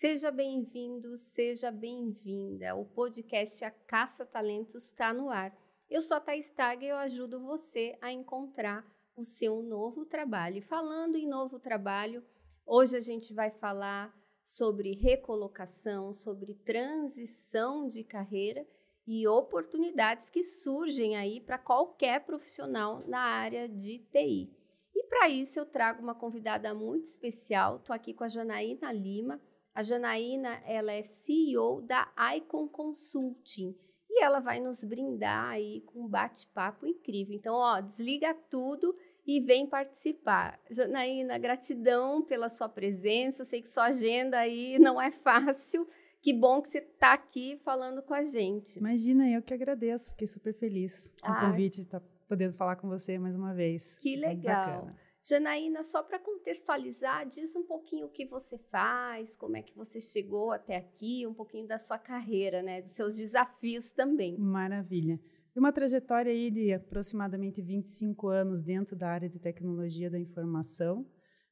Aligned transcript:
Seja 0.00 0.30
bem-vindo, 0.30 1.16
seja 1.16 1.72
bem-vinda. 1.72 2.72
O 2.76 2.84
podcast 2.84 3.64
A 3.64 3.70
Caça 3.72 4.24
Talentos 4.24 4.84
está 4.84 5.12
no 5.12 5.28
ar. 5.28 5.52
Eu 5.90 6.00
sou 6.00 6.16
a 6.16 6.20
Thais 6.20 6.48
Tag 6.50 6.84
e 6.84 6.88
eu 6.88 6.96
ajudo 6.98 7.40
você 7.40 7.98
a 8.00 8.12
encontrar 8.12 8.86
o 9.16 9.24
seu 9.24 9.60
novo 9.60 10.04
trabalho. 10.04 10.58
E 10.58 10.62
falando 10.62 11.16
em 11.16 11.26
novo 11.26 11.58
trabalho, 11.58 12.24
hoje 12.64 12.96
a 12.96 13.00
gente 13.00 13.34
vai 13.34 13.50
falar 13.50 14.16
sobre 14.44 14.94
recolocação, 14.94 16.14
sobre 16.14 16.54
transição 16.54 17.88
de 17.88 18.04
carreira 18.04 18.64
e 19.04 19.26
oportunidades 19.26 20.30
que 20.30 20.44
surgem 20.44 21.16
aí 21.16 21.40
para 21.40 21.58
qualquer 21.58 22.24
profissional 22.24 23.02
na 23.08 23.18
área 23.18 23.68
de 23.68 23.98
TI. 24.12 24.48
E 24.94 25.02
para 25.08 25.28
isso 25.28 25.58
eu 25.58 25.66
trago 25.66 26.00
uma 26.00 26.14
convidada 26.14 26.72
muito 26.72 27.06
especial. 27.06 27.78
Estou 27.78 27.96
aqui 27.96 28.14
com 28.14 28.22
a 28.22 28.28
Janaína 28.28 28.92
Lima. 28.92 29.40
A 29.78 29.82
Janaína 29.84 30.60
ela 30.66 30.90
é 30.90 31.02
CEO 31.02 31.82
da 31.82 32.12
Icon 32.34 32.66
Consulting 32.66 33.76
e 34.10 34.24
ela 34.24 34.40
vai 34.40 34.58
nos 34.58 34.82
brindar 34.82 35.50
aí 35.50 35.82
com 35.82 36.00
um 36.00 36.08
bate-papo 36.08 36.84
incrível. 36.84 37.36
Então, 37.36 37.54
ó, 37.54 37.80
desliga 37.80 38.34
tudo 38.34 38.92
e 39.24 39.38
vem 39.38 39.68
participar. 39.68 40.58
Janaína, 40.68 41.38
gratidão 41.38 42.24
pela 42.24 42.48
sua 42.48 42.68
presença. 42.68 43.44
Sei 43.44 43.62
que 43.62 43.68
sua 43.68 43.84
agenda 43.84 44.36
aí 44.36 44.80
não 44.80 45.00
é 45.00 45.12
fácil. 45.12 45.86
Que 46.20 46.34
bom 46.34 46.60
que 46.60 46.70
você 46.70 46.78
está 46.78 47.12
aqui 47.12 47.60
falando 47.64 48.02
com 48.02 48.14
a 48.14 48.24
gente. 48.24 48.80
Imagina, 48.80 49.30
eu 49.30 49.40
que 49.40 49.54
agradeço. 49.54 50.10
Fiquei 50.10 50.26
super 50.26 50.54
feliz 50.54 51.14
com 51.22 51.30
o 51.30 51.40
convite 51.40 51.76
de 51.76 51.82
estar 51.82 52.00
tá 52.00 52.06
podendo 52.26 52.54
falar 52.54 52.74
com 52.74 52.88
você 52.88 53.16
mais 53.16 53.36
uma 53.36 53.54
vez. 53.54 53.96
Que 54.00 54.16
legal. 54.16 54.90
Janaína, 55.28 55.82
só 55.82 56.02
para 56.02 56.18
contextualizar, 56.18 57.28
diz 57.28 57.54
um 57.54 57.62
pouquinho 57.62 58.06
o 58.06 58.10
que 58.10 58.24
você 58.24 58.56
faz, 58.56 59.36
como 59.36 59.56
é 59.56 59.62
que 59.62 59.76
você 59.76 60.00
chegou 60.00 60.52
até 60.52 60.76
aqui, 60.76 61.26
um 61.26 61.34
pouquinho 61.34 61.66
da 61.66 61.78
sua 61.78 61.98
carreira, 61.98 62.62
né, 62.62 62.80
dos 62.80 62.92
seus 62.92 63.14
desafios 63.14 63.90
também. 63.90 64.38
Maravilha. 64.38 65.20
Uma 65.54 65.72
trajetória 65.72 66.32
aí 66.32 66.50
de 66.50 66.72
aproximadamente 66.72 67.60
25 67.60 68.28
anos 68.28 68.62
dentro 68.62 68.96
da 68.96 69.08
área 69.08 69.28
de 69.28 69.38
tecnologia 69.38 70.08
da 70.08 70.18
informação, 70.18 71.04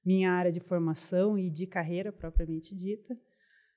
minha 0.04 0.32
área 0.32 0.52
de 0.52 0.60
formação 0.60 1.36
e 1.36 1.50
de 1.50 1.66
carreira 1.66 2.12
propriamente 2.12 2.74
dita. 2.74 3.19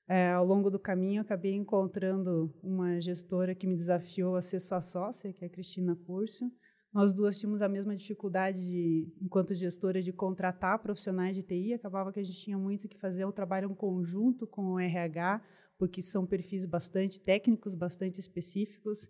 É, 0.08 0.30
ao 0.30 0.44
longo 0.44 0.70
do 0.70 0.78
caminho, 0.78 1.20
acabei 1.20 1.54
encontrando 1.54 2.52
uma 2.62 3.00
gestora 3.00 3.54
que 3.54 3.66
me 3.66 3.76
desafiou 3.76 4.34
a 4.34 4.42
ser 4.42 4.60
sua 4.60 4.80
sócia, 4.80 5.32
que 5.32 5.44
é 5.44 5.46
a 5.46 5.50
Cristina 5.50 5.94
Curso. 5.94 6.50
Nós 6.92 7.14
duas 7.14 7.38
tínhamos 7.38 7.62
a 7.62 7.68
mesma 7.68 7.94
dificuldade, 7.94 8.58
de, 8.58 9.14
enquanto 9.20 9.54
gestora, 9.54 10.02
de 10.02 10.12
contratar 10.12 10.78
profissionais 10.80 11.36
de 11.36 11.42
TI. 11.42 11.72
Acabava 11.72 12.12
que 12.12 12.18
a 12.18 12.22
gente 12.22 12.38
tinha 12.38 12.58
muito 12.58 12.88
que 12.88 12.98
fazer 12.98 13.24
o 13.24 13.32
trabalho 13.32 13.70
em 13.70 13.74
conjunto 13.74 14.44
com 14.44 14.72
o 14.72 14.80
RH, 14.80 15.40
porque 15.78 16.02
são 16.02 16.26
perfis 16.26 16.64
bastante 16.64 17.20
técnicos, 17.20 17.74
bastante 17.74 18.18
específicos. 18.18 19.08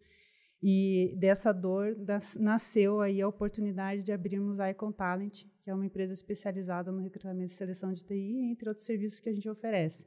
E 0.63 1.15
dessa 1.19 1.53
dor 1.53 1.97
nasceu 2.39 3.01
aí 3.01 3.23
a 3.23 3.29
oportunidade 3.29 4.03
de 4.03 4.13
abrirmos 4.13 4.61
a 4.61 4.71
Icon 4.71 4.93
Talent, 4.93 5.45
que 5.63 5.71
é 5.71 5.75
uma 5.75 5.87
empresa 5.87 6.13
especializada 6.13 6.93
no 6.93 7.01
recrutamento 7.01 7.51
e 7.51 7.57
seleção 7.57 7.95
de 7.95 8.05
TI, 8.05 8.51
entre 8.51 8.69
outros 8.69 8.85
serviços 8.85 9.21
que 9.21 9.31
a 9.31 9.33
gente 9.33 9.49
oferece. 9.49 10.07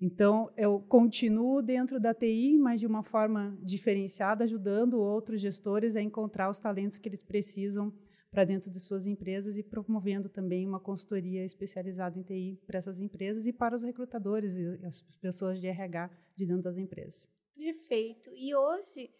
Então, 0.00 0.50
eu 0.56 0.80
continuo 0.80 1.60
dentro 1.60 2.00
da 2.00 2.14
TI, 2.14 2.56
mas 2.58 2.80
de 2.80 2.86
uma 2.86 3.02
forma 3.02 3.58
diferenciada, 3.62 4.44
ajudando 4.44 4.98
outros 4.98 5.42
gestores 5.42 5.94
a 5.94 6.00
encontrar 6.00 6.48
os 6.48 6.58
talentos 6.58 6.98
que 6.98 7.08
eles 7.08 7.22
precisam 7.22 7.92
para 8.30 8.44
dentro 8.44 8.70
de 8.70 8.80
suas 8.80 9.06
empresas 9.06 9.58
e 9.58 9.62
promovendo 9.62 10.28
também 10.28 10.66
uma 10.66 10.80
consultoria 10.80 11.44
especializada 11.44 12.18
em 12.18 12.22
TI 12.22 12.58
para 12.66 12.78
essas 12.78 12.98
empresas 12.98 13.46
e 13.46 13.52
para 13.52 13.76
os 13.76 13.82
recrutadores 13.82 14.56
e 14.56 14.64
as 14.86 15.02
pessoas 15.20 15.60
de 15.60 15.66
RH 15.66 16.10
de 16.34 16.46
dentro 16.46 16.62
das 16.62 16.78
empresas. 16.78 17.28
Perfeito. 17.54 18.30
E 18.34 18.54
hoje, 18.54 19.10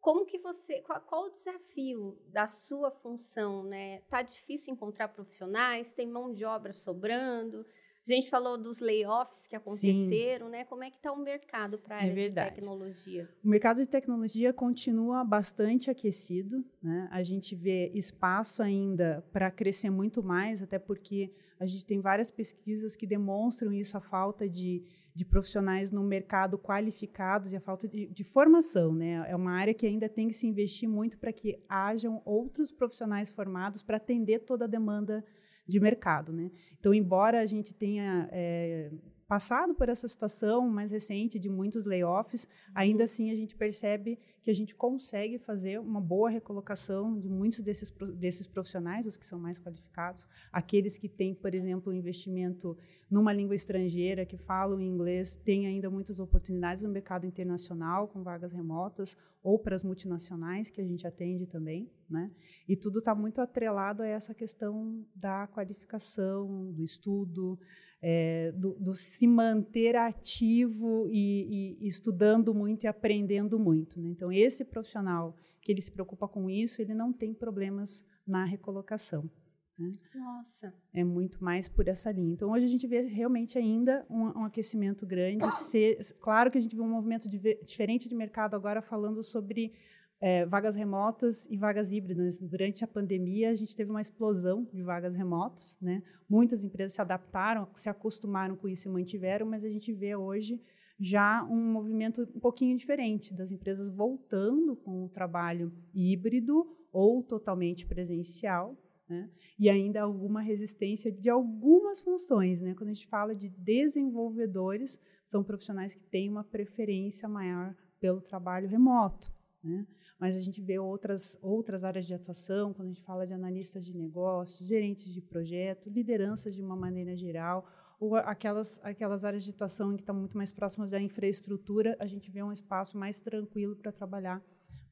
como 0.00 0.26
que 0.26 0.38
você, 0.38 0.80
qual, 0.80 1.00
qual, 1.02 1.26
o 1.26 1.30
desafio 1.30 2.18
da 2.26 2.48
sua 2.48 2.90
função, 2.90 3.62
né? 3.62 4.00
Tá 4.08 4.22
difícil 4.22 4.72
encontrar 4.72 5.08
profissionais, 5.08 5.92
tem 5.92 6.08
mão 6.08 6.32
de 6.32 6.44
obra 6.44 6.72
sobrando, 6.72 7.64
a 8.12 8.14
gente 8.14 8.28
falou 8.28 8.58
dos 8.58 8.80
layoffs 8.80 9.46
que 9.46 9.56
aconteceram, 9.56 10.46
Sim. 10.46 10.52
né? 10.52 10.64
Como 10.64 10.84
é 10.84 10.90
que 10.90 10.96
está 10.96 11.10
o 11.10 11.16
mercado 11.16 11.78
para 11.78 11.96
a 11.96 12.00
é 12.00 12.10
área 12.10 12.26
é 12.26 12.28
de 12.28 12.34
tecnologia? 12.34 13.28
O 13.42 13.48
mercado 13.48 13.80
de 13.80 13.88
tecnologia 13.88 14.52
continua 14.52 15.24
bastante 15.24 15.90
aquecido, 15.90 16.62
né? 16.82 17.08
A 17.10 17.22
gente 17.22 17.54
vê 17.54 17.90
espaço 17.94 18.62
ainda 18.62 19.24
para 19.32 19.50
crescer 19.50 19.88
muito 19.88 20.22
mais, 20.22 20.62
até 20.62 20.78
porque 20.78 21.32
a 21.58 21.64
gente 21.64 21.86
tem 21.86 22.00
várias 22.00 22.30
pesquisas 22.30 22.94
que 22.94 23.06
demonstram 23.06 23.72
isso, 23.72 23.96
a 23.96 24.00
falta 24.00 24.46
de, 24.46 24.82
de 25.14 25.24
profissionais 25.24 25.90
no 25.90 26.02
mercado 26.02 26.58
qualificados 26.58 27.52
e 27.52 27.56
a 27.56 27.60
falta 27.60 27.88
de, 27.88 28.06
de 28.06 28.24
formação, 28.24 28.92
né? 28.92 29.24
É 29.26 29.34
uma 29.34 29.52
área 29.52 29.72
que 29.72 29.86
ainda 29.86 30.10
tem 30.10 30.28
que 30.28 30.34
se 30.34 30.46
investir 30.46 30.88
muito 30.88 31.16
para 31.16 31.32
que 31.32 31.58
hajam 31.66 32.20
outros 32.26 32.70
profissionais 32.70 33.32
formados 33.32 33.82
para 33.82 33.96
atender 33.96 34.40
toda 34.40 34.66
a 34.66 34.68
demanda 34.68 35.24
de 35.66 35.80
mercado. 35.80 36.32
Né? 36.32 36.50
Então, 36.78 36.92
embora 36.94 37.40
a 37.40 37.46
gente 37.46 37.74
tenha 37.74 38.28
é, 38.32 38.90
passado 39.26 39.74
por 39.74 39.88
essa 39.88 40.06
situação 40.06 40.68
mais 40.68 40.90
recente 40.90 41.38
de 41.38 41.48
muitos 41.48 41.84
layoffs, 41.84 42.46
ainda 42.74 43.00
uhum. 43.00 43.04
assim 43.04 43.30
a 43.30 43.34
gente 43.34 43.54
percebe 43.54 44.18
que 44.44 44.50
a 44.50 44.54
gente 44.54 44.74
consegue 44.74 45.38
fazer 45.38 45.80
uma 45.80 46.00
boa 46.00 46.28
recolocação 46.28 47.18
de 47.18 47.30
muitos 47.30 47.60
desses, 47.60 47.90
desses 48.14 48.46
profissionais, 48.46 49.06
os 49.06 49.16
que 49.16 49.24
são 49.24 49.38
mais 49.38 49.58
qualificados, 49.58 50.28
aqueles 50.52 50.98
que 50.98 51.08
têm, 51.08 51.34
por 51.34 51.54
exemplo, 51.54 51.94
investimento 51.94 52.76
numa 53.10 53.32
língua 53.32 53.54
estrangeira, 53.54 54.26
que 54.26 54.36
falam 54.36 54.80
inglês, 54.80 55.34
têm 55.34 55.66
ainda 55.66 55.88
muitas 55.88 56.20
oportunidades 56.20 56.82
no 56.82 56.90
mercado 56.90 57.26
internacional, 57.26 58.06
com 58.08 58.22
vagas 58.22 58.52
remotas, 58.52 59.16
ou 59.42 59.58
para 59.58 59.76
as 59.76 59.84
multinacionais, 59.84 60.70
que 60.70 60.80
a 60.80 60.84
gente 60.84 61.06
atende 61.06 61.46
também. 61.46 61.90
Né? 62.08 62.30
E 62.68 62.76
tudo 62.76 62.98
está 62.98 63.14
muito 63.14 63.40
atrelado 63.40 64.02
a 64.02 64.06
essa 64.06 64.34
questão 64.34 65.06
da 65.14 65.46
qualificação, 65.46 66.70
do 66.72 66.82
estudo, 66.82 67.58
é, 68.06 68.52
do, 68.52 68.74
do, 68.74 68.92
se 68.92 69.26
manter 69.26 69.96
ativo 69.96 71.08
e, 71.10 71.78
e, 71.80 71.86
estudando 71.86 72.52
muito 72.52 72.84
e 72.84 72.86
aprendendo 72.86 73.58
muito. 73.58 73.98
Né? 73.98 74.10
Então, 74.10 74.30
esse 74.30 74.62
profissional 74.62 75.34
que 75.62 75.72
ele 75.72 75.80
se 75.80 75.90
preocupa 75.90 76.28
com 76.28 76.50
isso, 76.50 76.82
ele 76.82 76.92
não 76.92 77.14
tem 77.14 77.32
problemas 77.32 78.04
na 78.26 78.44
recolocação. 78.44 79.30
Né? 79.78 79.90
Nossa. 80.14 80.74
É 80.92 81.02
muito 81.02 81.42
mais 81.42 81.66
por 81.66 81.88
essa 81.88 82.12
linha. 82.12 82.34
Então, 82.34 82.50
hoje 82.50 82.66
a 82.66 82.68
gente 82.68 82.86
vê 82.86 83.00
realmente 83.06 83.56
ainda 83.56 84.04
um, 84.10 84.40
um 84.40 84.44
aquecimento 84.44 85.06
grande. 85.06 85.50
Se, 85.54 85.96
claro 86.20 86.50
que 86.50 86.58
a 86.58 86.60
gente 86.60 86.76
vê 86.76 86.82
um 86.82 86.90
movimento 86.90 87.26
de, 87.26 87.38
diferente 87.64 88.06
de 88.06 88.14
mercado 88.14 88.54
agora 88.54 88.82
falando 88.82 89.22
sobre 89.22 89.72
é, 90.20 90.46
vagas 90.46 90.74
remotas 90.74 91.46
e 91.50 91.56
vagas 91.56 91.92
híbridas. 91.92 92.38
Durante 92.38 92.84
a 92.84 92.88
pandemia, 92.88 93.50
a 93.50 93.54
gente 93.54 93.76
teve 93.76 93.90
uma 93.90 94.00
explosão 94.00 94.64
de 94.72 94.82
vagas 94.82 95.16
remotas. 95.16 95.76
Né? 95.80 96.02
Muitas 96.28 96.64
empresas 96.64 96.94
se 96.94 97.00
adaptaram, 97.00 97.68
se 97.74 97.88
acostumaram 97.88 98.56
com 98.56 98.68
isso 98.68 98.88
e 98.88 98.90
mantiveram, 98.90 99.46
mas 99.46 99.64
a 99.64 99.68
gente 99.68 99.92
vê 99.92 100.16
hoje 100.16 100.60
já 100.98 101.44
um 101.44 101.72
movimento 101.72 102.22
um 102.34 102.40
pouquinho 102.40 102.76
diferente 102.76 103.34
das 103.34 103.50
empresas 103.50 103.92
voltando 103.92 104.76
com 104.76 105.04
o 105.04 105.08
trabalho 105.08 105.72
híbrido 105.94 106.66
ou 106.92 107.22
totalmente 107.22 107.86
presencial. 107.86 108.76
Né? 109.08 109.30
E 109.58 109.68
ainda 109.68 110.00
alguma 110.00 110.40
resistência 110.40 111.12
de 111.12 111.28
algumas 111.28 112.00
funções. 112.00 112.60
Né? 112.60 112.74
Quando 112.74 112.90
a 112.90 112.94
gente 112.94 113.08
fala 113.08 113.34
de 113.34 113.48
desenvolvedores, 113.50 114.98
são 115.26 115.44
profissionais 115.44 115.94
que 115.94 116.06
têm 116.06 116.30
uma 116.30 116.44
preferência 116.44 117.28
maior 117.28 117.74
pelo 118.00 118.20
trabalho 118.20 118.68
remoto. 118.68 119.32
Né? 119.64 119.86
Mas 120.18 120.36
a 120.36 120.40
gente 120.40 120.60
vê 120.60 120.78
outras, 120.78 121.38
outras 121.40 121.84
áreas 121.84 122.04
de 122.04 122.12
atuação, 122.12 122.74
quando 122.74 122.88
a 122.88 122.90
gente 122.90 123.02
fala 123.02 123.26
de 123.26 123.32
analistas 123.32 123.86
de 123.86 123.96
negócios, 123.96 124.68
gerentes 124.68 125.10
de 125.10 125.22
projeto, 125.22 125.88
lideranças 125.88 126.54
de 126.54 126.62
uma 126.62 126.76
maneira 126.76 127.16
geral, 127.16 127.66
ou 127.98 128.14
aquelas, 128.14 128.78
aquelas 128.84 129.24
áreas 129.24 129.42
de 129.42 129.50
atuação 129.50 129.94
que 129.96 130.02
estão 130.02 130.14
muito 130.14 130.36
mais 130.36 130.52
próximas 130.52 130.90
da 130.90 131.00
infraestrutura, 131.00 131.96
a 131.98 132.06
gente 132.06 132.30
vê 132.30 132.42
um 132.42 132.52
espaço 132.52 132.98
mais 132.98 133.20
tranquilo 133.20 133.74
para 133.74 133.90
trabalhar 133.90 134.42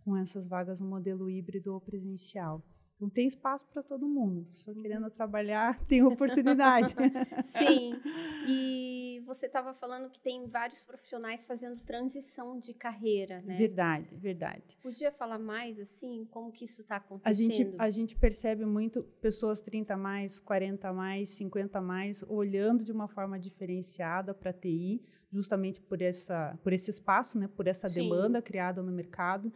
com 0.03 0.17
essas 0.17 0.47
vagas 0.47 0.81
no 0.81 0.89
modelo 0.89 1.29
híbrido 1.29 1.75
ou 1.75 1.81
presencial. 1.81 2.65
Não 3.03 3.11
tem 3.11 3.27
espaço 3.27 3.67
para 3.67 3.83
todo 3.83 4.07
mundo. 4.07 4.47
Só 4.53 4.73
querendo 4.73 5.11
trabalhar, 5.11 5.77
tem 5.89 6.05
oportunidade. 6.05 6.95
Sim. 7.51 8.01
E 8.47 9.21
você 9.27 9.47
estava 9.47 9.75
falando 9.75 10.09
que 10.09 10.21
tem 10.21 10.47
vários 10.47 10.85
profissionais 10.85 11.45
fazendo 11.45 11.81
transição 11.81 12.61
de 12.61 12.73
carreira, 12.73 13.43
né? 13.43 13.57
Verdade, 13.57 14.15
verdade. 14.15 14.79
Podia 14.81 15.11
falar 15.11 15.41
mais 15.41 15.81
assim, 15.81 16.29
como 16.31 16.53
que 16.53 16.65
isso 16.65 16.83
está 16.83 16.97
acontecendo? 16.97 17.29
A 17.29 17.33
gente, 17.33 17.75
a 17.77 17.91
gente 17.91 18.15
percebe 18.15 18.65
muito 18.65 19.03
pessoas 19.21 19.61
30 19.61 19.97
mais, 19.97 20.39
40 20.39 20.93
mais, 20.93 21.31
50 21.31 21.81
mais, 21.81 22.25
olhando 22.29 22.85
de 22.85 22.93
uma 22.93 23.09
forma 23.09 23.37
diferenciada 23.37 24.33
para 24.33 24.51
a 24.51 24.55
TI, 24.55 25.03
justamente 25.33 25.81
por 25.81 26.01
essa, 26.01 26.57
por 26.63 26.73
esse 26.73 26.89
espaço, 26.89 27.37
né? 27.37 27.49
Por 27.49 27.67
essa 27.67 27.89
Sim. 27.89 28.03
demanda 28.03 28.41
criada 28.41 28.81
no 28.81 28.93
mercado. 28.93 29.53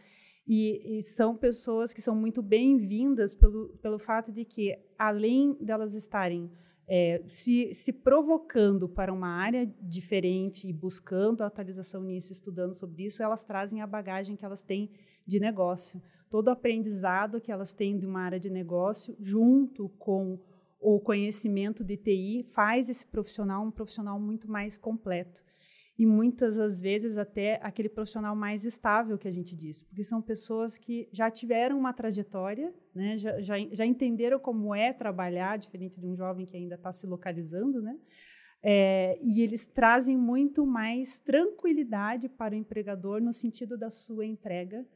E, 0.47 0.99
e, 0.99 1.03
são 1.03 1.35
pessoas 1.35 1.93
que 1.93 2.01
são 2.01 2.15
muito 2.15 2.41
bem-vindas 2.41 3.35
pelo, 3.35 3.71
pelo 3.83 3.99
fato 3.99 4.31
de 4.31 4.45
que, 4.45 4.79
além 4.97 5.55
delas 5.61 5.93
estarem 5.93 6.51
é, 6.87 7.21
se, 7.27 7.75
se 7.75 7.93
provocando 7.93 8.89
para 8.89 9.13
uma 9.13 9.29
área 9.29 9.67
diferente 9.83 10.69
e 10.69 10.73
buscando 10.73 11.43
atualização 11.43 12.03
nisso, 12.05 12.33
estudando 12.33 12.75
sobre 12.75 13.07
isso, 13.07 13.23
elas 13.23 13.45
trazem 13.45 13.83
a 13.83 13.87
bagagem 13.87 14.37
que 14.37 14.45
elas 14.45 14.63
têm 14.63 14.89
de 15.27 15.41
negócio. 15.41 16.01
Todo 16.31 16.47
o 16.47 16.53
aprendizado 16.53 17.41
que 17.41 17.51
elas 17.51 17.75
têm 17.75 17.99
de 17.99 18.07
uma 18.07 18.21
área 18.21 18.39
de 18.39 18.49
negócio, 18.49 19.17
junto 19.19 19.89
com 19.99 20.39
o 20.79 21.01
conhecimento 21.01 21.83
de 21.83 21.97
TI, 21.97 22.45
faz 22.45 22.89
esse 22.89 23.05
profissional 23.05 23.65
um 23.65 23.71
profissional 23.71 24.21
muito 24.21 24.49
mais 24.49 24.79
completo 24.79 25.43
e 25.99 26.05
muitas 26.05 26.57
das 26.57 26.81
vezes 26.81 27.17
até 27.17 27.59
aquele 27.63 27.89
profissional 27.89 28.37
mais 28.37 28.65
estável 28.67 29.17
que 29.17 29.27
a 29.27 29.33
gente 29.33 29.57
diz, 29.57 29.83
porque 29.83 30.05
são 30.05 30.21
pessoas 30.21 30.77
que 30.77 31.09
já 31.11 31.31
tiveram 31.31 31.79
uma 31.79 31.93
trajetória, 31.93 32.75
né, 32.95 33.17
já, 33.17 33.41
já, 33.41 33.55
já 33.73 33.87
entenderam 33.87 34.39
como 34.39 34.75
é 34.75 34.93
trabalhar, 34.93 35.57
diferente 35.57 35.99
de 35.99 36.07
um 36.07 36.15
jovem 36.15 36.45
que 36.45 36.57
ainda 36.57 36.75
está 36.75 36.93
se 36.93 37.07
localizando, 37.07 37.81
né, 37.81 37.99
é, 38.63 39.19
e 39.23 39.41
eles 39.41 39.65
trazem 39.65 40.19
muito 40.19 40.67
mais 40.67 41.19
tranquilidade 41.19 42.29
para 42.29 42.55
o 42.55 42.59
empregador 42.59 43.21
no 43.23 43.33
sentido 43.33 43.79
da 43.79 43.91
sua 43.91 44.27
entrega, 44.27 44.87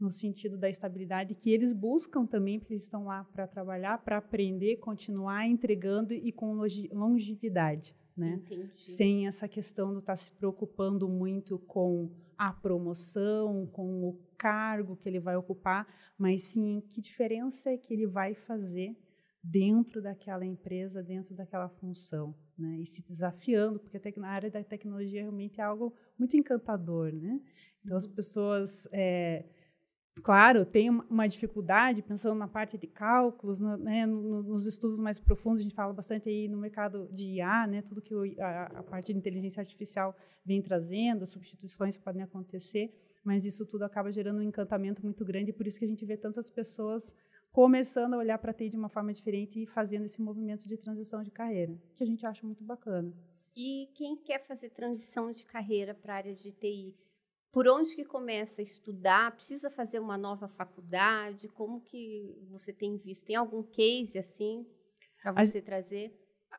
no 0.00 0.10
sentido 0.10 0.58
da 0.58 0.68
estabilidade 0.68 1.36
que 1.36 1.50
eles 1.50 1.72
buscam 1.72 2.26
também, 2.26 2.58
porque 2.58 2.72
eles 2.72 2.82
estão 2.82 3.04
lá 3.04 3.22
para 3.22 3.46
trabalhar, 3.46 3.98
para 3.98 4.18
aprender, 4.18 4.78
continuar 4.78 5.46
entregando 5.46 6.12
e 6.12 6.32
com 6.32 6.60
longevidade 6.92 7.94
né? 8.16 8.40
Entendi. 8.44 8.72
Sem 8.78 9.26
essa 9.26 9.48
questão 9.48 9.92
do 9.92 9.98
estar 9.98 10.12
tá 10.12 10.16
se 10.16 10.30
preocupando 10.30 11.08
muito 11.08 11.58
com 11.58 12.10
a 12.36 12.52
promoção, 12.52 13.66
com 13.66 14.08
o 14.08 14.18
cargo 14.36 14.96
que 14.96 15.08
ele 15.08 15.20
vai 15.20 15.36
ocupar, 15.36 15.86
mas 16.18 16.42
sim 16.42 16.82
que 16.88 17.00
diferença 17.00 17.70
é 17.70 17.76
que 17.76 17.92
ele 17.92 18.06
vai 18.06 18.34
fazer 18.34 18.96
dentro 19.42 20.00
daquela 20.00 20.44
empresa, 20.44 21.02
dentro 21.02 21.34
daquela 21.34 21.68
função, 21.68 22.34
né? 22.58 22.78
E 22.80 22.86
se 22.86 23.04
desafiando, 23.04 23.78
porque 23.78 23.98
a 23.98 24.26
área 24.26 24.50
da 24.50 24.64
tecnologia 24.64 25.20
realmente 25.20 25.60
é 25.60 25.64
algo 25.64 25.94
muito 26.18 26.36
encantador, 26.36 27.12
né? 27.12 27.40
Então 27.84 27.96
as 27.96 28.06
uhum. 28.06 28.14
pessoas 28.14 28.88
é, 28.90 29.44
claro, 30.22 30.64
tem 30.64 30.90
uma 30.90 31.26
dificuldade, 31.26 32.02
pensando 32.02 32.34
na 32.36 32.46
parte 32.46 32.78
de 32.78 32.86
cálculos, 32.86 33.60
no, 33.60 33.76
né, 33.76 34.06
nos 34.06 34.66
estudos 34.66 34.98
mais 34.98 35.18
profundos, 35.18 35.60
a 35.60 35.62
gente 35.62 35.74
fala 35.74 35.92
bastante 35.92 36.28
aí 36.28 36.48
no 36.48 36.56
mercado 36.56 37.08
de 37.10 37.24
IA, 37.34 37.66
né, 37.66 37.82
tudo 37.82 38.00
que 38.00 38.14
a, 38.40 38.64
a, 38.66 38.82
parte 38.82 39.12
de 39.12 39.18
inteligência 39.18 39.60
artificial 39.60 40.16
vem 40.44 40.62
trazendo, 40.62 41.26
substituições 41.26 41.96
que 41.96 42.02
podem 42.02 42.22
acontecer, 42.22 42.94
mas 43.24 43.44
isso 43.44 43.66
tudo 43.66 43.84
acaba 43.84 44.12
gerando 44.12 44.38
um 44.38 44.42
encantamento 44.42 45.02
muito 45.02 45.24
grande, 45.24 45.50
e 45.50 45.52
por 45.52 45.66
isso 45.66 45.78
que 45.78 45.84
a 45.84 45.88
gente 45.88 46.04
vê 46.04 46.16
tantas 46.16 46.48
pessoas 46.48 47.14
começando 47.50 48.14
a 48.14 48.18
olhar 48.18 48.38
para 48.38 48.50
a 48.50 48.54
TI 48.54 48.68
de 48.68 48.76
uma 48.76 48.88
forma 48.88 49.12
diferente 49.12 49.62
e 49.62 49.66
fazendo 49.66 50.04
esse 50.04 50.20
movimento 50.20 50.68
de 50.68 50.76
transição 50.76 51.22
de 51.22 51.30
carreira, 51.30 51.76
que 51.94 52.02
a 52.02 52.06
gente 52.06 52.26
acha 52.26 52.44
muito 52.44 52.64
bacana. 52.64 53.12
E 53.56 53.88
quem 53.94 54.16
quer 54.16 54.44
fazer 54.44 54.70
transição 54.70 55.30
de 55.30 55.44
carreira 55.44 55.94
para 55.94 56.14
a 56.14 56.16
área 56.16 56.34
de 56.34 56.50
TI, 56.50 56.94
por 57.54 57.68
onde 57.68 57.94
que 57.94 58.04
começa 58.04 58.60
a 58.60 58.64
estudar? 58.64 59.30
Precisa 59.30 59.70
fazer 59.70 60.00
uma 60.00 60.18
nova 60.18 60.48
faculdade? 60.48 61.46
Como 61.46 61.80
que 61.80 62.36
você 62.50 62.72
tem 62.72 62.96
visto? 62.96 63.26
Tem 63.26 63.36
algum 63.36 63.62
case 63.62 64.18
assim 64.18 64.66
para 65.22 65.30
você 65.32 65.58
a, 65.58 65.62
trazer? 65.62 66.12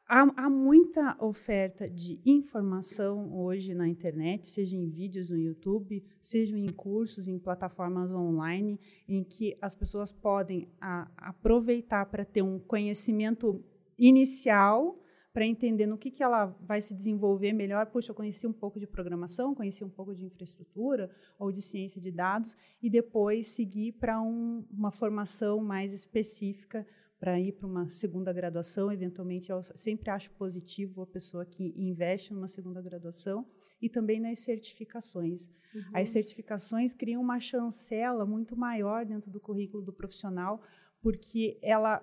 Há, 0.07 0.21
há, 0.37 0.49
muita 0.49 1.17
oferta 1.19 1.89
de 1.89 2.21
informação 2.25 3.37
hoje 3.37 3.73
na 3.73 3.89
internet, 3.89 4.47
seja 4.47 4.77
em 4.77 4.89
vídeos 4.89 5.29
no 5.29 5.37
YouTube, 5.37 6.01
seja 6.21 6.57
em 6.57 6.71
cursos, 6.71 7.27
em 7.27 7.37
plataformas 7.37 8.13
online, 8.13 8.79
em 9.05 9.21
que 9.21 9.57
as 9.61 9.75
pessoas 9.75 10.13
podem 10.13 10.69
a, 10.79 11.11
aproveitar 11.17 12.05
para 12.05 12.23
ter 12.23 12.41
um 12.41 12.57
conhecimento 12.57 13.61
inicial 13.99 14.97
para 15.35 15.45
entender 15.45 15.85
no 15.85 15.97
que, 15.97 16.09
que 16.09 16.23
ela 16.23 16.45
vai 16.61 16.81
se 16.81 16.95
desenvolver 16.95 17.51
melhor. 17.51 17.85
Puxa, 17.87 18.11
eu 18.11 18.15
conheci 18.15 18.47
um 18.47 18.53
pouco 18.53 18.79
de 18.79 18.87
programação, 18.87 19.53
conheci 19.53 19.83
um 19.83 19.89
pouco 19.89 20.15
de 20.15 20.23
infraestrutura 20.23 21.11
ou 21.37 21.51
de 21.51 21.61
ciência 21.61 21.99
de 21.99 22.09
dados, 22.09 22.55
e 22.81 22.89
depois 22.89 23.47
seguir 23.47 23.91
para 23.91 24.21
um, 24.21 24.65
uma 24.71 24.91
formação 24.91 25.61
mais 25.61 25.91
específica 25.91 26.87
para 27.19 27.37
ir 27.37 27.51
para 27.51 27.67
uma 27.67 27.89
segunda 27.89 28.31
graduação, 28.31 28.89
eventualmente 28.89 29.51
eu 29.51 29.61
sempre 29.61 30.09
acho 30.09 30.31
positivo 30.31 31.01
a 31.01 31.07
pessoa 31.07 31.45
que 31.45 31.73
investe 31.75 32.33
numa 32.33 32.47
segunda 32.47 32.81
graduação 32.81 33.45
e 33.81 33.89
também 33.89 34.21
nas 34.21 34.39
certificações. 34.39 35.49
Uhum. 35.73 35.81
As 35.95 36.11
certificações 36.11 36.93
criam 36.93 37.21
uma 37.21 37.41
chancela 37.41 38.25
muito 38.25 38.55
maior 38.55 39.05
dentro 39.05 39.29
do 39.29 39.41
currículo 39.41 39.83
do 39.83 39.91
profissional, 39.91 40.61
porque 41.01 41.59
ela 41.61 42.01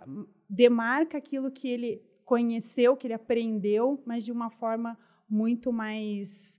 demarca 0.50 1.16
aquilo 1.16 1.50
que 1.50 1.66
ele 1.66 2.11
conheceu, 2.32 2.96
que 2.96 3.06
ele 3.06 3.12
aprendeu, 3.12 4.02
mas 4.06 4.24
de 4.24 4.32
uma 4.32 4.48
forma 4.48 4.98
muito 5.28 5.70
mais 5.70 6.58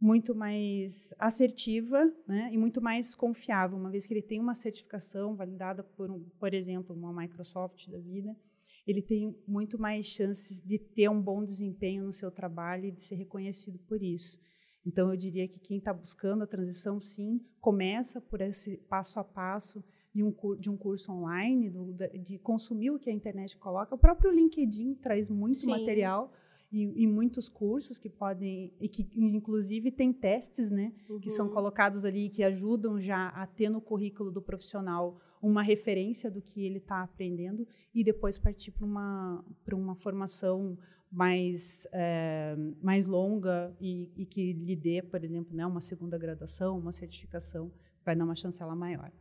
muito 0.00 0.34
mais 0.34 1.14
assertiva 1.20 2.12
né, 2.26 2.50
e 2.52 2.58
muito 2.58 2.82
mais 2.82 3.14
confiável, 3.14 3.78
uma 3.78 3.92
vez 3.92 4.08
que 4.08 4.12
ele 4.12 4.20
tem 4.20 4.40
uma 4.40 4.56
certificação 4.56 5.36
validada 5.36 5.84
por, 5.84 6.10
um, 6.10 6.28
por 6.36 6.52
exemplo, 6.52 6.96
uma 6.96 7.12
Microsoft 7.12 7.88
da 7.88 7.98
vida, 7.98 8.36
ele 8.84 9.00
tem 9.00 9.40
muito 9.46 9.78
mais 9.78 10.04
chances 10.04 10.60
de 10.60 10.80
ter 10.80 11.08
um 11.08 11.22
bom 11.22 11.44
desempenho 11.44 12.04
no 12.04 12.12
seu 12.12 12.30
trabalho 12.30 12.86
e 12.86 12.92
de 12.92 13.00
ser 13.00 13.14
reconhecido 13.14 13.78
por 13.86 14.02
isso. 14.02 14.36
Então, 14.84 15.10
eu 15.10 15.16
diria 15.16 15.48
que 15.48 15.60
quem 15.60 15.78
está 15.78 15.94
buscando 15.94 16.42
a 16.42 16.46
transição, 16.46 17.00
sim, 17.00 17.40
começa 17.60 18.20
por 18.20 18.40
esse 18.42 18.76
passo 18.88 19.18
a 19.20 19.24
passo 19.24 19.82
de 20.14 20.22
um, 20.22 20.32
de 20.58 20.70
um 20.70 20.76
curso 20.76 21.10
online, 21.10 21.68
do, 21.68 21.92
de 21.92 22.38
consumir 22.38 22.90
o 22.90 22.98
que 22.98 23.10
a 23.10 23.12
internet 23.12 23.56
coloca. 23.56 23.94
O 23.94 23.98
próprio 23.98 24.30
LinkedIn 24.30 24.94
traz 24.94 25.28
muito 25.28 25.58
Sim. 25.58 25.70
material 25.70 26.32
e, 26.70 27.02
e, 27.02 27.06
muitos 27.06 27.48
cursos 27.48 27.98
que 27.98 28.08
podem 28.08 28.72
e 28.80 28.88
que 28.88 29.08
inclusive 29.16 29.90
tem 29.90 30.12
testes, 30.12 30.70
né, 30.70 30.92
uhum. 31.08 31.20
que 31.20 31.30
são 31.30 31.46
uhum. 31.46 31.52
colocados 31.52 32.04
ali 32.04 32.28
que 32.28 32.42
ajudam 32.42 33.00
já 33.00 33.28
a 33.28 33.46
ter 33.46 33.68
no 33.68 33.80
currículo 33.80 34.30
do 34.30 34.40
profissional 34.40 35.20
uma 35.42 35.62
referência 35.62 36.30
do 36.30 36.40
que 36.40 36.64
ele 36.64 36.78
está 36.78 37.02
aprendendo 37.02 37.66
e 37.94 38.02
depois 38.02 38.38
partir 38.38 38.72
para 38.72 38.84
uma 38.84 39.44
para 39.64 39.76
uma 39.76 39.94
formação 39.94 40.76
mais 41.10 41.86
é, 41.92 42.56
mais 42.82 43.06
longa 43.06 43.72
e, 43.80 44.10
e, 44.16 44.26
que 44.26 44.52
lhe 44.52 44.74
dê, 44.74 45.00
por 45.00 45.22
exemplo, 45.22 45.54
né, 45.56 45.64
uma 45.64 45.80
segunda 45.80 46.18
graduação, 46.18 46.76
uma 46.76 46.92
certificação, 46.92 47.70
vai 48.04 48.16
dar 48.16 48.24
uma 48.24 48.34
chancela 48.34 48.74
maior. 48.74 49.12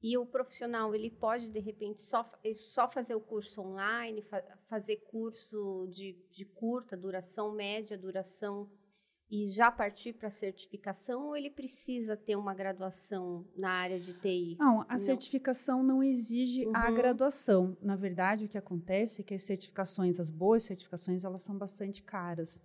E 0.00 0.16
o 0.16 0.24
profissional, 0.24 0.94
ele 0.94 1.10
pode, 1.10 1.48
de 1.48 1.58
repente, 1.58 2.00
só, 2.00 2.30
eh, 2.44 2.54
só 2.54 2.88
fazer 2.88 3.14
o 3.14 3.20
curso 3.20 3.60
online, 3.60 4.22
fa 4.22 4.42
fazer 4.64 4.96
curso 5.10 5.88
de, 5.90 6.12
de 6.30 6.44
curta 6.44 6.96
duração, 6.96 7.52
média 7.52 7.98
duração, 7.98 8.70
e 9.30 9.50
já 9.50 9.70
partir 9.70 10.14
para 10.14 10.28
a 10.28 10.30
certificação, 10.30 11.26
ou 11.26 11.36
ele 11.36 11.50
precisa 11.50 12.16
ter 12.16 12.36
uma 12.36 12.54
graduação 12.54 13.46
na 13.56 13.70
área 13.70 14.00
de 14.00 14.14
TI? 14.14 14.56
Não, 14.58 14.82
a 14.82 14.92
não. 14.92 14.98
certificação 14.98 15.82
não 15.82 16.02
exige 16.02 16.66
uhum. 16.66 16.74
a 16.74 16.90
graduação. 16.90 17.76
Na 17.82 17.94
verdade, 17.94 18.46
o 18.46 18.48
que 18.48 18.56
acontece 18.56 19.20
é 19.20 19.24
que 19.24 19.34
as 19.34 19.42
certificações, 19.42 20.18
as 20.18 20.30
boas 20.30 20.64
certificações, 20.64 21.24
elas 21.24 21.42
são 21.42 21.58
bastante 21.58 22.02
caras. 22.02 22.62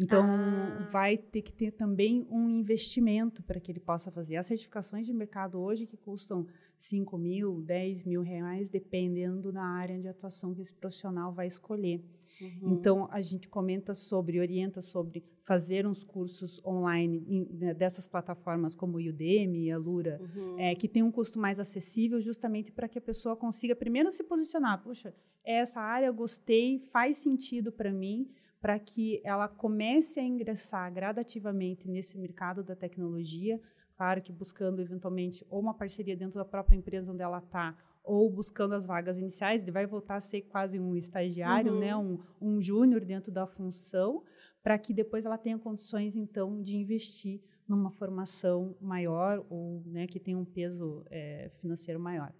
Então, 0.00 0.24
ah. 0.24 0.88
vai 0.90 1.16
ter 1.16 1.40
que 1.40 1.52
ter 1.52 1.70
também 1.70 2.26
um 2.30 2.48
investimento 2.50 3.42
para 3.42 3.58
que 3.58 3.72
ele 3.72 3.80
possa 3.80 4.10
fazer. 4.10 4.36
As 4.36 4.46
certificações 4.46 5.06
de 5.06 5.12
mercado 5.12 5.58
hoje 5.58 5.86
que 5.86 5.96
custam 5.96 6.46
5 6.78 7.16
mil, 7.16 7.62
10 7.62 8.04
mil 8.04 8.20
reais, 8.20 8.68
dependendo 8.68 9.50
da 9.50 9.62
área 9.62 9.98
de 9.98 10.06
atuação 10.06 10.54
que 10.54 10.60
esse 10.60 10.74
profissional 10.74 11.32
vai 11.32 11.46
escolher. 11.46 12.04
Uhum. 12.40 12.72
Então, 12.72 13.08
a 13.10 13.22
gente 13.22 13.48
comenta 13.48 13.94
sobre, 13.94 14.38
orienta 14.38 14.82
sobre 14.82 15.24
fazer 15.42 15.86
uns 15.86 16.04
cursos 16.04 16.62
online 16.64 17.24
em, 17.26 17.48
né, 17.56 17.72
dessas 17.72 18.06
plataformas 18.06 18.74
como 18.74 18.98
o 18.98 19.00
Udemy 19.00 19.66
e 19.66 19.70
a 19.70 19.78
Lura, 19.78 20.20
uhum. 20.20 20.58
é, 20.58 20.74
que 20.74 20.88
tem 20.88 21.02
um 21.02 21.10
custo 21.10 21.38
mais 21.38 21.58
acessível, 21.58 22.20
justamente 22.20 22.70
para 22.70 22.88
que 22.88 22.98
a 22.98 23.02
pessoa 23.02 23.34
consiga 23.34 23.74
primeiro 23.74 24.10
se 24.12 24.22
posicionar. 24.24 24.82
Poxa, 24.82 25.14
essa 25.42 25.80
área 25.80 26.06
eu 26.06 26.14
gostei, 26.14 26.80
faz 26.80 27.18
sentido 27.18 27.72
para 27.72 27.92
mim, 27.92 28.28
para 28.66 28.80
que 28.80 29.20
ela 29.22 29.46
comece 29.46 30.18
a 30.18 30.24
ingressar 30.24 30.92
gradativamente 30.92 31.88
nesse 31.88 32.18
mercado 32.18 32.64
da 32.64 32.74
tecnologia, 32.74 33.60
claro 33.96 34.20
que 34.20 34.32
buscando 34.32 34.82
eventualmente 34.82 35.46
ou 35.48 35.60
uma 35.60 35.72
parceria 35.72 36.16
dentro 36.16 36.40
da 36.40 36.44
própria 36.44 36.74
empresa 36.74 37.12
onde 37.12 37.22
ela 37.22 37.38
está, 37.38 37.78
ou 38.02 38.28
buscando 38.28 38.74
as 38.74 38.84
vagas 38.84 39.20
iniciais, 39.20 39.62
ele 39.62 39.70
vai 39.70 39.86
voltar 39.86 40.16
a 40.16 40.20
ser 40.20 40.40
quase 40.42 40.80
um 40.80 40.96
estagiário, 40.96 41.74
uhum. 41.74 41.78
né, 41.78 41.96
um, 41.96 42.18
um 42.40 42.60
júnior 42.60 43.04
dentro 43.04 43.30
da 43.30 43.46
função, 43.46 44.24
para 44.64 44.76
que 44.76 44.92
depois 44.92 45.24
ela 45.24 45.38
tenha 45.38 45.60
condições, 45.60 46.16
então, 46.16 46.60
de 46.60 46.76
investir 46.76 47.40
numa 47.68 47.92
formação 47.92 48.76
maior 48.80 49.46
ou 49.48 49.80
né, 49.86 50.08
que 50.08 50.18
tenha 50.18 50.36
um 50.36 50.44
peso 50.44 51.04
é, 51.08 51.52
financeiro 51.60 52.00
maior. 52.00 52.34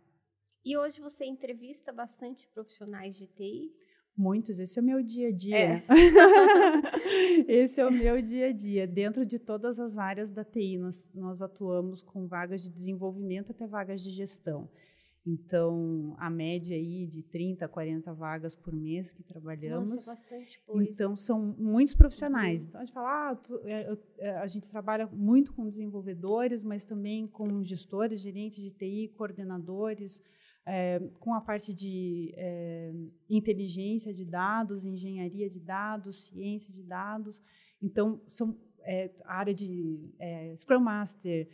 E 0.64 0.76
hoje 0.76 1.00
você 1.00 1.24
entrevista 1.24 1.92
bastante 1.92 2.48
profissionais 2.48 3.16
de 3.16 3.28
TI? 3.28 3.72
Muitos, 4.16 4.58
esse 4.58 4.78
é 4.78 4.82
o 4.82 4.84
meu 4.84 5.02
dia 5.02 5.28
a 5.28 5.32
dia. 5.32 5.56
É. 5.56 5.84
esse 7.46 7.80
é 7.80 7.86
o 7.86 7.92
meu 7.92 8.22
dia 8.22 8.48
a 8.48 8.52
dia. 8.52 8.86
Dentro 8.86 9.26
de 9.26 9.38
todas 9.38 9.78
as 9.78 9.98
áreas 9.98 10.30
da 10.30 10.42
TI, 10.42 10.78
nós, 10.78 11.10
nós 11.14 11.42
atuamos 11.42 12.02
com 12.02 12.26
vagas 12.26 12.62
de 12.62 12.70
desenvolvimento 12.70 13.50
até 13.50 13.66
vagas 13.66 14.02
de 14.02 14.10
gestão. 14.10 14.70
Então, 15.26 16.14
a 16.18 16.30
média 16.30 16.76
aí 16.76 17.04
de 17.04 17.20
30, 17.20 17.66
40 17.66 18.12
vagas 18.14 18.54
por 18.54 18.72
mês 18.72 19.12
que 19.12 19.24
trabalhamos. 19.24 19.90
Nossa, 19.90 20.12
bastante 20.12 20.60
coisa. 20.64 20.88
Então, 20.88 21.16
são 21.16 21.54
muitos 21.58 21.96
profissionais. 21.96 22.62
Uhum. 22.62 22.68
Então, 22.68 22.80
a 22.80 22.84
gente 22.84 22.94
fala, 22.94 23.30
ah, 23.30 23.34
tu, 23.34 23.60
é, 23.64 23.98
é, 24.18 24.30
a 24.36 24.46
gente 24.46 24.70
trabalha 24.70 25.08
muito 25.12 25.52
com 25.52 25.68
desenvolvedores, 25.68 26.62
mas 26.62 26.84
também 26.84 27.26
com 27.26 27.60
gestores, 27.64 28.20
gerentes 28.20 28.62
de 28.62 28.70
TI, 28.70 29.12
coordenadores, 29.16 30.22
é, 30.66 31.00
com 31.20 31.32
a 31.32 31.40
parte 31.40 31.72
de 31.72 32.34
é, 32.36 32.92
inteligência 33.30 34.12
de 34.12 34.24
dados, 34.24 34.84
engenharia 34.84 35.48
de 35.48 35.60
dados, 35.60 36.24
ciência 36.24 36.72
de 36.72 36.82
dados. 36.82 37.40
Então, 37.80 38.20
são 38.26 38.58
é, 38.80 39.10
a 39.24 39.36
área 39.36 39.54
de 39.54 40.12
Scrum 40.56 40.80
Master, 40.80 41.48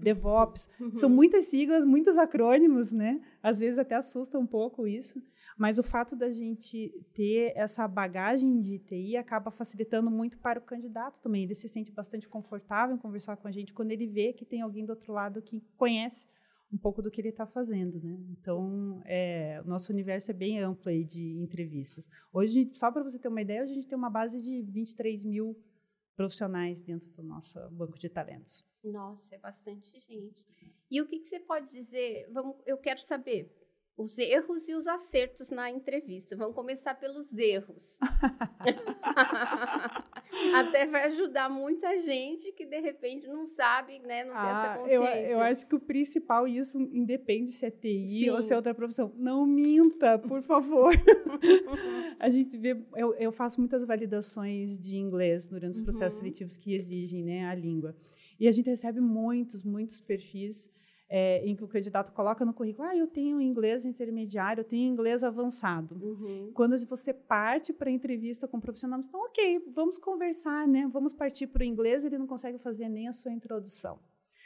DevOps, 0.00 0.68
uhum. 0.80 0.94
são 0.94 1.10
muitas 1.10 1.46
siglas, 1.46 1.84
muitos 1.84 2.16
acrônimos, 2.16 2.92
né? 2.92 3.20
Às 3.42 3.60
vezes 3.60 3.78
até 3.78 3.96
assusta 3.96 4.38
um 4.38 4.46
pouco 4.46 4.86
isso, 4.86 5.20
mas 5.58 5.78
o 5.78 5.82
fato 5.82 6.14
da 6.14 6.30
gente 6.30 6.92
ter 7.12 7.52
essa 7.56 7.86
bagagem 7.88 8.60
de 8.60 8.78
TI 8.78 9.16
acaba 9.16 9.50
facilitando 9.50 10.10
muito 10.10 10.38
para 10.38 10.58
o 10.58 10.62
candidato 10.62 11.20
também. 11.20 11.44
Ele 11.44 11.54
se 11.54 11.68
sente 11.68 11.90
bastante 11.90 12.28
confortável 12.28 12.94
em 12.94 12.98
conversar 12.98 13.36
com 13.36 13.48
a 13.48 13.52
gente 13.52 13.72
quando 13.72 13.90
ele 13.90 14.06
vê 14.06 14.32
que 14.32 14.44
tem 14.44 14.60
alguém 14.60 14.84
do 14.84 14.90
outro 14.90 15.12
lado 15.12 15.42
que 15.42 15.62
conhece 15.76 16.28
um 16.72 16.78
pouco 16.78 17.02
do 17.02 17.10
que 17.10 17.20
ele 17.20 17.28
está 17.28 17.46
fazendo, 17.46 18.00
né? 18.00 18.18
Então, 18.30 19.02
é, 19.04 19.60
o 19.64 19.68
nosso 19.68 19.92
universo 19.92 20.30
é 20.30 20.34
bem 20.34 20.58
amplo 20.58 20.88
aí 20.88 21.04
de 21.04 21.38
entrevistas. 21.38 22.08
Hoje, 22.32 22.70
só 22.74 22.90
para 22.90 23.02
você 23.02 23.18
ter 23.18 23.28
uma 23.28 23.42
ideia, 23.42 23.62
a 23.62 23.66
gente 23.66 23.86
tem 23.86 23.98
uma 23.98 24.08
base 24.08 24.40
de 24.40 24.62
23 24.62 25.22
mil 25.24 25.60
profissionais 26.16 26.82
dentro 26.82 27.10
do 27.10 27.22
nosso 27.22 27.58
banco 27.70 27.98
de 27.98 28.08
talentos. 28.08 28.64
Nossa, 28.82 29.34
é 29.34 29.38
bastante 29.38 30.00
gente. 30.00 30.46
E 30.90 31.00
o 31.00 31.06
que, 31.06 31.18
que 31.18 31.26
você 31.26 31.40
pode 31.40 31.70
dizer? 31.70 32.26
Vamos, 32.30 32.56
eu 32.66 32.78
quero 32.78 33.00
saber 33.00 33.54
os 33.96 34.18
erros 34.18 34.68
e 34.68 34.74
os 34.74 34.86
acertos 34.86 35.50
na 35.50 35.70
entrevista. 35.70 36.36
Vamos 36.36 36.54
começar 36.54 36.94
pelos 36.94 37.32
erros. 37.34 37.96
Até 40.54 40.86
vai 40.86 41.04
ajudar 41.08 41.50
muita 41.50 42.00
gente 42.00 42.52
que 42.52 42.64
de 42.64 42.80
repente 42.80 43.26
não 43.26 43.46
sabe, 43.46 43.98
né, 44.00 44.24
não 44.24 44.34
ah, 44.34 44.40
tem 44.40 44.50
essa 44.50 44.78
consciência. 44.78 45.28
Eu, 45.28 45.32
eu 45.32 45.40
acho 45.40 45.66
que 45.66 45.74
o 45.74 45.80
principal, 45.80 46.48
isso 46.48 46.78
independe 46.78 47.50
se 47.50 47.66
é 47.66 47.70
TI 47.70 48.08
Sim. 48.08 48.30
ou 48.30 48.42
se 48.42 48.52
é 48.52 48.56
outra 48.56 48.74
profissão. 48.74 49.12
Não 49.16 49.46
minta, 49.46 50.18
por 50.18 50.42
favor. 50.42 50.92
a 52.18 52.30
gente 52.30 52.56
vê, 52.56 52.76
eu, 52.96 53.14
eu 53.14 53.30
faço 53.30 53.60
muitas 53.60 53.84
validações 53.84 54.80
de 54.80 54.96
inglês 54.96 55.46
durante 55.46 55.74
os 55.78 55.80
processos 55.80 56.18
uhum. 56.18 56.24
seletivos 56.24 56.56
que 56.56 56.74
exigem 56.74 57.22
né, 57.22 57.46
a 57.46 57.54
língua. 57.54 57.94
E 58.40 58.48
a 58.48 58.52
gente 58.52 58.68
recebe 58.68 59.00
muitos, 59.00 59.62
muitos 59.62 60.00
perfis 60.00 60.70
é, 61.14 61.44
em 61.44 61.54
que 61.54 61.62
o 61.62 61.68
candidato 61.68 62.10
coloca 62.12 62.42
no 62.42 62.54
currículo, 62.54 62.88
ah, 62.88 62.96
eu 62.96 63.06
tenho 63.06 63.38
inglês 63.38 63.84
intermediário, 63.84 64.62
eu 64.62 64.64
tenho 64.64 64.90
inglês 64.90 65.22
avançado. 65.22 65.94
Uhum. 66.02 66.50
Quando 66.54 66.74
você 66.86 67.12
parte 67.12 67.70
para 67.70 67.90
a 67.90 67.92
entrevista 67.92 68.48
com 68.48 68.56
o 68.56 68.60
profissional, 68.62 68.98
então, 68.98 69.20
ok, 69.20 69.62
vamos 69.68 69.98
conversar, 69.98 70.66
né? 70.66 70.88
Vamos 70.90 71.12
partir 71.12 71.48
para 71.48 71.60
o 71.60 71.64
inglês, 71.66 72.02
ele 72.02 72.16
não 72.16 72.26
consegue 72.26 72.56
fazer 72.56 72.88
nem 72.88 73.08
a 73.08 73.12
sua 73.12 73.30
introdução. 73.30 73.98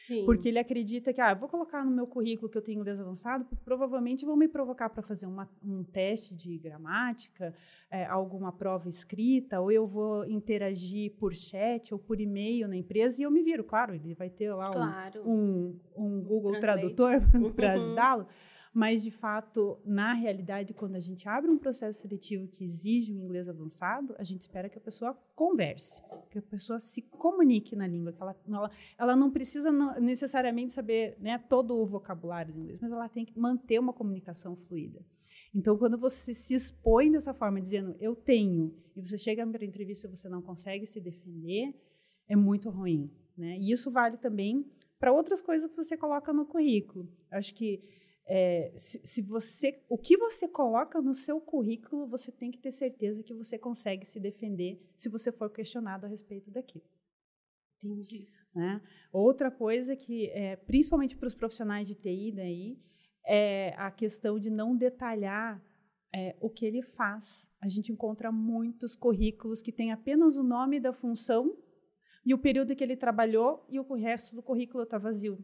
Sim. 0.06 0.25
Porque 0.25 0.48
ele 0.48 0.58
acredita 0.60 1.12
que, 1.12 1.20
ah, 1.20 1.34
vou 1.34 1.48
colocar 1.48 1.84
no 1.84 1.90
meu 1.90 2.06
currículo 2.06 2.48
que 2.48 2.56
eu 2.56 2.62
tenho 2.62 2.78
inglês 2.78 3.00
avançado, 3.00 3.44
porque 3.44 3.64
provavelmente 3.64 4.25
vão 4.25 4.36
me 4.36 4.46
provocar 4.46 4.88
para 4.88 5.02
fazer 5.02 5.26
uma, 5.26 5.50
um 5.64 5.82
teste 5.82 6.36
de 6.36 6.56
gramática, 6.58 7.52
é, 7.90 8.04
alguma 8.06 8.52
prova 8.52 8.88
escrita, 8.88 9.60
ou 9.60 9.72
eu 9.72 9.84
vou 9.84 10.25
interagir 10.26 11.12
por 11.18 11.34
chat 11.34 11.92
ou 11.92 11.98
por 11.98 12.20
e-mail 12.20 12.68
na 12.68 12.76
empresa 12.76 13.20
e 13.20 13.25
eu 13.25 13.32
me 13.32 13.42
viro. 13.42 13.64
Claro, 13.64 13.96
ele 13.96 14.14
vai 14.14 14.30
ter 14.30 14.54
lá 14.54 14.70
claro. 14.70 15.28
um, 15.28 15.76
um, 15.96 16.04
um 16.04 16.22
Google 16.22 16.52
Translate. 16.60 16.94
Tradutor 16.94 17.20
para 17.56 17.72
ajudá-lo. 17.72 18.28
Mas, 18.76 19.02
de 19.02 19.11
fato, 19.11 19.80
na 19.87 20.12
realidade, 20.12 20.75
quando 20.75 20.97
a 20.97 21.00
gente 21.00 21.26
abre 21.26 21.50
um 21.50 21.56
processo 21.56 22.02
seletivo 22.02 22.47
que 22.47 22.62
exige 22.62 23.11
um 23.11 23.25
inglês 23.25 23.49
avançado, 23.49 24.14
a 24.18 24.23
gente 24.23 24.42
espera 24.42 24.68
que 24.68 24.76
a 24.76 24.80
pessoa 24.83 25.14
converse, 25.35 26.02
que 26.30 26.38
a 26.38 26.42
pessoa 26.42 26.78
se 26.78 27.00
comunique 27.00 27.75
na 27.75 27.87
língua, 27.87 28.12
que 28.12 28.21
ela, 28.21 28.37
ela, 28.47 28.71
ela 28.99 29.16
não 29.16 29.30
precisa 29.30 29.73
necessariamente 29.99 30.75
saber 30.75 31.16
né, 31.18 31.38
todo 31.38 31.75
o 31.75 31.87
vocabulário 31.87 32.52
do 32.52 32.61
inglês, 32.61 32.78
mas 32.83 32.92
ela 32.92 33.09
tem 33.09 33.25
que 33.25 33.38
manter 33.40 33.78
uma 33.78 33.95
comunicação 33.95 34.54
fluida. 34.54 35.02
Então, 35.54 35.78
quando 35.78 35.97
você 35.97 36.35
se 36.35 36.52
expõe 36.52 37.11
dessa 37.11 37.33
forma, 37.33 37.62
dizendo 37.62 37.97
eu 37.99 38.14
tenho, 38.14 38.76
e 38.95 39.02
você 39.02 39.16
chega 39.16 39.47
para 39.47 39.64
a 39.64 39.66
entrevista 39.66 40.06
e 40.06 40.14
você 40.14 40.28
não 40.28 40.42
consegue 40.42 40.85
se 40.85 41.00
defender, 41.00 41.75
é 42.28 42.37
muito 42.37 42.68
ruim. 42.68 43.11
Né? 43.38 43.56
E 43.59 43.73
isso 43.73 43.90
vale 43.90 44.18
também 44.18 44.71
para 44.99 45.14
outras 45.14 45.40
coisas 45.40 45.71
que 45.71 45.76
você 45.76 45.97
coloca 45.97 46.30
no 46.30 46.45
currículo. 46.45 47.09
Acho 47.30 47.54
que 47.54 47.83
é, 48.28 48.73
se, 48.75 49.00
se, 49.06 49.23
você, 49.23 49.80
o 49.88 49.97
que 49.97 50.16
você 50.16 50.49
coloca 50.49 51.00
no 51.00 51.14
seu 51.14 51.40
currículo, 51.40 52.09
você 52.09 52.33
tem 52.33 52.50
que 52.50 52.59
ter 52.59 52.73
certeza 52.73 53.23
que 53.23 53.33
você 53.33 53.56
consegue 53.56 54.04
se 54.04 54.18
defender 54.18 54.80
se 54.97 55.09
você 55.09 55.30
for 55.30 55.49
questionado 55.50 56.06
a 56.06 56.09
respeito 56.09 56.50
daquilo. 56.50 56.85
Entendi. 57.85 58.28
Né? 58.54 58.83
Outra 59.12 59.50
coisa 59.50 59.95
que, 59.95 60.28
é, 60.30 60.56
principalmente 60.56 61.16
para 61.16 61.28
os 61.28 61.35
profissionais 61.35 61.87
de 61.87 61.95
TI 61.95 62.33
daí, 62.33 62.78
é 63.25 63.75
a 63.76 63.90
questão 63.90 64.38
de 64.40 64.50
não 64.50 64.76
detalhar 64.76 65.62
é, 66.12 66.37
o 66.40 66.50
que 66.50 66.64
ele 66.64 66.83
faz. 66.83 67.49
A 67.61 67.68
gente 67.68 67.92
encontra 67.92 68.33
muitos 68.33 68.97
currículos 68.97 69.62
que 69.62 69.71
têm 69.71 69.92
apenas 69.92 70.37
o 70.37 70.42
nome 70.42 70.80
da 70.80 70.92
função 70.92 71.56
e 72.25 72.35
o 72.35 72.38
período 72.38 72.75
que 72.75 72.83
ele 72.83 72.97
trabalhou 72.97 73.64
e 73.68 73.78
o 73.78 73.95
resto 73.95 74.35
do 74.35 74.42
currículo 74.42 74.83
está 74.83 74.99
vazio. 74.99 75.38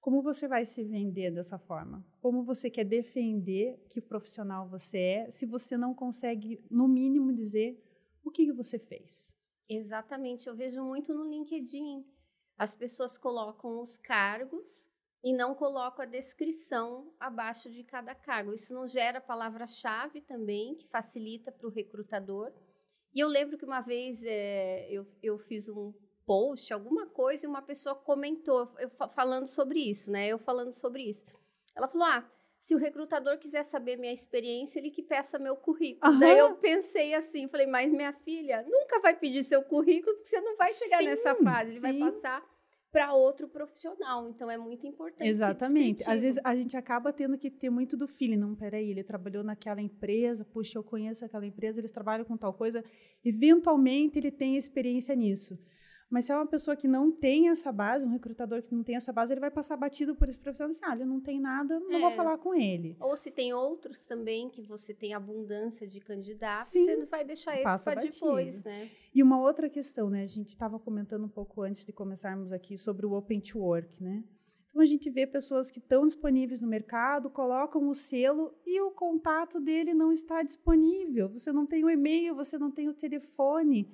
Como 0.00 0.22
você 0.22 0.46
vai 0.46 0.64
se 0.64 0.84
vender 0.84 1.30
dessa 1.30 1.58
forma? 1.58 2.06
Como 2.20 2.44
você 2.44 2.70
quer 2.70 2.84
defender 2.84 3.84
que 3.90 4.00
profissional 4.00 4.68
você 4.68 4.98
é 4.98 5.30
se 5.30 5.44
você 5.44 5.76
não 5.76 5.94
consegue, 5.94 6.64
no 6.70 6.86
mínimo, 6.86 7.32
dizer 7.32 7.82
o 8.24 8.30
que, 8.30 8.46
que 8.46 8.52
você 8.52 8.78
fez? 8.78 9.34
Exatamente. 9.68 10.48
Eu 10.48 10.56
vejo 10.56 10.82
muito 10.82 11.12
no 11.12 11.24
LinkedIn. 11.24 12.04
As 12.56 12.74
pessoas 12.74 13.18
colocam 13.18 13.80
os 13.80 13.98
cargos 13.98 14.90
e 15.22 15.32
não 15.32 15.54
colocam 15.54 16.04
a 16.04 16.08
descrição 16.08 17.12
abaixo 17.18 17.70
de 17.70 17.82
cada 17.84 18.14
cargo. 18.14 18.54
Isso 18.54 18.72
não 18.72 18.86
gera 18.86 19.20
palavra-chave 19.20 20.20
também, 20.20 20.76
que 20.76 20.86
facilita 20.88 21.50
para 21.50 21.66
o 21.66 21.70
recrutador. 21.70 22.52
E 23.14 23.20
eu 23.20 23.28
lembro 23.28 23.58
que 23.58 23.64
uma 23.64 23.80
vez 23.80 24.22
é, 24.22 24.88
eu, 24.90 25.06
eu 25.22 25.38
fiz 25.38 25.68
um 25.68 25.92
post, 26.28 26.70
alguma 26.74 27.06
coisa, 27.06 27.46
e 27.46 27.48
uma 27.48 27.62
pessoa 27.62 27.94
comentou 27.94 28.70
eu, 28.78 28.90
falando 29.08 29.48
sobre 29.48 29.80
isso, 29.80 30.10
né? 30.10 30.28
Eu 30.28 30.38
falando 30.38 30.74
sobre 30.74 31.04
isso. 31.04 31.24
Ela 31.74 31.88
falou: 31.88 32.06
ah, 32.06 32.30
se 32.58 32.74
o 32.74 32.78
recrutador 32.78 33.38
quiser 33.38 33.62
saber 33.62 33.96
minha 33.96 34.12
experiência, 34.12 34.78
ele 34.78 34.90
que 34.90 35.02
peça 35.02 35.38
meu 35.38 35.56
currículo. 35.56 36.12
Uhum. 36.12 36.18
Daí 36.18 36.38
eu 36.38 36.54
pensei 36.56 37.14
assim, 37.14 37.48
falei, 37.48 37.66
mas 37.66 37.90
minha 37.90 38.12
filha 38.12 38.62
nunca 38.68 39.00
vai 39.00 39.16
pedir 39.16 39.42
seu 39.44 39.62
currículo, 39.62 40.14
porque 40.16 40.28
você 40.28 40.40
não 40.42 40.54
vai 40.54 40.70
chegar 40.70 40.98
sim, 40.98 41.04
nessa 41.06 41.34
fase, 41.36 41.70
ele 41.70 41.80
sim. 41.80 41.98
vai 41.98 42.12
passar 42.12 42.44
para 42.90 43.14
outro 43.14 43.48
profissional. 43.48 44.28
Então 44.28 44.50
é 44.50 44.58
muito 44.58 44.86
importante. 44.86 45.26
Exatamente. 45.26 46.02
Às 46.08 46.20
vezes 46.20 46.40
a 46.44 46.54
gente 46.54 46.76
acaba 46.76 47.10
tendo 47.10 47.38
que 47.38 47.50
ter 47.50 47.70
muito 47.70 47.96
do 47.96 48.06
feeling. 48.06 48.36
Não, 48.36 48.54
peraí, 48.54 48.90
ele 48.90 49.04
trabalhou 49.04 49.42
naquela 49.42 49.80
empresa, 49.80 50.44
puxa, 50.44 50.78
eu 50.78 50.84
conheço 50.84 51.24
aquela 51.24 51.46
empresa, 51.46 51.80
eles 51.80 51.92
trabalham 51.92 52.24
com 52.24 52.36
tal 52.36 52.52
coisa. 52.52 52.84
Eventualmente 53.24 54.18
ele 54.18 54.30
tem 54.30 54.56
experiência 54.56 55.14
nisso. 55.14 55.58
Mas 56.10 56.24
se 56.24 56.32
é 56.32 56.34
uma 56.34 56.46
pessoa 56.46 56.74
que 56.74 56.88
não 56.88 57.12
tem 57.12 57.50
essa 57.50 57.70
base, 57.70 58.04
um 58.04 58.10
recrutador 58.10 58.62
que 58.62 58.74
não 58.74 58.82
tem 58.82 58.96
essa 58.96 59.12
base, 59.12 59.32
ele 59.32 59.40
vai 59.40 59.50
passar 59.50 59.76
batido 59.76 60.14
por 60.14 60.28
esse 60.28 60.38
profissional 60.38 60.70
e 60.70 60.76
assim, 60.76 60.84
ah, 60.86 60.94
ele 60.94 61.04
não 61.04 61.20
tem 61.20 61.38
nada, 61.38 61.78
não 61.78 61.96
é. 61.96 62.00
vou 62.00 62.10
falar 62.12 62.38
com 62.38 62.54
ele. 62.54 62.96
Ou 62.98 63.14
se 63.14 63.30
tem 63.30 63.52
outros 63.52 63.98
também 64.06 64.48
que 64.48 64.62
você 64.62 64.94
tem 64.94 65.12
abundância 65.12 65.86
de 65.86 66.00
candidatos, 66.00 66.68
Sim, 66.68 66.86
você 66.86 66.96
não 66.96 67.06
vai 67.06 67.24
deixar 67.24 67.54
esse 67.54 67.84
para 67.84 68.00
depois, 68.00 68.64
né? 68.64 68.90
E 69.14 69.22
uma 69.22 69.38
outra 69.38 69.68
questão, 69.68 70.08
né? 70.08 70.22
A 70.22 70.26
gente 70.26 70.48
estava 70.48 70.78
comentando 70.78 71.24
um 71.24 71.28
pouco 71.28 71.60
antes 71.60 71.84
de 71.84 71.92
começarmos 71.92 72.52
aqui 72.52 72.78
sobre 72.78 73.04
o 73.04 73.12
Open 73.12 73.40
to 73.40 73.58
Work, 73.58 74.02
né? 74.02 74.24
Então 74.70 74.80
a 74.80 74.86
gente 74.86 75.10
vê 75.10 75.26
pessoas 75.26 75.70
que 75.70 75.78
estão 75.78 76.06
disponíveis 76.06 76.60
no 76.60 76.68
mercado, 76.68 77.28
colocam 77.28 77.88
o 77.88 77.94
selo 77.94 78.54
e 78.64 78.80
o 78.80 78.90
contato 78.90 79.60
dele 79.60 79.92
não 79.92 80.12
está 80.12 80.42
disponível. 80.42 81.28
Você 81.28 81.52
não 81.52 81.66
tem 81.66 81.84
o 81.84 81.90
e-mail, 81.90 82.34
você 82.34 82.56
não 82.56 82.70
tem 82.70 82.88
o 82.88 82.94
telefone 82.94 83.90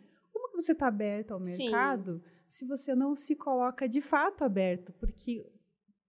como 0.55 0.63
você 0.63 0.71
está 0.71 0.87
aberto 0.87 1.33
ao 1.33 1.41
mercado 1.41 2.19
Sim. 2.19 2.31
se 2.47 2.65
você 2.65 2.95
não 2.95 3.17
se 3.17 3.35
coloca 3.35 3.89
de 3.89 4.01
fato 4.01 4.45
aberto? 4.45 4.93
Porque 4.93 5.45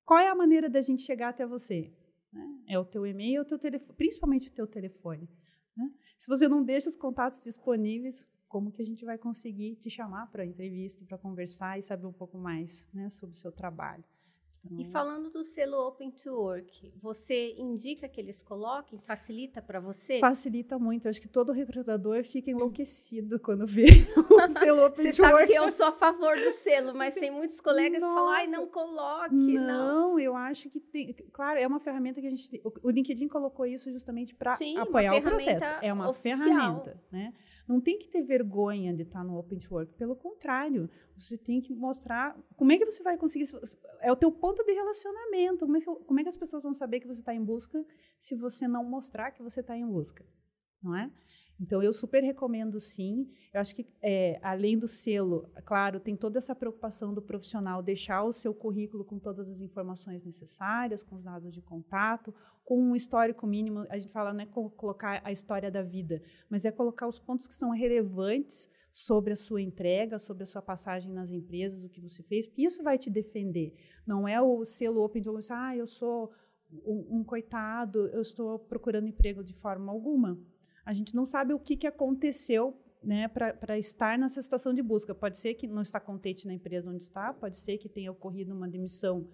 qual 0.06 0.20
é 0.20 0.30
a 0.30 0.36
maneira 0.36 0.70
da 0.70 0.82
gente 0.82 1.02
chegar 1.02 1.30
até 1.30 1.48
você? 1.48 1.92
Né? 2.32 2.48
É 2.70 2.78
o 2.78 2.86
teu 2.86 3.08
e-mail, 3.08 3.42
o 3.42 3.46
teu 3.46 3.58
telefone, 3.58 3.98
principalmente 3.98 4.50
o 4.50 4.54
teu 4.54 4.68
telefone. 4.68 5.28
Né? 5.76 5.90
Se 6.16 6.28
você 6.28 6.48
não 6.48 6.64
deixa 6.64 6.88
os 6.88 6.96
contatos 6.96 7.42
disponíveis, 7.42 8.28
como 8.48 8.72
que 8.72 8.84
a 8.84 8.86
gente 8.86 9.04
vai 9.04 9.18
conseguir 9.18 9.78
te 9.78 9.90
chamar 9.90 10.28
para 10.32 10.46
entrevista, 10.46 11.04
para 11.06 11.18
conversar 11.18 11.80
e 11.80 11.84
saber 11.84 12.06
um 12.06 12.14
pouco 12.14 12.38
mais 12.38 12.88
né, 12.94 13.10
sobre 13.10 13.36
o 13.36 13.40
seu 13.40 13.52
trabalho? 13.52 14.04
Então, 14.66 14.80
e 14.80 14.86
falando 14.86 15.30
do 15.30 15.44
selo 15.44 15.78
Open 15.88 16.12
to 16.12 16.32
Work, 16.32 16.92
você 16.98 17.54
indica 17.58 18.10
que 18.10 18.20
eles 18.20 18.42
coloquem? 18.42 19.00
Facilita 19.00 19.62
para 19.62 19.80
você? 19.80 20.20
Facilita 20.20 20.80
muito. 20.80 21.06
Eu 21.06 21.12
acho 21.12 21.22
que 21.22 21.28
todo 21.28 21.52
recrutador 21.52 22.24
fica 22.24 22.50
enlouquecido 22.50 23.40
quando 23.40 23.68
vê 23.68 23.86
o 24.18 24.48
selo 24.60 24.86
Open 24.86 25.12
to 25.12 25.12
Work. 25.12 25.14
Você 25.14 25.14
sabe 25.14 25.48
que 25.48 25.54
eu 25.54 25.70
sou 25.70 25.86
a 25.86 25.92
favor 25.92 26.36
do 26.36 26.52
selo, 26.64 26.94
mas 26.98 27.14
tem 27.16 27.30
muitos 27.30 27.62
colegas 27.62 28.02
Nossa. 28.02 28.14
que 28.14 28.20
falam, 28.20 28.32
ai, 28.32 28.48
não 28.48 28.68
coloque. 28.68 29.36
Não, 29.36 30.12
não, 30.12 30.20
eu 30.20 30.36
acho 30.36 30.70
que 30.70 30.80
tem. 30.80 31.14
Claro, 31.32 31.60
é 31.60 31.68
uma 31.68 31.80
ferramenta 31.80 32.20
que 32.20 32.28
a 32.28 32.30
gente. 32.30 32.62
O 32.82 32.90
LinkedIn 32.90 33.28
colocou 33.28 33.66
isso 33.66 33.92
justamente 33.92 34.34
para 34.34 34.58
apoiar 34.80 35.16
o 35.16 35.22
processo. 35.22 35.74
É 35.82 35.94
uma 35.94 36.10
oficial. 36.10 36.38
ferramenta, 36.38 37.04
né? 37.12 37.34
Não 37.68 37.82
tem 37.82 37.98
que 37.98 38.08
ter 38.08 38.22
vergonha 38.22 38.94
de 38.94 39.04
estar 39.04 39.24
no 39.24 39.38
Open 39.38 39.58
to 39.58 39.74
Work. 39.74 39.94
Pelo 39.94 40.16
contrário, 40.16 40.90
você 41.18 41.38
tem 41.38 41.62
que 41.62 41.74
mostrar 41.74 42.38
como 42.56 42.72
é 42.72 42.78
que 42.78 42.86
você 42.86 43.02
vai 43.02 43.18
conseguir. 43.18 43.48
É 44.02 44.12
o 44.12 44.16
teu 44.16 44.32
ponto 44.32 44.55
de 44.64 44.74
relacionamento. 44.74 45.66
Como 45.66 45.78
é 45.78 45.82
que, 45.82 45.86
como 45.86 46.20
é 46.20 46.24
que 46.24 46.30
as 46.30 46.38
pessoas 46.38 46.64
vão 46.64 46.74
saber 46.74 47.00
que 47.00 47.08
você 47.08 47.22
está 47.22 47.34
em 47.34 47.44
busca 47.44 47.84
se 48.20 48.36
você 48.36 48.68
não 48.68 48.84
mostrar 48.84 49.32
que 49.32 49.42
você 49.42 49.62
está 49.62 49.76
em 49.78 49.86
busca? 49.86 50.26
Não 50.82 50.96
é? 50.96 51.12
Então, 51.60 51.82
eu 51.82 51.92
super 51.94 52.22
recomendo 52.22 52.80
sim. 52.80 53.28
Eu 53.54 53.62
acho 53.62 53.76
que, 53.76 53.88
é, 54.02 54.40
além 54.44 54.78
do 54.78 54.88
selo, 54.88 55.50
claro, 55.66 56.00
tem 56.00 56.16
toda 56.16 56.38
essa 56.38 56.54
preocupação 56.54 57.14
do 57.14 57.22
profissional 57.22 57.82
deixar 57.82 58.24
o 58.24 58.34
seu 58.34 58.54
currículo 58.54 59.06
com 59.06 59.18
todas 59.18 59.50
as 59.50 59.62
informações 59.62 60.24
necessárias, 60.24 61.04
com 61.04 61.16
os 61.16 61.24
dados 61.24 61.54
de 61.54 61.62
contato, 61.62 62.34
com 62.64 62.80
um 62.80 62.96
histórico 62.96 63.48
mínimo. 63.48 63.86
A 63.90 63.98
gente 63.98 64.12
fala, 64.12 64.34
não 64.34 64.42
é 64.42 64.46
colocar 64.46 65.22
a 65.24 65.32
história 65.32 65.72
da 65.72 65.82
vida, 65.82 66.22
mas 66.50 66.66
é 66.66 66.72
colocar 66.72 67.08
os 67.08 67.18
pontos 67.18 67.48
que 67.48 67.56
são 67.56 67.72
relevantes 67.72 68.70
sobre 68.96 69.34
a 69.34 69.36
sua 69.36 69.62
entrega, 69.62 70.18
sobre 70.18 70.44
a 70.44 70.46
sua 70.46 70.62
passagem 70.62 71.12
nas 71.12 71.30
empresas, 71.30 71.84
o 71.84 71.90
que 71.90 72.00
você 72.00 72.24
fez, 72.24 72.48
porque 72.48 72.66
isso 72.66 72.82
vai 72.82 72.98
te 72.98 73.10
defender. 73.10 73.76
Não 74.08 74.26
é 74.26 74.42
o 74.42 74.64
selo 74.64 75.04
open 75.04 75.22
door, 75.22 75.40
ah, 75.52 75.76
eu 75.76 75.86
sou 75.86 76.32
um, 76.72 77.20
um 77.20 77.24
coitado, 77.24 78.08
eu 78.08 78.22
estou 78.22 78.58
procurando 78.58 79.08
emprego 79.08 79.44
de 79.44 79.54
forma 79.54 79.92
alguma 79.92 80.40
a 80.86 80.94
gente 80.94 81.16
não 81.16 81.26
sabe 81.26 81.54
o 81.54 81.60
que, 81.60 81.76
que 81.76 81.88
aconteceu 81.88 82.80
né, 83.04 83.28
para 83.28 83.78
estar 83.78 84.18
nessa 84.18 84.42
situação 84.42 84.74
de 84.74 84.84
busca. 84.84 85.16
Pode 85.16 85.40
ser 85.40 85.56
que 85.56 85.68
não 85.68 85.82
está 85.82 86.00
contente 86.00 86.46
na 86.46 86.54
empresa 86.54 86.90
onde 86.90 87.04
está, 87.04 87.34
pode 87.34 87.60
ser 87.60 87.78
que 87.78 87.90
tenha 87.90 88.12
ocorrido 88.12 88.54
uma 88.54 88.68
demissão 88.68 89.28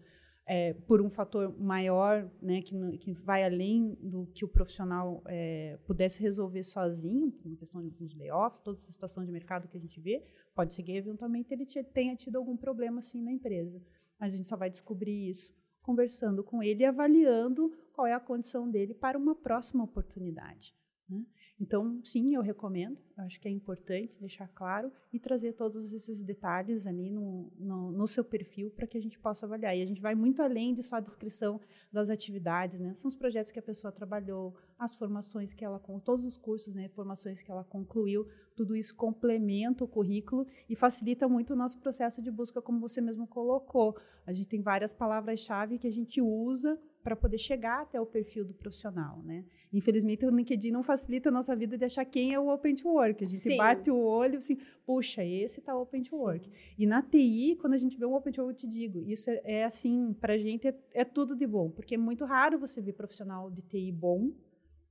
é, 0.45 0.73
por 0.73 1.01
um 1.01 1.09
fator 1.09 1.57
maior, 1.59 2.29
né, 2.41 2.61
que, 2.61 2.97
que 2.97 3.13
vai 3.13 3.43
além 3.43 3.95
do 4.01 4.25
que 4.27 4.43
o 4.43 4.47
profissional 4.47 5.21
é, 5.27 5.77
pudesse 5.85 6.21
resolver 6.21 6.63
sozinho, 6.63 7.33
uma 7.45 7.55
questão 7.57 7.81
de 7.87 8.03
uns 8.03 8.15
layoffs, 8.15 8.61
toda 8.61 8.77
essa 8.77 8.91
situação 8.91 9.23
de 9.23 9.31
mercado 9.31 9.67
que 9.67 9.77
a 9.77 9.79
gente 9.79 9.99
vê, 9.99 10.23
pode 10.55 10.73
ser 10.73 10.83
que 10.83 10.91
eventualmente 10.91 11.53
ele 11.53 11.65
tenha 11.93 12.15
tido 12.15 12.37
algum 12.37 12.57
problema 12.57 12.99
assim 12.99 13.21
na 13.23 13.31
empresa. 13.31 13.81
Mas 14.19 14.33
a 14.33 14.37
gente 14.37 14.47
só 14.47 14.57
vai 14.57 14.69
descobrir 14.69 15.29
isso 15.29 15.53
conversando 15.81 16.43
com 16.43 16.61
ele 16.61 16.83
e 16.83 16.85
avaliando 16.85 17.71
qual 17.93 18.05
é 18.05 18.13
a 18.13 18.19
condição 18.19 18.69
dele 18.69 18.93
para 18.93 19.17
uma 19.17 19.35
próxima 19.35 19.83
oportunidade. 19.83 20.75
Né? 21.11 21.25
Então, 21.59 21.99
sim, 22.03 22.33
eu 22.33 22.41
recomendo, 22.41 22.97
acho 23.17 23.39
que 23.39 23.47
é 23.47 23.51
importante 23.51 24.17
deixar 24.17 24.47
claro 24.47 24.91
e 25.11 25.19
trazer 25.19 25.53
todos 25.53 25.91
esses 25.93 26.23
detalhes 26.23 26.87
ali 26.87 27.11
no, 27.11 27.51
no, 27.59 27.91
no 27.91 28.07
seu 28.07 28.23
perfil 28.23 28.71
para 28.71 28.87
que 28.87 28.97
a 28.97 29.01
gente 29.01 29.19
possa 29.19 29.45
avaliar. 29.45 29.75
E 29.77 29.81
a 29.81 29.85
gente 29.85 30.01
vai 30.01 30.15
muito 30.15 30.41
além 30.41 30.73
de 30.73 30.81
só 30.81 30.95
a 30.95 30.99
descrição 31.01 31.59
das 31.91 32.09
atividades, 32.09 32.79
né? 32.79 32.95
São 32.95 33.09
os 33.09 33.15
projetos 33.15 33.51
que 33.51 33.59
a 33.59 33.61
pessoa 33.61 33.91
trabalhou, 33.91 34.55
as 34.79 34.95
formações 34.95 35.53
que 35.53 35.63
ela, 35.63 35.79
todos 36.03 36.25
os 36.25 36.37
cursos, 36.37 36.73
né, 36.73 36.87
formações 36.89 37.41
que 37.41 37.51
ela 37.51 37.63
concluiu, 37.63 38.25
tudo 38.55 38.75
isso 38.75 38.95
complementa 38.95 39.83
o 39.83 39.87
currículo 39.87 40.47
e 40.69 40.75
facilita 40.75 41.27
muito 41.27 41.53
o 41.53 41.55
nosso 41.55 41.79
processo 41.79 42.21
de 42.21 42.31
busca, 42.31 42.61
como 42.61 42.79
você 42.79 43.01
mesmo 43.01 43.27
colocou. 43.27 43.95
A 44.25 44.33
gente 44.33 44.47
tem 44.47 44.61
várias 44.61 44.93
palavras-chave 44.93 45.77
que 45.77 45.87
a 45.87 45.91
gente 45.91 46.21
usa 46.21 46.79
para 47.03 47.15
poder 47.15 47.37
chegar 47.37 47.81
até 47.81 47.99
o 47.99 48.05
perfil 48.05 48.45
do 48.45 48.53
profissional, 48.53 49.21
né? 49.23 49.45
Infelizmente, 49.73 50.25
o 50.25 50.29
LinkedIn 50.29 50.71
não 50.71 50.83
facilita 50.83 51.29
a 51.29 51.31
nossa 51.31 51.55
vida 51.55 51.77
de 51.77 51.85
achar 51.85 52.05
quem 52.05 52.33
é 52.33 52.39
o 52.39 52.49
Open 52.49 52.75
to 52.75 52.87
Work. 52.89 53.23
A 53.23 53.27
gente 53.27 53.39
Sim. 53.39 53.57
bate 53.57 53.89
o 53.89 53.97
olho 53.97 54.37
assim, 54.37 54.57
puxa, 54.85 55.23
esse 55.23 55.59
está 55.59 55.75
Open 55.75 56.03
to 56.03 56.09
Sim. 56.09 56.15
Work. 56.17 56.51
E 56.77 56.85
na 56.85 57.01
TI, 57.01 57.57
quando 57.59 57.73
a 57.73 57.77
gente 57.77 57.97
vê 57.97 58.05
um 58.05 58.13
Open 58.13 58.31
to 58.31 58.41
Work, 58.41 58.53
eu 58.53 58.57
te 58.57 58.67
digo, 58.67 59.03
isso 59.03 59.29
é, 59.29 59.41
é 59.45 59.63
assim, 59.63 60.13
para 60.13 60.33
a 60.33 60.37
gente 60.37 60.67
é, 60.67 60.75
é, 60.93 61.03
tudo 61.03 61.35
de 61.35 61.47
bom, 61.47 61.69
porque 61.69 61.95
é 61.95 61.97
muito 61.97 62.23
raro 62.25 62.59
você 62.59 62.81
ver 62.81 62.93
profissional 62.93 63.49
de 63.49 63.61
TI 63.61 63.91
bom 63.91 64.31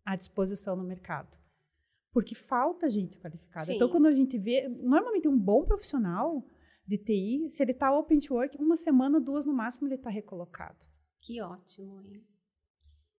à 0.05 0.17
disposição 0.17 0.77
no 0.77 0.85
mercado. 0.85 1.39
Porque 2.13 2.35
falta 2.35 2.91
gente 2.91 3.19
qualificada. 3.19 3.67
Sim. 3.67 3.77
Então, 3.77 3.89
quando 3.89 4.07
a 4.07 4.13
gente 4.13 4.37
vê, 4.37 4.69
normalmente 4.69 5.29
um 5.29 5.39
bom 5.39 5.65
profissional 5.65 6.45
de 6.85 6.99
TI, 6.99 7.49
se 7.51 7.63
ele 7.63 7.71
está 7.71 7.97
Open 7.97 8.19
to 8.19 8.35
Work, 8.35 8.57
uma 8.59 8.77
semana, 8.77 9.21
duas 9.21 9.47
no 9.47 9.53
máximo, 9.53 9.87
ele 9.87 9.95
está 9.95 10.11
recolocado. 10.11 10.85
Que 11.21 11.41
ótimo, 11.41 12.01
hein? 12.03 12.25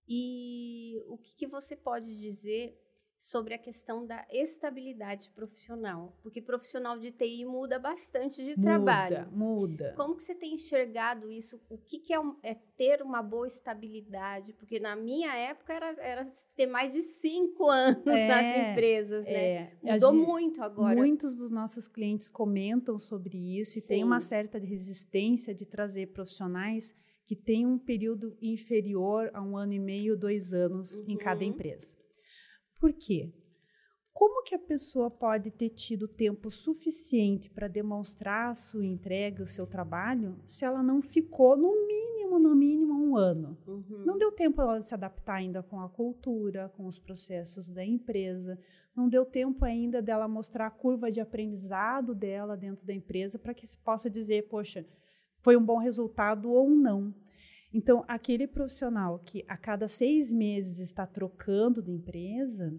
E 0.08 1.02
o 1.08 1.18
que, 1.18 1.36
que 1.36 1.48
você 1.48 1.76
pode 1.76 2.18
dizer 2.18 2.78
sobre 3.22 3.54
a 3.54 3.58
questão 3.60 4.04
da 4.04 4.26
estabilidade 4.32 5.30
profissional, 5.30 6.18
porque 6.24 6.42
profissional 6.42 6.98
de 6.98 7.12
TI 7.12 7.46
muda 7.46 7.78
bastante 7.78 8.44
de 8.44 8.58
muda, 8.58 8.62
trabalho. 8.64 9.32
Muda. 9.32 9.94
Como 9.96 10.16
que 10.16 10.24
você 10.24 10.34
tem 10.34 10.56
enxergado 10.56 11.30
isso? 11.30 11.62
O 11.70 11.78
que, 11.78 12.00
que 12.00 12.16
é, 12.16 12.18
é, 12.42 12.56
ter 12.76 13.04
uma 13.04 13.22
boa 13.22 13.46
estabilidade? 13.46 14.54
Porque 14.54 14.80
na 14.80 14.96
minha 14.96 15.36
época 15.36 15.72
era, 15.72 15.94
era 16.02 16.28
ter 16.56 16.66
mais 16.66 16.94
de 16.94 17.04
cinco 17.04 17.70
anos 17.70 18.08
é, 18.08 18.28
nas 18.28 18.72
empresas, 18.72 19.24
né? 19.24 19.32
É. 19.32 19.78
Mudou 19.84 20.14
gente, 20.14 20.26
muito 20.26 20.64
agora. 20.64 20.96
Muitos 20.96 21.36
dos 21.36 21.52
nossos 21.52 21.88
clientes 21.88 22.28
comentam 22.28 22.98
sobre 22.98 23.38
isso 23.38 23.74
Sim. 23.74 23.80
e 23.80 23.82
tem 23.84 24.04
uma 24.04 24.20
certa 24.20 24.58
resistência 24.58 25.54
de 25.54 25.68
trazer 25.68 26.08
profissionais 26.08 26.92
que 27.32 27.36
têm 27.38 27.66
um 27.66 27.80
período 27.80 28.38
inferior 28.42 29.32
a 29.34 29.42
um 29.42 29.56
ano 29.56 29.72
e 29.72 29.80
meio, 29.80 30.18
dois 30.18 30.52
anos 30.52 31.00
uhum. 31.00 31.12
em 31.12 31.18
cada 31.18 31.40
uhum. 31.40 31.52
empresa. 31.52 31.96
Por 32.78 32.92
quê? 32.92 33.34
Como 34.12 34.44
que 34.44 34.54
a 34.54 34.60
pessoa 34.60 35.10
pode 35.10 35.50
ter 35.50 35.70
tido 35.70 36.10
tempo 36.10 36.52
suficiente 36.52 37.50
para 37.50 37.70
demonstrar 37.70 38.50
a 38.50 38.54
sua 38.54 38.86
entrega, 38.86 39.44
o 39.44 39.48
seu 39.48 39.66
trabalho, 39.66 40.38
se 40.46 40.66
ela 40.66 40.84
não 40.84 41.02
ficou 41.02 41.56
no 41.56 41.88
mínimo, 41.88 42.38
no 42.38 42.54
mínimo 42.54 42.94
um 43.02 43.16
ano? 43.16 43.58
Uhum. 43.66 44.04
Não 44.06 44.18
deu 44.18 44.34
tempo 44.34 44.62
ela 44.62 44.82
se 44.82 44.94
adaptar 44.94 45.36
ainda 45.36 45.64
com 45.64 45.80
a 45.80 45.88
cultura, 45.88 46.68
com 46.76 46.86
os 46.86 47.00
processos 47.00 47.70
da 47.70 47.86
empresa, 47.86 48.60
não 48.94 49.08
deu 49.08 49.26
tempo 49.26 49.64
ainda 49.64 50.02
dela 50.02 50.28
mostrar 50.28 50.68
a 50.68 50.72
curva 50.72 51.10
de 51.10 51.22
aprendizado 51.22 52.14
dela 52.14 52.58
dentro 52.58 52.86
da 52.86 52.94
empresa 52.94 53.40
para 53.40 53.54
que 53.54 53.66
se 53.66 53.78
possa 53.78 54.10
dizer, 54.10 54.50
poxa, 54.50 54.86
foi 55.42 55.58
um 55.58 55.64
bom 55.64 55.78
resultado 55.78 56.52
ou 56.52 56.70
não. 56.70 57.14
Então, 57.74 58.04
aquele 58.08 58.48
profissional 58.48 59.20
que 59.20 59.46
a 59.48 59.56
cada 59.56 59.88
seis 59.88 60.32
meses 60.32 60.80
está 60.80 61.06
trocando 61.08 61.82
de 61.82 61.92
empresa, 61.92 62.74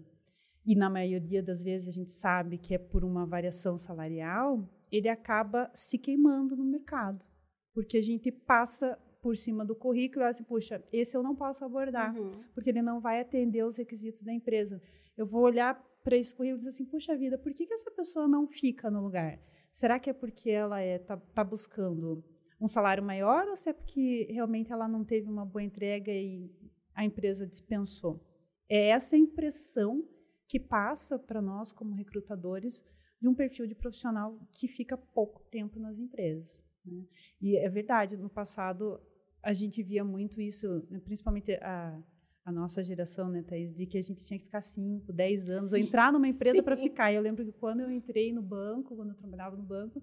e 0.65 0.75
na 0.75 0.89
maioria 0.89 1.43
das 1.43 1.63
vezes 1.63 1.89
a 1.89 1.91
gente 1.91 2.11
sabe 2.11 2.57
que 2.57 2.73
é 2.73 2.77
por 2.77 3.03
uma 3.03 3.25
variação 3.25 3.77
salarial, 3.77 4.69
ele 4.91 5.09
acaba 5.09 5.69
se 5.73 5.97
queimando 5.97 6.55
no 6.55 6.63
mercado. 6.63 7.25
Porque 7.73 7.97
a 7.97 8.01
gente 8.01 8.31
passa 8.31 8.97
por 9.21 9.35
cima 9.35 9.65
do 9.65 9.75
currículo 9.75 10.25
e 10.25 10.27
assim, 10.27 10.43
puxa, 10.43 10.83
esse 10.91 11.17
eu 11.17 11.23
não 11.23 11.35
posso 11.35 11.65
abordar, 11.65 12.15
uhum. 12.15 12.31
porque 12.53 12.69
ele 12.69 12.81
não 12.81 13.01
vai 13.01 13.19
atender 13.19 13.65
os 13.65 13.77
requisitos 13.77 14.21
da 14.23 14.33
empresa. 14.33 14.81
Eu 15.17 15.25
vou 15.25 15.41
olhar 15.41 15.81
para 16.03 16.15
esse 16.15 16.35
currículo 16.35 16.57
e 16.57 16.59
dizer 16.59 16.69
assim, 16.69 16.85
puxa 16.85 17.15
vida, 17.17 17.37
por 17.37 17.53
que, 17.53 17.65
que 17.65 17.73
essa 17.73 17.89
pessoa 17.91 18.27
não 18.27 18.47
fica 18.47 18.91
no 18.91 19.01
lugar? 19.01 19.39
Será 19.71 19.99
que 19.99 20.09
é 20.09 20.13
porque 20.13 20.51
ela 20.51 20.83
está 20.83 21.13
é, 21.15 21.17
tá, 21.17 21.25
tá 21.33 21.43
buscando 21.43 22.23
um 22.59 22.67
salário 22.67 23.03
maior 23.03 23.47
ou 23.47 23.55
se 23.55 23.69
é 23.69 23.73
porque 23.73 24.27
realmente 24.29 24.71
ela 24.71 24.87
não 24.87 25.03
teve 25.03 25.29
uma 25.29 25.45
boa 25.45 25.63
entrega 25.63 26.11
e 26.11 26.49
a 26.93 27.03
empresa 27.03 27.47
dispensou? 27.47 28.23
É 28.69 28.89
essa 28.89 29.17
impressão 29.17 30.07
que 30.47 30.59
passa 30.59 31.17
para 31.17 31.41
nós 31.41 31.71
como 31.71 31.95
recrutadores 31.95 32.85
de 33.19 33.27
um 33.27 33.33
perfil 33.33 33.65
de 33.65 33.75
profissional 33.75 34.37
que 34.51 34.67
fica 34.67 34.97
pouco 34.97 35.43
tempo 35.49 35.79
nas 35.79 35.97
empresas. 35.97 36.63
Né? 36.85 37.05
E 37.41 37.57
é 37.57 37.69
verdade, 37.69 38.17
no 38.17 38.29
passado 38.29 39.01
a 39.41 39.53
gente 39.53 39.83
via 39.83 40.03
muito 40.03 40.41
isso, 40.41 40.85
né, 40.89 40.99
principalmente 40.99 41.53
a, 41.55 42.01
a 42.45 42.51
nossa 42.51 42.83
geração, 42.83 43.29
né, 43.29 43.41
Thaís, 43.41 43.73
de 43.73 43.85
que 43.85 43.97
a 43.97 44.01
gente 44.01 44.23
tinha 44.23 44.37
que 44.37 44.45
ficar 44.45 44.61
5, 44.61 45.13
10 45.13 45.49
anos, 45.49 45.71
sim, 45.71 45.77
ou 45.77 45.83
entrar 45.83 46.11
numa 46.11 46.27
empresa 46.27 46.61
para 46.61 46.75
ficar. 46.75 47.11
E 47.11 47.15
eu 47.15 47.21
lembro 47.21 47.45
que 47.45 47.53
quando 47.53 47.79
eu 47.79 47.89
entrei 47.89 48.33
no 48.33 48.41
banco, 48.41 48.95
quando 48.95 49.09
eu 49.09 49.15
trabalhava 49.15 49.55
no 49.55 49.63
banco, 49.63 50.01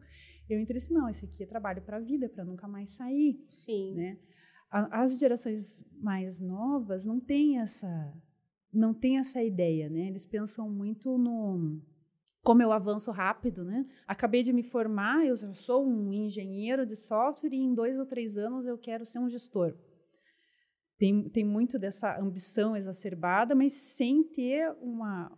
eu 0.48 0.58
entrei 0.58 0.78
assim, 0.78 0.94
não, 0.94 1.08
esse 1.08 1.26
aqui 1.26 1.42
é 1.42 1.46
trabalho 1.46 1.82
para 1.82 1.98
a 1.98 2.00
vida, 2.00 2.28
para 2.28 2.44
nunca 2.44 2.66
mais 2.66 2.90
sair. 2.90 3.38
Sim. 3.50 3.94
Né? 3.94 4.18
As 4.70 5.18
gerações 5.18 5.84
mais 6.00 6.40
novas 6.40 7.04
não 7.04 7.20
têm 7.20 7.58
essa 7.58 8.12
não 8.72 8.94
têm 8.94 9.18
essa 9.18 9.42
ideia, 9.42 9.90
né? 9.90 10.06
Eles 10.06 10.24
pensam 10.24 10.70
muito 10.70 11.18
no 11.18 11.82
como 12.40 12.62
eu 12.62 12.72
avanço 12.72 13.10
rápido, 13.10 13.64
né? 13.64 13.84
Acabei 14.06 14.42
de 14.44 14.52
me 14.52 14.62
formar, 14.62 15.26
eu 15.26 15.36
sou 15.36 15.84
um 15.84 16.12
engenheiro 16.12 16.86
de 16.86 16.96
software 16.96 17.52
e 17.52 17.58
em 17.58 17.74
dois 17.74 17.98
ou 17.98 18.06
três 18.06 18.38
anos 18.38 18.64
eu 18.64 18.78
quero 18.78 19.04
ser 19.04 19.18
um 19.18 19.28
gestor. 19.28 19.76
Tem, 21.00 21.30
tem 21.30 21.42
muito 21.42 21.78
dessa 21.78 22.20
ambição 22.20 22.76
exacerbada, 22.76 23.54
mas 23.54 23.72
sem 23.72 24.22
ter 24.22 24.70
uma, 24.82 25.32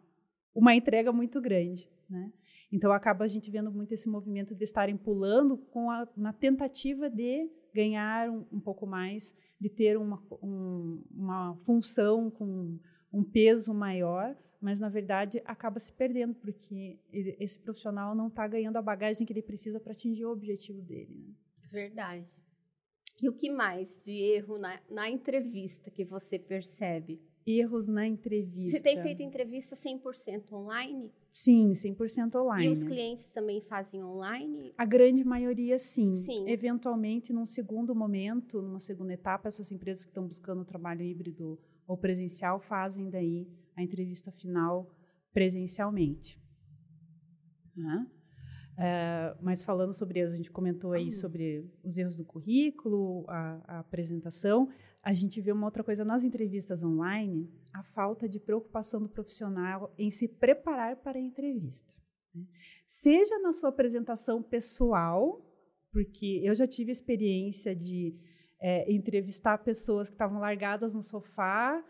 uma 0.52 0.74
entrega 0.74 1.12
muito 1.12 1.40
grande, 1.40 1.88
né? 2.10 2.32
Então 2.72 2.90
acaba 2.90 3.24
a 3.24 3.28
gente 3.28 3.48
vendo 3.48 3.70
muito 3.70 3.92
esse 3.92 4.08
movimento 4.08 4.56
de 4.56 4.64
estarem 4.64 4.96
pulando 4.96 5.56
com 5.56 5.88
a, 5.88 6.08
na 6.16 6.32
tentativa 6.32 7.08
de 7.08 7.48
ganhar 7.72 8.28
um, 8.28 8.44
um 8.50 8.58
pouco 8.58 8.88
mais, 8.88 9.32
de 9.60 9.68
ter 9.68 9.96
uma, 9.96 10.18
um, 10.42 11.00
uma 11.12 11.54
função 11.58 12.28
com 12.28 12.76
um 13.12 13.22
peso 13.22 13.72
maior, 13.72 14.36
mas 14.60 14.80
na 14.80 14.88
verdade 14.88 15.40
acaba 15.44 15.78
se 15.78 15.92
perdendo 15.92 16.34
porque 16.34 16.98
ele, 17.12 17.36
esse 17.38 17.60
profissional 17.60 18.16
não 18.16 18.26
está 18.26 18.48
ganhando 18.48 18.78
a 18.78 18.82
bagagem 18.82 19.24
que 19.24 19.32
ele 19.32 19.42
precisa 19.42 19.78
para 19.78 19.92
atingir 19.92 20.24
o 20.24 20.32
objetivo 20.32 20.82
dele. 20.82 21.14
Né? 21.14 21.34
Verdade. 21.70 22.42
E 23.20 23.28
o 23.28 23.32
que 23.32 23.50
mais 23.50 24.00
de 24.00 24.12
erro 24.12 24.58
na, 24.58 24.80
na 24.90 25.08
entrevista 25.08 25.90
que 25.90 26.04
você 26.04 26.38
percebe? 26.38 27.20
Erros 27.46 27.88
na 27.88 28.06
entrevista. 28.06 28.76
Você 28.76 28.82
tem 28.82 28.98
feito 28.98 29.22
entrevista 29.22 29.74
100% 29.74 30.52
online? 30.52 31.12
Sim, 31.30 31.72
100% 31.72 32.36
online. 32.36 32.66
E 32.66 32.70
os 32.70 32.84
clientes 32.84 33.26
também 33.26 33.60
fazem 33.60 34.02
online? 34.02 34.72
A 34.78 34.84
grande 34.84 35.24
maioria, 35.24 35.78
sim. 35.78 36.14
Sim. 36.14 36.48
Eventualmente, 36.48 37.32
num 37.32 37.46
segundo 37.46 37.94
momento, 37.94 38.62
numa 38.62 38.78
segunda 38.78 39.12
etapa, 39.12 39.48
essas 39.48 39.72
empresas 39.72 40.04
que 40.04 40.10
estão 40.10 40.26
buscando 40.26 40.64
trabalho 40.64 41.02
híbrido 41.02 41.58
ou 41.86 41.96
presencial 41.96 42.60
fazem 42.60 43.10
daí 43.10 43.48
a 43.74 43.82
entrevista 43.82 44.30
final 44.30 44.88
presencialmente. 45.32 46.40
Né? 47.74 48.06
É, 48.84 49.36
mas 49.40 49.62
falando 49.62 49.94
sobre, 49.94 50.20
a 50.20 50.26
gente 50.26 50.50
comentou 50.50 50.92
aí 50.92 51.12
sobre 51.12 51.70
os 51.84 51.96
erros 51.96 52.16
do 52.16 52.24
currículo, 52.24 53.24
a, 53.28 53.76
a, 53.76 53.78
apresentação, 53.78 54.68
a 55.00 55.12
gente 55.12 55.40
vê 55.40 55.52
uma 55.52 55.66
outra 55.66 55.84
coisa 55.84 56.04
nas 56.04 56.24
entrevistas 56.24 56.82
online, 56.82 57.48
a 57.72 57.84
falta 57.84 58.28
de 58.28 58.40
preocupação 58.40 59.00
do 59.00 59.08
profissional 59.08 59.94
em 59.96 60.10
se 60.10 60.26
preparar 60.26 60.96
para 60.96 61.16
a 61.16 61.22
entrevista. 61.22 61.94
Né? 62.34 62.44
Seja 62.84 63.38
na 63.38 63.52
sua 63.52 63.68
apresentação 63.68 64.42
pessoal, 64.42 65.40
porque 65.92 66.40
eu 66.42 66.52
já 66.52 66.66
tive 66.66 66.90
experiência 66.90 67.76
de 67.76 68.18
é, 68.60 68.92
entrevistar 68.92 69.58
pessoas 69.58 70.08
que 70.08 70.14
estavam 70.16 70.40
largadas 70.40 70.92
no 70.92 71.04
sofá, 71.04 71.80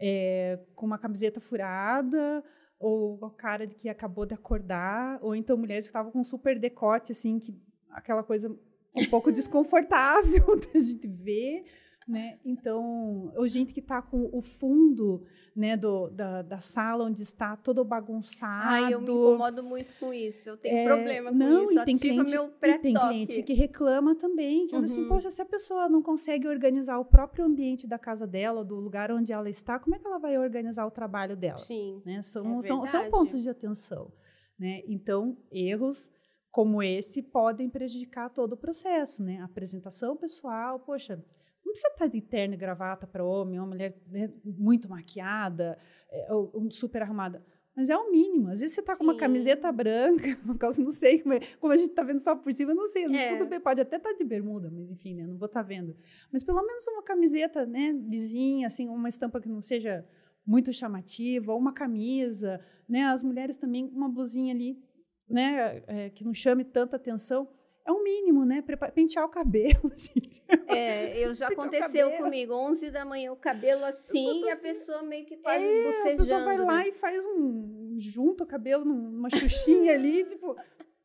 é, 0.00 0.58
com 0.74 0.86
uma 0.86 0.98
camiseta 0.98 1.42
furada, 1.42 2.42
ou 2.78 3.18
o 3.20 3.30
cara 3.30 3.66
de 3.66 3.74
que 3.74 3.88
acabou 3.88 4.24
de 4.24 4.34
acordar, 4.34 5.18
ou 5.20 5.34
então 5.34 5.56
mulheres 5.56 5.86
que 5.86 5.88
estavam 5.88 6.12
com 6.12 6.22
super 6.22 6.58
decote, 6.58 7.12
assim, 7.12 7.38
que 7.38 7.56
aquela 7.90 8.22
coisa 8.22 8.48
um 8.94 9.06
pouco 9.10 9.30
desconfortável 9.32 10.44
da 10.72 10.78
gente 10.78 11.08
ver 11.08 11.64
né? 12.08 12.38
Então, 12.42 13.30
ou 13.36 13.46
gente 13.46 13.74
que 13.74 13.80
está 13.80 14.00
com 14.00 14.30
o 14.32 14.40
fundo 14.40 15.22
né, 15.54 15.76
do, 15.76 16.08
da, 16.08 16.40
da 16.40 16.56
sala 16.56 17.04
onde 17.04 17.22
está 17.22 17.54
todo 17.54 17.84
bagunçado. 17.84 18.68
Ai, 18.68 18.94
eu 18.94 19.00
me 19.00 19.10
incomodo 19.10 19.62
muito 19.62 19.94
com 19.96 20.14
isso. 20.14 20.48
Eu 20.48 20.56
tenho 20.56 20.78
é, 20.78 20.84
problema 20.84 21.30
com 21.30 21.36
não, 21.36 21.64
isso. 21.64 21.80
E 21.80 21.84
tem 21.84 21.98
cliente, 21.98 22.30
meu 22.30 22.48
tem 22.80 22.94
cliente 22.94 23.42
que 23.42 23.52
reclama 23.52 24.14
também, 24.14 24.66
que 24.66 24.74
uhum. 24.74 24.84
assim, 24.84 25.06
poxa, 25.06 25.30
se 25.30 25.42
a 25.42 25.44
pessoa 25.44 25.86
não 25.88 26.02
consegue 26.02 26.48
organizar 26.48 26.98
o 26.98 27.04
próprio 27.04 27.44
ambiente 27.44 27.86
da 27.86 27.98
casa 27.98 28.26
dela, 28.26 28.64
do 28.64 28.76
lugar 28.76 29.12
onde 29.12 29.30
ela 29.30 29.50
está, 29.50 29.78
como 29.78 29.94
é 29.94 29.98
que 29.98 30.06
ela 30.06 30.18
vai 30.18 30.38
organizar 30.38 30.86
o 30.86 30.90
trabalho 30.90 31.36
dela? 31.36 31.58
Sim. 31.58 32.00
Né? 32.06 32.22
São, 32.22 32.60
é 32.60 32.62
são, 32.62 32.86
são 32.86 33.10
pontos 33.10 33.42
de 33.42 33.50
atenção. 33.50 34.10
Né? 34.58 34.82
Então, 34.86 35.36
erros 35.52 36.10
como 36.50 36.82
esse 36.82 37.22
podem 37.22 37.68
prejudicar 37.68 38.30
todo 38.30 38.54
o 38.54 38.56
processo, 38.56 39.22
né? 39.22 39.38
A 39.40 39.44
apresentação 39.44 40.16
pessoal, 40.16 40.80
poxa, 40.80 41.22
não 41.68 41.72
precisa 41.72 41.92
estar 41.92 42.06
de 42.06 42.20
terno 42.20 42.54
e 42.54 42.56
gravata 42.56 43.06
para 43.06 43.24
homem, 43.24 43.58
uma 43.58 43.68
mulher 43.68 43.96
né, 44.08 44.32
muito 44.44 44.88
maquiada, 44.88 45.78
é, 46.10 46.32
ou, 46.32 46.70
super 46.70 47.02
arrumada. 47.02 47.44
Mas 47.76 47.90
é 47.90 47.96
o 47.96 48.10
mínimo. 48.10 48.48
Às 48.48 48.60
vezes 48.60 48.74
você 48.74 48.80
está 48.80 48.96
com 48.96 49.04
uma 49.04 49.16
camiseta 49.16 49.70
branca, 49.70 50.36
uma 50.44 50.56
calça, 50.56 50.82
não 50.82 50.90
sei 50.90 51.20
como, 51.20 51.34
é, 51.34 51.40
como 51.60 51.72
a 51.72 51.76
gente 51.76 51.90
está 51.90 52.02
vendo 52.02 52.18
só 52.18 52.34
por 52.34 52.52
cima, 52.52 52.74
não 52.74 52.88
sei. 52.88 53.04
É. 53.04 53.36
Tudo 53.36 53.48
bem, 53.48 53.60
pode 53.60 53.80
até 53.80 53.96
estar 53.96 54.10
tá 54.10 54.16
de 54.16 54.24
bermuda, 54.24 54.68
mas 54.70 54.90
enfim, 54.90 55.14
né, 55.14 55.26
não 55.26 55.36
vou 55.36 55.46
estar 55.46 55.62
tá 55.62 55.68
vendo. 55.68 55.94
Mas 56.32 56.42
pelo 56.42 56.60
menos 56.64 56.86
uma 56.88 57.02
camiseta, 57.02 57.64
né, 57.64 57.92
lisinha, 58.08 58.66
assim, 58.66 58.88
uma 58.88 59.08
estampa 59.08 59.40
que 59.40 59.48
não 59.48 59.62
seja 59.62 60.04
muito 60.44 60.72
chamativa, 60.72 61.52
ou 61.52 61.58
uma 61.58 61.74
camisa, 61.74 62.58
né? 62.88 63.04
As 63.04 63.22
mulheres 63.22 63.58
também 63.58 63.84
uma 63.84 64.08
blusinha 64.08 64.54
ali, 64.54 64.82
né, 65.28 65.82
é, 65.86 66.10
que 66.10 66.24
não 66.24 66.32
chame 66.32 66.64
tanta 66.64 66.96
atenção 66.96 67.46
é 67.88 67.92
o 67.92 68.02
mínimo, 68.02 68.44
né? 68.44 68.62
Pentear 68.94 69.24
o 69.24 69.30
cabelo, 69.30 69.90
gente. 69.96 70.42
É, 70.66 71.18
eu 71.18 71.34
já 71.34 71.48
Pentear 71.48 71.84
aconteceu 71.84 72.10
comigo. 72.18 72.52
11 72.52 72.90
da 72.90 73.04
manhã, 73.04 73.32
o 73.32 73.36
cabelo 73.36 73.84
assim, 73.84 74.44
e 74.44 74.50
a 74.50 74.56
pessoa 74.56 75.02
meio 75.02 75.24
que 75.24 75.38
quase 75.38 75.64
é, 75.64 75.84
bocejando. 75.84 76.08
A 76.08 76.16
pessoa 76.16 76.44
vai 76.44 76.58
lá 76.58 76.76
né? 76.76 76.88
e 76.88 76.92
faz 76.92 77.24
um... 77.24 77.96
Junta 77.96 78.44
o 78.44 78.46
cabelo 78.46 78.84
numa 78.84 79.30
xuxinha 79.30 79.94
ali, 79.94 80.22
tipo... 80.28 80.54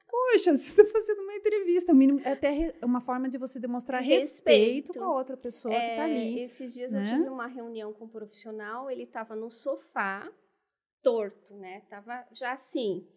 Poxa, 0.09 0.55
você 0.55 0.81
está 0.81 0.85
fazendo 0.85 1.21
uma 1.23 1.33
entrevista. 1.33 1.91
O 1.91 1.95
mínimo, 1.95 2.19
é 2.23 2.33
até 2.33 2.75
uma 2.83 3.01
forma 3.01 3.27
de 3.27 3.37
você 3.37 3.59
demonstrar 3.59 4.01
respeito, 4.01 4.89
respeito 4.89 4.99
com 4.99 5.05
a 5.05 5.17
outra 5.17 5.35
pessoa 5.35 5.73
é, 5.73 5.79
que 5.79 5.91
está 5.91 6.03
ali. 6.03 6.39
Esses 6.39 6.73
dias 6.73 6.91
né? 6.91 7.01
eu 7.01 7.05
tive 7.05 7.29
uma 7.29 7.47
reunião 7.47 7.91
com 7.93 8.05
um 8.05 8.09
profissional, 8.09 8.91
ele 8.91 9.03
estava 9.03 9.35
no 9.35 9.49
sofá, 9.49 10.31
torto, 11.01 11.55
né? 11.55 11.81
Tava 11.89 12.27
já 12.31 12.51
assim 12.51 13.07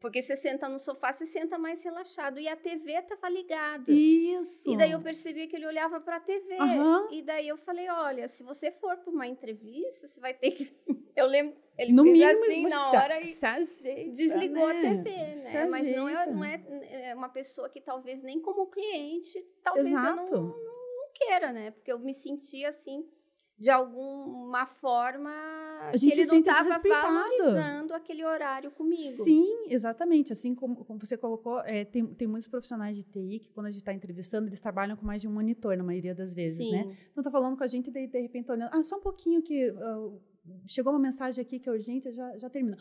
porque 0.00 0.22
você 0.22 0.36
senta 0.36 0.68
no 0.68 0.78
sofá, 0.78 1.12
você 1.12 1.26
senta 1.26 1.58
mais 1.58 1.82
relaxado. 1.82 2.38
E 2.38 2.48
a 2.48 2.56
TV 2.56 2.92
estava 2.92 3.28
ligada. 3.28 3.90
Isso. 3.90 4.70
E 4.70 4.76
daí 4.76 4.92
eu 4.92 5.00
percebi 5.00 5.46
que 5.46 5.56
ele 5.56 5.66
olhava 5.66 6.00
para 6.00 6.16
a 6.16 6.20
TV. 6.20 6.54
Uhum. 6.54 7.08
E 7.12 7.22
daí 7.22 7.48
eu 7.48 7.56
falei: 7.56 7.88
olha, 7.88 8.28
se 8.28 8.42
você 8.42 8.70
for 8.70 8.96
para 8.98 9.10
uma 9.10 9.26
entrevista, 9.26 10.06
você 10.06 10.20
vai 10.20 10.34
ter 10.34 10.50
que. 10.52 10.76
Eu 11.16 11.26
lembro. 11.26 11.56
Ele 11.78 11.92
no 11.92 12.04
fez 12.04 12.14
mínimo, 12.14 12.68
assim 12.68 12.68
na 12.68 12.90
hora 12.90 13.20
e 13.20 13.32
ajeita, 13.42 14.12
desligou 14.12 14.68
né? 14.68 14.78
a 14.78 15.02
TV, 15.02 15.10
né? 15.10 15.66
Mas 15.66 15.96
não 15.96 16.08
é, 16.08 16.26
não 16.26 16.44
é, 16.44 16.64
é, 17.08 17.14
uma 17.14 17.28
pessoa 17.30 17.70
que 17.70 17.80
talvez 17.80 18.22
nem 18.22 18.38
como 18.38 18.66
cliente, 18.66 19.42
talvez 19.62 19.88
Exato. 19.88 20.34
eu 20.34 20.40
não, 20.42 20.48
não, 20.48 20.96
não 20.96 21.10
queira, 21.14 21.52
né? 21.52 21.70
Porque 21.70 21.90
eu 21.90 21.98
me 21.98 22.12
sentia 22.12 22.68
assim 22.68 23.06
de 23.58 23.70
alguma 23.70 24.66
forma 24.66 25.30
a 25.80 25.96
gente 25.96 26.14
que 26.14 26.20
ele 26.20 26.28
não 26.28 26.38
estava 26.38 26.78
valorizando 26.78 27.94
aquele 27.94 28.24
horário 28.24 28.70
comigo. 28.70 29.00
Sim, 29.00 29.66
exatamente. 29.68 30.32
Assim 30.32 30.54
como, 30.54 30.84
como 30.84 30.98
você 30.98 31.16
colocou, 31.16 31.60
é, 31.60 31.84
tem, 31.84 32.06
tem 32.06 32.28
muitos 32.28 32.48
profissionais 32.48 32.96
de 32.96 33.02
TI 33.02 33.38
que, 33.40 33.50
quando 33.52 33.66
a 33.66 33.70
gente 33.70 33.80
está 33.80 33.92
entrevistando, 33.92 34.48
eles 34.48 34.60
trabalham 34.60 34.96
com 34.96 35.06
mais 35.06 35.22
de 35.22 35.28
um 35.28 35.32
monitor, 35.32 35.76
na 35.76 35.84
maioria 35.84 36.14
das 36.14 36.34
vezes, 36.34 36.58
Sim. 36.58 36.72
né? 36.72 36.96
Então, 37.10 37.24
tá 37.24 37.30
falando 37.30 37.56
com 37.56 37.64
a 37.64 37.66
gente 37.66 37.88
e, 37.88 37.92
de, 37.92 38.06
de 38.06 38.20
repente, 38.20 38.50
olhando, 38.50 38.70
ah, 38.72 38.82
só 38.82 38.96
um 38.96 39.02
pouquinho 39.02 39.42
que... 39.42 39.70
Uh, 39.70 40.20
chegou 40.66 40.92
uma 40.92 40.98
mensagem 40.98 41.42
aqui 41.42 41.58
que 41.58 41.68
é 41.68 41.72
urgente, 41.72 42.12
já, 42.12 42.38
já 42.38 42.48
termina. 42.48 42.76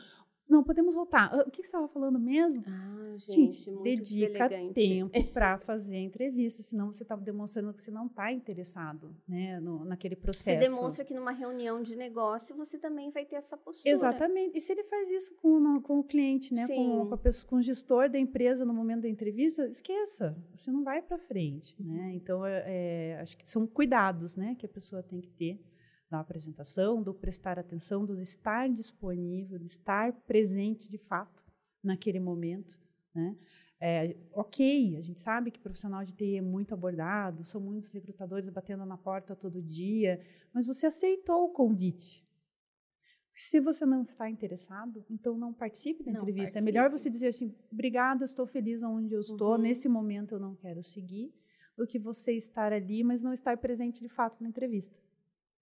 Não, 0.47 0.63
podemos 0.63 0.93
voltar. 0.93 1.29
Ah, 1.33 1.43
o 1.47 1.51
que 1.51 1.57
você 1.57 1.67
estava 1.67 1.87
falando 1.87 2.19
mesmo? 2.19 2.63
Ah, 2.67 3.15
gente, 3.17 3.59
gente 3.59 3.83
dedica 3.83 4.47
tempo 4.73 5.11
para 5.33 5.57
fazer 5.57 5.95
a 5.95 6.01
entrevista, 6.01 6.61
senão 6.61 6.91
você 6.91 7.03
está 7.03 7.15
demonstrando 7.15 7.73
que 7.73 7.81
você 7.81 7.89
não 7.89 8.05
está 8.05 8.31
interessado 8.31 9.15
né, 9.27 9.59
no, 9.59 9.83
naquele 9.85 10.15
processo. 10.15 10.59
Você 10.59 10.69
demonstra 10.69 11.03
que 11.03 11.13
numa 11.13 11.31
reunião 11.31 11.81
de 11.81 11.95
negócio 11.95 12.55
você 12.55 12.77
também 12.77 13.09
vai 13.09 13.25
ter 13.25 13.37
essa 13.37 13.57
postura. 13.57 13.91
Exatamente. 13.91 14.57
E 14.57 14.61
se 14.61 14.71
ele 14.71 14.83
faz 14.83 15.09
isso 15.09 15.35
com, 15.35 15.81
com 15.81 15.99
o 15.99 16.03
cliente, 16.03 16.53
né, 16.53 16.67
com, 16.67 17.09
com, 17.09 17.17
pessoa, 17.17 17.49
com 17.49 17.55
o 17.55 17.61
gestor 17.61 18.09
da 18.09 18.19
empresa 18.19 18.65
no 18.65 18.73
momento 18.73 19.01
da 19.01 19.09
entrevista, 19.09 19.67
esqueça, 19.67 20.37
você 20.53 20.71
não 20.71 20.83
vai 20.83 21.01
para 21.01 21.17
frente. 21.17 21.75
Né? 21.81 22.11
Então, 22.13 22.45
é, 22.45 22.63
é, 22.67 23.19
acho 23.19 23.35
que 23.35 23.49
são 23.49 23.65
cuidados 23.65 24.35
né, 24.35 24.55
que 24.55 24.65
a 24.65 24.69
pessoa 24.69 25.01
tem 25.01 25.19
que 25.19 25.29
ter 25.31 25.59
da 26.15 26.21
apresentação, 26.21 27.03
do 27.03 27.13
prestar 27.13 27.59
atenção, 27.59 28.05
do 28.05 28.19
estar 28.21 28.69
disponível, 28.69 29.59
de 29.59 29.65
estar 29.65 30.13
presente 30.21 30.89
de 30.89 30.97
fato 30.97 31.43
naquele 31.83 32.19
momento. 32.19 32.79
Né? 33.13 33.35
É, 33.81 34.15
ok, 34.31 34.95
a 34.97 35.01
gente 35.01 35.19
sabe 35.19 35.51
que 35.51 35.59
profissional 35.59 36.03
de 36.05 36.13
TI 36.13 36.37
é 36.37 36.41
muito 36.41 36.73
abordado, 36.73 37.43
são 37.43 37.59
muitos 37.59 37.91
recrutadores 37.91 38.49
batendo 38.49 38.85
na 38.85 38.97
porta 38.97 39.35
todo 39.35 39.61
dia, 39.61 40.21
mas 40.53 40.67
você 40.67 40.85
aceitou 40.87 41.43
o 41.43 41.49
convite. 41.49 42.25
Se 43.33 43.59
você 43.59 43.85
não 43.85 43.99
está 43.99 44.29
interessado, 44.29 45.05
então 45.09 45.37
não 45.37 45.53
participe 45.53 46.01
da 46.05 46.13
não 46.13 46.21
entrevista. 46.21 46.53
Participe. 46.53 46.69
É 46.69 46.71
melhor 46.71 46.89
você 46.89 47.09
dizer 47.09 47.27
assim: 47.27 47.53
obrigado, 47.69 48.23
estou 48.23 48.47
feliz 48.47 48.81
onde 48.81 49.13
eu 49.13 49.19
estou, 49.19 49.55
uhum. 49.55 49.57
nesse 49.57 49.89
momento 49.89 50.35
eu 50.35 50.39
não 50.39 50.55
quero 50.55 50.81
seguir, 50.81 51.33
do 51.75 51.85
que 51.85 51.99
você 51.99 52.31
estar 52.31 52.71
ali, 52.71 53.03
mas 53.03 53.21
não 53.21 53.33
estar 53.33 53.57
presente 53.57 53.99
de 53.99 54.07
fato 54.07 54.41
na 54.41 54.47
entrevista. 54.47 54.97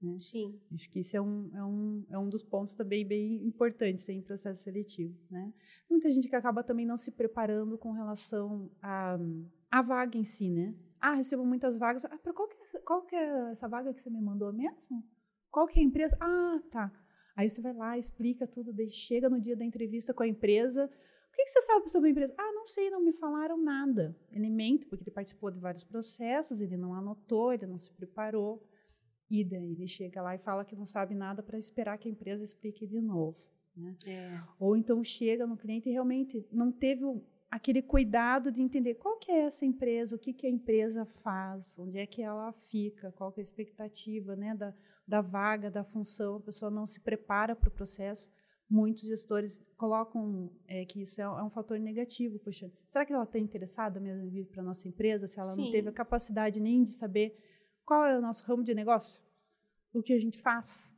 Né? 0.04 0.20
Sim. 0.20 0.60
Acho 0.74 0.90
que 0.90 1.00
isso 1.00 1.16
é 1.16 1.22
um, 1.22 1.50
é, 1.54 1.64
um, 1.64 2.06
é 2.10 2.18
um 2.20 2.30
dos 2.30 2.44
pontos 2.44 2.74
também 2.74 3.08
bem 3.08 3.46
importantes 3.46 4.08
em 4.10 4.22
processo 4.22 4.64
seletivo. 4.64 5.18
Né? 5.32 5.54
Muita 5.90 6.12
gente 6.12 6.28
que 6.28 6.36
acaba 6.36 6.64
também 6.64 6.86
não 6.86 6.98
se 6.98 7.12
preparando 7.12 7.78
com 7.78 7.92
relação 7.92 8.70
à 8.82 9.16
a, 9.16 9.80
a 9.80 9.82
vaga 9.82 10.18
em 10.18 10.24
si, 10.24 10.50
né? 10.50 10.76
Ah, 11.00 11.14
recebo 11.14 11.46
muitas 11.46 11.78
vagas. 11.78 12.06
Ah, 12.06 12.18
qual 12.34 12.48
que, 12.48 12.56
é, 12.56 12.80
qual 12.80 13.02
que 13.02 13.16
é 13.16 13.52
essa 13.52 13.68
vaga 13.68 13.94
que 13.94 14.02
você 14.02 14.10
me 14.10 14.22
mandou 14.22 14.54
mesmo? 14.54 15.04
Qual 15.52 15.68
que 15.68 15.80
é 15.80 15.82
a 15.82 15.86
empresa? 15.86 16.18
Ah, 16.20 16.62
tá. 16.70 16.92
Aí 17.36 17.50
você 17.50 17.62
vai 17.62 17.74
lá, 17.74 17.98
explica 17.98 18.48
tudo, 18.48 18.74
chega 18.90 19.30
no 19.30 19.42
dia 19.42 19.56
da 19.56 19.66
entrevista 19.66 20.14
com 20.14 20.24
a 20.24 20.28
empresa. 20.28 20.86
O 20.86 21.36
que, 21.36 21.44
que 21.44 21.50
você 21.50 21.62
sabe 21.62 21.90
sobre 21.90 22.10
a 22.10 22.12
empresa? 22.12 22.34
Ah, 22.38 22.52
não 22.54 22.66
sei, 22.66 22.92
não 22.92 23.02
me 23.02 23.12
falaram 23.12 23.58
nada. 23.58 24.16
Ele 24.32 24.50
mente 24.50 24.86
porque 24.86 25.04
ele 25.04 25.12
participou 25.12 25.50
de 25.50 25.60
vários 25.60 25.84
processos, 25.84 26.62
ele 26.62 26.78
não 26.78 26.94
anotou, 26.94 27.52
ele 27.52 27.66
não 27.66 27.78
se 27.78 27.92
preparou. 27.92 28.64
E 29.30 29.44
daí 29.44 29.72
ele 29.72 29.88
chega 29.88 30.22
lá 30.22 30.36
e 30.36 30.40
fala 30.40 30.66
que 30.66 30.76
não 30.76 30.86
sabe 30.86 31.16
nada 31.16 31.42
para 31.42 31.58
esperar 31.58 31.98
que 31.98 32.08
a 32.08 32.12
empresa 32.12 32.44
explique 32.44 32.86
de 32.86 33.02
novo. 33.02 33.46
Né? 33.76 33.96
É. 34.08 34.42
Ou 34.60 34.76
então 34.76 35.04
chega 35.04 35.48
no 35.48 35.58
cliente 35.58 35.90
e 35.90 35.92
realmente 35.92 36.46
não 36.52 36.72
teve 36.72 37.04
aquele 37.50 37.84
cuidado 37.84 38.52
de 38.52 38.62
entender 38.62 38.96
qual 38.96 39.18
que 39.18 39.32
é 39.32 39.42
essa 39.42 39.64
empresa, 39.64 40.16
o 40.16 40.20
que, 40.20 40.34
que 40.34 40.48
a 40.48 40.50
empresa 40.50 41.06
faz, 41.06 41.78
onde 41.78 42.00
é 42.00 42.06
que 42.06 42.22
ela 42.22 42.52
fica, 42.52 43.12
qual 43.12 43.32
que 43.32 43.40
é 43.40 43.42
a 43.42 43.44
expectativa 43.44 44.36
né, 44.36 44.56
da, 44.56 44.74
da 45.08 45.22
vaga, 45.22 45.70
da 45.70 45.84
função, 45.84 46.38
a 46.38 46.40
pessoa 46.40 46.72
não 46.72 46.88
se 46.88 47.00
prepara 47.00 47.56
para 47.56 47.70
o 47.70 47.72
processo. 47.72 48.32
Muitos 48.68 49.04
gestores 49.04 49.60
colocam 49.78 50.50
é, 50.68 50.84
que 50.84 51.04
isso 51.04 51.22
é, 51.22 51.26
é, 51.26 51.44
um 51.44 51.50
fator 51.50 51.78
negativo. 51.78 52.40
Poxa, 52.40 52.72
será 52.88 53.06
que 53.06 53.14
ela 53.14 53.24
está 53.24 53.38
interessada 53.38 54.00
mesmo 54.00 54.24
em 54.24 54.30
vir 54.30 54.46
para 54.48 54.64
a 54.64 54.66
nossa 54.66 54.88
empresa 54.88 55.28
se 55.28 55.40
ela 55.40 55.52
Sim. 55.52 55.66
não 55.66 55.72
teve 55.72 55.90
a 55.90 55.94
capacidade 55.94 56.60
nem 56.60 56.84
de 56.84 56.90
saber 56.90 57.38
qual 57.86 58.06
é 58.06 58.18
o 58.18 58.22
nosso 58.22 58.46
ramo 58.46 58.64
de 58.64 58.74
negócio? 58.74 59.22
O 59.94 60.02
que 60.02 60.14
a 60.14 60.20
gente 60.20 60.40
faz? 60.40 60.94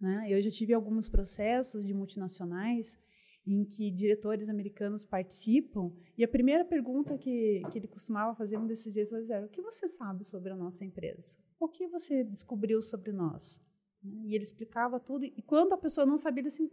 Né? 0.00 0.26
Eu 0.28 0.40
já 0.40 0.50
tive 0.50 0.72
alguns 0.74 1.08
processos 1.08 1.84
de 1.84 1.94
multinacionais 1.94 2.98
em 3.46 3.64
que 3.64 3.90
diretores 3.90 4.48
americanos 4.48 5.04
participam 5.04 5.92
e 6.16 6.22
a 6.22 6.28
primeira 6.28 6.64
pergunta 6.64 7.18
que, 7.18 7.62
que 7.70 7.78
ele 7.78 7.88
costumava 7.88 8.34
fazer 8.34 8.56
um 8.56 8.66
desses 8.66 8.92
diretores 8.92 9.30
era: 9.30 9.46
o 9.46 9.48
que 9.48 9.60
você 9.60 9.88
sabe 9.88 10.24
sobre 10.24 10.52
a 10.52 10.56
nossa 10.56 10.84
empresa? 10.84 11.36
O 11.58 11.68
que 11.68 11.86
você 11.88 12.24
descobriu 12.24 12.80
sobre 12.82 13.12
nós? 13.12 13.60
E 14.04 14.34
ele 14.34 14.42
explicava 14.42 14.98
tudo 14.98 15.24
e 15.24 15.42
quando 15.42 15.72
a 15.72 15.78
pessoa 15.78 16.04
não 16.04 16.16
sabia, 16.16 16.40
ele 16.40 16.48
assim, 16.48 16.70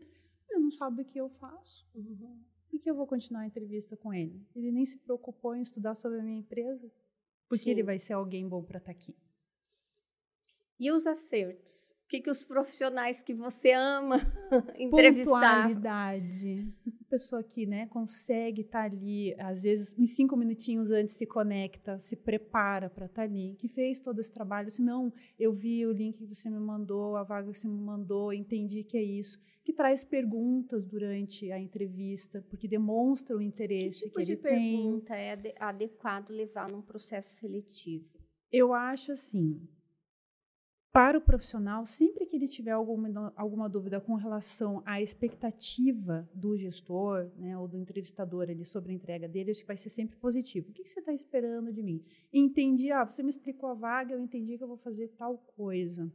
ele 0.49 0.59
não 0.59 0.71
sabe 0.71 1.01
o 1.01 1.05
que 1.05 1.19
eu 1.19 1.29
faço. 1.29 1.88
Uhum. 1.93 2.43
Por 2.69 2.79
que 2.79 2.89
eu 2.89 2.95
vou 2.95 3.07
continuar 3.07 3.41
a 3.41 3.47
entrevista 3.47 3.95
com 3.97 4.13
ele? 4.13 4.45
Ele 4.55 4.71
nem 4.71 4.85
se 4.85 4.97
preocupou 4.97 5.55
em 5.55 5.62
estudar 5.62 5.95
sobre 5.95 6.19
a 6.19 6.23
minha 6.23 6.39
empresa, 6.39 6.91
porque 7.49 7.63
Sim. 7.65 7.71
ele 7.71 7.83
vai 7.83 7.97
ser 7.99 8.13
alguém 8.13 8.47
bom 8.47 8.63
para 8.63 8.77
estar 8.77 8.93
tá 8.93 8.97
aqui. 8.97 9.17
E 10.79 10.91
os 10.91 11.05
acertos? 11.05 11.93
Que, 12.10 12.19
que 12.19 12.30
os 12.30 12.43
profissionais 12.43 13.22
que 13.22 13.36
você 13.36 13.72
ama 13.72 14.17
entrevistar? 14.76 15.67
Pontualidade. 15.67 16.74
A 16.88 17.06
pessoa 17.08 17.43
que 17.43 17.67
né, 17.67 17.86
consegue 17.86 18.62
estar 18.62 18.80
tá 18.80 18.86
ali, 18.86 19.36
às 19.39 19.62
vezes, 19.62 19.95
uns 19.98 20.15
cinco 20.15 20.36
minutinhos 20.36 20.89
antes 20.89 21.13
se 21.13 21.28
conecta, 21.28 22.00
se 22.00 22.15
prepara 22.15 22.89
para 22.89 23.06
estar 23.06 23.22
tá 23.22 23.28
ali, 23.28 23.56
que 23.60 23.67
fez 23.67 24.00
todo 24.00 24.19
esse 24.19 24.32
trabalho. 24.32 24.72
Se 24.72 24.82
não, 24.82 25.13
eu 25.38 25.54
vi 25.54 25.86
o 25.86 25.91
link 25.91 26.17
que 26.17 26.26
você 26.26 26.50
me 26.50 26.60
mandou, 26.60 27.15
a 27.15 27.24
vaga 27.24 27.52
que 27.52 27.58
você 27.58 27.67
me 27.67 27.80
mandou, 27.80 28.34
entendi 28.34 28.84
que 28.84 28.98
é 28.98 29.04
isso. 29.04 29.39
Que 29.63 29.72
traz 29.72 30.04
perguntas 30.04 30.88
durante 30.88 31.52
a 31.52 31.60
entrevista, 31.60 32.43
porque 32.50 32.67
demonstra 32.67 33.38
o 33.38 33.41
interesse 33.41 34.00
que, 34.00 34.06
tipo 34.06 34.15
que 34.15 34.32
ele 34.32 34.38
tem. 34.38 34.52
Que 34.52 34.78
pergunta 34.78 35.15
é 35.15 35.56
adequado 35.60 36.32
levar 36.32 36.72
num 36.72 36.82
processo 36.82 37.36
seletivo? 37.36 38.10
Eu 38.52 38.74
acho 38.74 39.12
assim, 39.12 39.62
para 40.91 41.19
o 41.19 41.21
profissional, 41.21 41.86
sempre 41.86 42.25
que 42.25 42.36
ele 42.36 42.47
tiver 42.47 42.71
alguma, 42.71 43.32
alguma 43.36 43.69
dúvida 43.69 44.02
com 44.02 44.15
relação 44.15 44.82
à 44.86 44.99
expectativa 44.99 46.28
do 46.34 46.58
gestor 46.58 47.30
né, 47.38 47.56
ou 47.58 47.67
do 47.67 47.78
entrevistador 47.78 48.49
ali 48.49 48.65
sobre 48.65 48.91
a 48.91 48.95
entrega 48.95 49.28
dele, 49.28 49.52
acho 49.52 49.62
que 49.62 49.67
vai 49.67 49.78
ser 49.78 49.91
sempre 49.91 50.17
positivo. 50.17 50.69
O 50.69 50.73
que, 50.73 50.84
que 50.84 50.89
você 50.89 50.99
está 50.99 51.13
esperando 51.13 51.71
de 51.71 51.84
mim? 51.84 52.04
Entendi, 52.34 52.91
ah, 52.91 53.06
você 53.06 53.21
me 53.21 53.30
explicou 53.30 53.69
a 53.69 53.75
vaga, 53.75 54.13
eu 54.13 54.19
entendi 54.19 54.58
que 54.58 54.63
eu 54.63 54.67
vou 54.67 54.78
fazer 54.78 55.10
tal 55.10 55.38
coisa. 55.38 56.12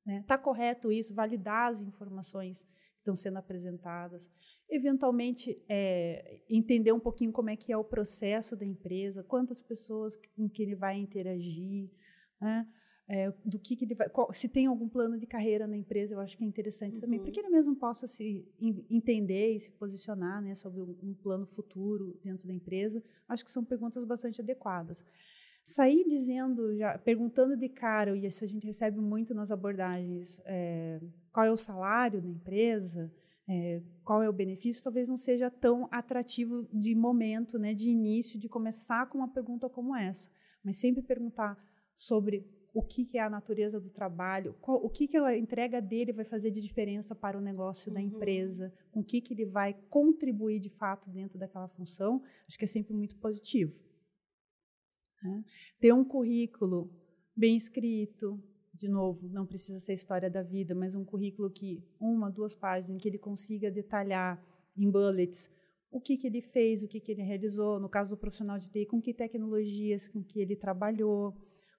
Está 0.00 0.12
né? 0.12 0.24
Tá 0.26 0.36
correto 0.36 0.90
isso? 0.90 1.14
Validar 1.14 1.70
as 1.70 1.80
informações 1.80 2.64
que 2.64 2.98
estão 2.98 3.14
sendo 3.14 3.38
apresentadas. 3.38 4.28
Eventualmente, 4.68 5.62
é, 5.68 6.42
entender 6.50 6.90
um 6.90 6.98
pouquinho 6.98 7.30
como 7.30 7.50
é 7.50 7.56
que 7.56 7.72
é 7.72 7.76
o 7.76 7.84
processo 7.84 8.56
da 8.56 8.66
empresa, 8.66 9.22
quantas 9.22 9.62
pessoas 9.62 10.16
com 10.34 10.48
que 10.48 10.62
ele 10.62 10.74
vai 10.74 10.98
interagir, 10.98 11.90
né? 12.40 12.66
É, 13.06 13.30
do 13.44 13.58
que, 13.58 13.76
que 13.76 13.84
ele 13.84 13.94
vai, 13.94 14.08
qual, 14.08 14.32
se 14.32 14.48
tem 14.48 14.66
algum 14.66 14.88
plano 14.88 15.18
de 15.18 15.26
carreira 15.26 15.66
na 15.66 15.76
empresa, 15.76 16.14
eu 16.14 16.20
acho 16.20 16.38
que 16.38 16.44
é 16.44 16.46
interessante 16.46 16.94
uhum. 16.94 17.00
também, 17.00 17.20
para 17.20 17.30
que 17.30 17.38
ele 17.38 17.50
mesmo 17.50 17.76
possa 17.76 18.06
se 18.06 18.46
entender 18.90 19.54
e 19.54 19.60
se 19.60 19.70
posicionar 19.72 20.40
né, 20.40 20.54
sobre 20.54 20.80
um, 20.80 20.96
um, 21.02 21.14
plano 21.14 21.46
futuro 21.46 22.18
dentro 22.24 22.46
da 22.46 22.54
empresa. 22.54 23.02
Acho 23.28 23.44
que 23.44 23.50
são 23.50 23.64
perguntas 23.64 24.04
bastante 24.06 24.40
adequadas. 24.40 25.04
Sair 25.64 26.04
dizendo, 26.06 26.76
já 26.76 26.98
perguntando 26.98 27.56
de 27.56 27.68
cara, 27.68 28.16
e 28.16 28.24
isso 28.24 28.44
a 28.44 28.48
gente 28.48 28.66
recebe 28.66 28.98
muito 29.00 29.34
nas 29.34 29.50
abordagens, 29.50 30.40
é, 30.44 31.00
qual 31.32 31.46
é 31.46 31.50
o 31.50 31.56
salário 31.56 32.22
da 32.22 32.28
empresa, 32.28 33.12
é, 33.46 33.82
qual 34.02 34.22
é 34.22 34.28
o 34.28 34.32
benefício, 34.32 34.82
talvez 34.82 35.08
não 35.08 35.18
seja 35.18 35.50
tão 35.50 35.88
atrativo 35.90 36.66
de 36.72 36.94
momento, 36.94 37.58
né, 37.58 37.74
de 37.74 37.90
início, 37.90 38.38
de 38.40 38.48
começar 38.48 39.08
com 39.08 39.18
uma 39.18 39.28
pergunta 39.28 39.68
como 39.68 39.94
essa, 39.94 40.30
mas 40.62 40.78
sempre 40.78 41.02
perguntar 41.02 41.58
sobre 41.94 42.46
o 42.74 42.82
que, 42.82 43.04
que 43.04 43.16
é 43.16 43.22
a 43.22 43.30
natureza 43.30 43.80
do 43.80 43.88
trabalho, 43.88 44.54
qual, 44.60 44.84
o 44.84 44.90
que, 44.90 45.06
que 45.06 45.16
a 45.16 45.38
entrega 45.38 45.80
dele 45.80 46.12
vai 46.12 46.24
fazer 46.24 46.50
de 46.50 46.60
diferença 46.60 47.14
para 47.14 47.38
o 47.38 47.40
negócio 47.40 47.88
uhum. 47.88 47.94
da 47.94 48.02
empresa, 48.02 48.74
com 48.90 49.00
o 49.00 49.04
que, 49.04 49.20
que 49.20 49.32
ele 49.32 49.46
vai 49.46 49.74
contribuir 49.88 50.58
de 50.58 50.68
fato 50.68 51.08
dentro 51.08 51.38
daquela 51.38 51.68
função, 51.68 52.20
acho 52.48 52.58
que 52.58 52.64
é 52.64 52.68
sempre 52.68 52.92
muito 52.92 53.16
positivo. 53.16 53.80
Né? 55.22 55.44
Ter 55.78 55.94
um 55.94 56.04
currículo 56.04 56.92
bem 57.36 57.56
escrito, 57.56 58.42
de 58.74 58.88
novo, 58.88 59.28
não 59.28 59.46
precisa 59.46 59.78
ser 59.78 59.94
história 59.94 60.28
da 60.28 60.42
vida, 60.42 60.74
mas 60.74 60.96
um 60.96 61.04
currículo 61.04 61.48
que, 61.48 61.80
uma, 62.00 62.28
duas 62.28 62.56
páginas, 62.56 63.00
que 63.00 63.08
ele 63.08 63.18
consiga 63.18 63.70
detalhar 63.70 64.44
em 64.76 64.90
bullets 64.90 65.48
o 65.94 66.00
que, 66.00 66.16
que 66.16 66.26
ele 66.26 66.42
fez, 66.42 66.82
o 66.82 66.88
que, 66.88 66.98
que 66.98 67.12
ele 67.12 67.22
realizou, 67.22 67.78
no 67.78 67.88
caso 67.88 68.10
do 68.10 68.16
profissional 68.16 68.58
de 68.58 68.68
TI, 68.68 68.84
com 68.84 69.00
que 69.00 69.14
tecnologias 69.14 70.08
com 70.08 70.24
que 70.24 70.40
ele 70.40 70.56
trabalhou, 70.56 71.32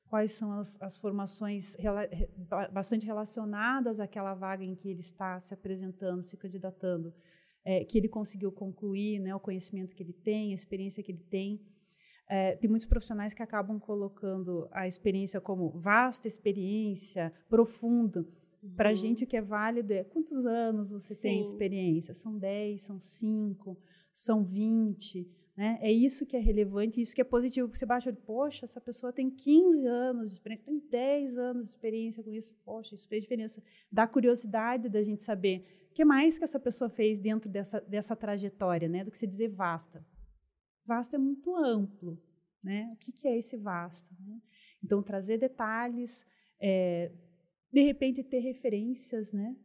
quais 0.09 0.33
são 0.33 0.59
as, 0.59 0.81
as 0.81 0.97
formações 0.97 1.75
rela, 1.75 2.07
bastante 2.71 3.05
relacionadas 3.05 3.99
àquela 3.99 4.33
vaga 4.33 4.63
em 4.63 4.75
que 4.75 4.89
ele 4.89 4.99
está 4.99 5.39
se 5.39 5.53
apresentando, 5.53 6.23
se 6.23 6.37
candidatando, 6.37 7.13
é, 7.63 7.83
que 7.83 7.97
ele 7.97 8.07
conseguiu 8.07 8.51
concluir, 8.51 9.19
né, 9.19 9.33
o 9.35 9.39
conhecimento 9.39 9.95
que 9.95 10.03
ele 10.03 10.13
tem, 10.13 10.51
a 10.51 10.55
experiência 10.55 11.03
que 11.03 11.11
ele 11.11 11.23
tem. 11.29 11.59
É, 12.27 12.55
tem 12.55 12.69
muitos 12.69 12.87
profissionais 12.87 13.33
que 13.33 13.43
acabam 13.43 13.79
colocando 13.79 14.67
a 14.71 14.87
experiência 14.87 15.39
como 15.39 15.69
vasta 15.71 16.27
experiência, 16.27 17.33
profunda. 17.49 18.21
Uhum. 18.61 18.75
Para 18.75 18.89
a 18.89 18.93
gente, 18.93 19.23
o 19.23 19.27
que 19.27 19.37
é 19.37 19.41
válido 19.41 19.93
é 19.93 20.03
quantos 20.03 20.45
anos 20.45 20.91
você 20.91 21.13
Sim. 21.13 21.21
tem 21.21 21.41
experiência? 21.41 22.13
São 22.13 22.37
10, 22.37 22.81
são 22.81 22.99
5, 22.99 23.77
são 24.13 24.43
20. 24.43 25.27
Né? 25.55 25.79
É 25.81 25.91
isso 25.91 26.25
que 26.25 26.35
é 26.35 26.39
relevante, 26.39 26.99
isso 26.99 27.15
que 27.15 27.21
é 27.21 27.23
positivo, 27.23 27.69
você 27.73 27.85
baixa 27.85 28.09
olho, 28.09 28.17
poxa, 28.25 28.65
essa 28.65 28.81
pessoa 28.81 29.13
tem 29.13 29.29
15 29.29 29.85
anos 29.85 30.29
de 30.29 30.35
experiência, 30.35 30.65
tem 30.65 30.79
10 30.79 31.37
anos 31.37 31.65
de 31.67 31.71
experiência 31.71 32.23
com 32.23 32.33
isso, 32.33 32.53
poxa, 32.65 32.95
isso 32.95 33.07
fez 33.07 33.23
diferença. 33.23 33.63
Dá 33.89 34.05
curiosidade 34.05 34.89
da 34.89 35.01
gente 35.01 35.23
saber 35.23 35.87
o 35.91 35.93
que 35.93 36.03
mais 36.03 36.37
que 36.37 36.43
essa 36.43 36.59
pessoa 36.59 36.89
fez 36.89 37.21
dentro 37.21 37.49
dessa, 37.49 37.79
dessa 37.79 38.15
trajetória, 38.15 38.89
né? 38.89 39.05
do 39.05 39.11
que 39.11 39.17
se 39.17 39.25
dizer 39.25 39.47
vasta. 39.47 40.05
Vasta 40.85 41.15
é 41.15 41.19
muito 41.19 41.55
amplo. 41.55 42.21
Né? 42.63 42.91
O 42.93 42.97
que, 42.97 43.13
que 43.13 43.27
é 43.27 43.37
esse 43.37 43.55
vasta? 43.55 44.13
Né? 44.19 44.41
Então, 44.83 45.01
trazer 45.01 45.37
detalhes, 45.37 46.25
é, 46.59 47.11
de 47.71 47.81
repente 47.81 48.23
ter 48.23 48.39
referências, 48.39 49.31
né? 49.31 49.55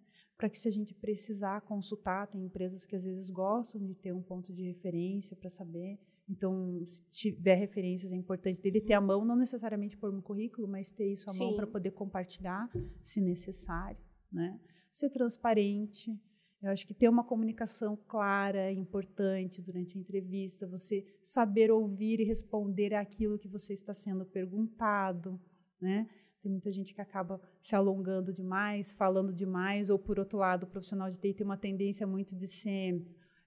Para 0.40 0.48
que 0.48 0.58
se 0.58 0.66
a 0.66 0.72
gente 0.72 0.94
precisar 0.94 1.60
consultar, 1.60 2.26
tem 2.26 2.42
empresas 2.42 2.86
que 2.86 2.96
às 2.96 3.04
vezes 3.04 3.28
gostam 3.28 3.84
de 3.84 3.94
ter 3.94 4.14
um 4.14 4.22
ponto 4.22 4.50
de 4.54 4.62
referência 4.62 5.36
para 5.36 5.50
saber. 5.50 5.98
Então, 6.26 6.82
se 6.86 7.04
tiver 7.10 7.56
referências, 7.56 8.10
é 8.10 8.16
importante 8.16 8.62
dele 8.62 8.80
ter 8.80 8.94
a 8.94 9.02
mão, 9.02 9.22
não 9.22 9.36
necessariamente 9.36 9.98
por 9.98 10.08
um 10.14 10.22
currículo, 10.22 10.66
mas 10.66 10.90
ter 10.90 11.12
isso 11.12 11.28
à 11.28 11.34
Sim. 11.34 11.40
mão 11.40 11.56
para 11.56 11.66
poder 11.66 11.90
compartilhar, 11.90 12.70
se 13.02 13.20
necessário. 13.20 14.00
Né? 14.32 14.58
Ser 14.90 15.10
transparente. 15.10 16.18
Eu 16.62 16.70
acho 16.70 16.86
que 16.86 16.94
ter 16.94 17.10
uma 17.10 17.22
comunicação 17.24 17.94
clara 18.08 18.60
é 18.60 18.72
importante 18.72 19.60
durante 19.60 19.98
a 19.98 20.00
entrevista, 20.00 20.66
você 20.66 21.04
saber 21.22 21.70
ouvir 21.70 22.18
e 22.18 22.24
responder 22.24 22.94
aquilo 22.94 23.38
que 23.38 23.48
você 23.48 23.74
está 23.74 23.92
sendo 23.92 24.24
perguntado. 24.24 25.38
Né? 25.80 26.08
Tem 26.42 26.50
muita 26.50 26.70
gente 26.70 26.94
que 26.94 27.00
acaba 27.00 27.40
se 27.60 27.76
alongando 27.76 28.32
demais, 28.32 28.94
falando 28.94 29.32
demais, 29.32 29.90
ou 29.90 29.98
por 29.98 30.18
outro 30.18 30.38
lado, 30.38 30.64
o 30.64 30.66
profissional 30.66 31.10
de 31.10 31.18
TI 31.18 31.34
tem 31.34 31.44
uma 31.44 31.56
tendência 31.56 32.06
muito 32.06 32.34
de 32.36 32.46
ser, 32.46 33.04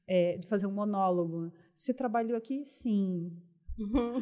é, 0.08 0.38
de 0.38 0.48
fazer 0.48 0.67
um 0.67 0.72
monólogo. 0.72 1.52
Você 1.76 1.93
trabalhou 1.93 2.38
aqui? 2.38 2.63
Sim. 2.65 3.32
Uhum. 3.80 4.22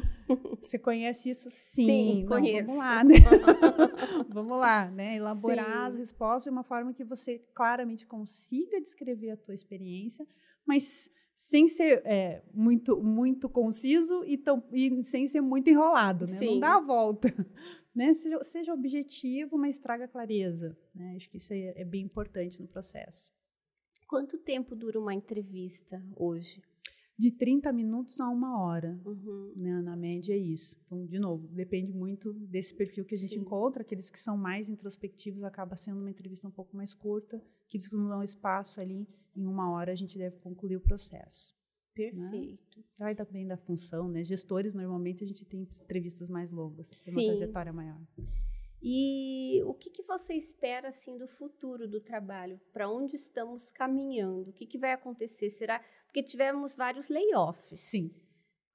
Você 0.60 0.78
conhece 0.78 1.30
isso? 1.30 1.50
Sim. 1.50 1.84
Sim 1.84 2.20
Não, 2.22 2.28
conheço. 2.28 2.66
Vamos 2.66 2.78
lá, 2.78 3.04
né? 3.04 3.14
vamos 4.30 4.58
lá, 4.58 4.90
né? 4.90 5.16
Elaborar 5.16 5.66
Sim. 5.66 5.88
as 5.88 5.96
respostas 5.96 6.44
de 6.44 6.50
uma 6.50 6.62
forma 6.62 6.94
que 6.94 7.04
você 7.04 7.38
claramente 7.54 8.06
consiga 8.06 8.80
descrever 8.80 9.30
a 9.30 9.36
tua 9.36 9.54
experiência, 9.54 10.26
mas 10.66 11.10
sem 11.36 11.68
ser 11.68 12.02
é, 12.04 12.42
muito 12.54 13.02
muito 13.02 13.48
conciso 13.48 14.24
e, 14.24 14.38
tão, 14.38 14.62
e 14.72 15.04
sem 15.04 15.26
ser 15.26 15.40
muito 15.40 15.68
enrolado, 15.68 16.26
né? 16.26 16.38
Não 16.40 16.60
dá 16.60 16.76
a 16.76 16.80
volta. 16.80 17.28
Né? 17.94 18.14
Seja, 18.14 18.42
seja 18.42 18.74
objetivo, 18.74 19.58
mas 19.58 19.78
traga 19.78 20.08
clareza. 20.08 20.76
Né? 20.94 21.14
Acho 21.16 21.28
que 21.30 21.36
isso 21.36 21.52
é, 21.52 21.80
é 21.80 21.84
bem 21.84 22.04
importante 22.04 22.60
no 22.60 22.66
processo. 22.66 23.32
Quanto 24.06 24.38
tempo 24.38 24.74
dura 24.74 24.98
uma 24.98 25.14
entrevista 25.14 26.02
hoje? 26.16 26.62
de 27.18 27.30
30 27.30 27.72
minutos 27.72 28.20
a 28.20 28.28
uma 28.28 28.60
hora. 28.60 29.00
Uhum. 29.04 29.52
Né? 29.54 29.80
Na 29.80 29.94
média 29.94 30.34
é 30.34 30.36
isso. 30.36 30.76
Então, 30.84 31.06
de 31.06 31.20
novo, 31.20 31.46
depende 31.48 31.92
muito 31.92 32.32
desse 32.32 32.74
perfil 32.74 33.04
que 33.04 33.14
a 33.14 33.18
gente 33.18 33.34
Sim. 33.34 33.40
encontra. 33.40 33.82
Aqueles 33.82 34.10
que 34.10 34.18
são 34.18 34.36
mais 34.36 34.68
introspectivos 34.68 35.44
acaba 35.44 35.76
sendo 35.76 36.00
uma 36.00 36.10
entrevista 36.10 36.48
um 36.48 36.50
pouco 36.50 36.76
mais 36.76 36.94
curta. 36.94 37.40
Aqueles 37.68 37.86
que 37.86 37.94
não 37.94 38.08
dão 38.08 38.24
espaço 38.24 38.80
ali, 38.80 39.06
em 39.36 39.46
uma 39.46 39.70
hora 39.70 39.92
a 39.92 39.94
gente 39.94 40.18
deve 40.18 40.36
concluir 40.38 40.76
o 40.76 40.80
processo. 40.80 41.54
Perfeito. 41.94 42.84
Vai 42.98 43.14
também 43.14 43.46
da 43.46 43.56
função, 43.56 44.08
né? 44.08 44.24
Gestores, 44.24 44.74
normalmente, 44.74 45.22
a 45.22 45.26
gente 45.26 45.44
tem 45.44 45.60
entrevistas 45.60 46.28
mais 46.28 46.50
longas, 46.50 46.88
tem 46.88 47.14
Sim. 47.14 47.20
uma 47.20 47.36
trajetória 47.36 47.72
maior. 47.72 48.00
E 48.82 49.62
o 49.64 49.74
que, 49.74 49.90
que 49.90 50.02
você 50.02 50.34
espera 50.34 50.88
assim 50.88 51.16
do 51.16 51.28
futuro 51.28 51.86
do 51.86 52.00
trabalho? 52.00 52.60
Para 52.72 52.90
onde 52.90 53.14
estamos 53.14 53.70
caminhando? 53.70 54.50
O 54.50 54.52
que, 54.52 54.66
que 54.66 54.78
vai 54.78 54.92
acontecer? 54.92 55.50
Será 55.50 55.80
porque 56.04 56.22
tivemos 56.22 56.74
vários 56.74 57.08
layoffs? 57.08 57.80
Sim. 57.86 58.10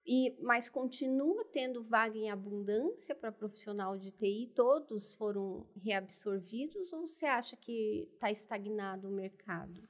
E 0.06 0.38
mas 0.42 0.70
continua 0.70 1.44
tendo 1.52 1.84
vaga 1.84 2.18
em 2.18 2.32
abundância 2.32 3.14
para 3.14 3.30
profissional 3.34 3.98
de 3.98 4.12
TI? 4.12 4.54
Todos 4.56 5.14
foram 5.14 5.68
reabsorvidos 5.76 6.94
ou 6.94 7.06
você 7.06 7.26
acha 7.26 7.58
que 7.58 8.10
está 8.14 8.32
estagnado 8.32 9.10
o 9.10 9.12
mercado? 9.12 9.82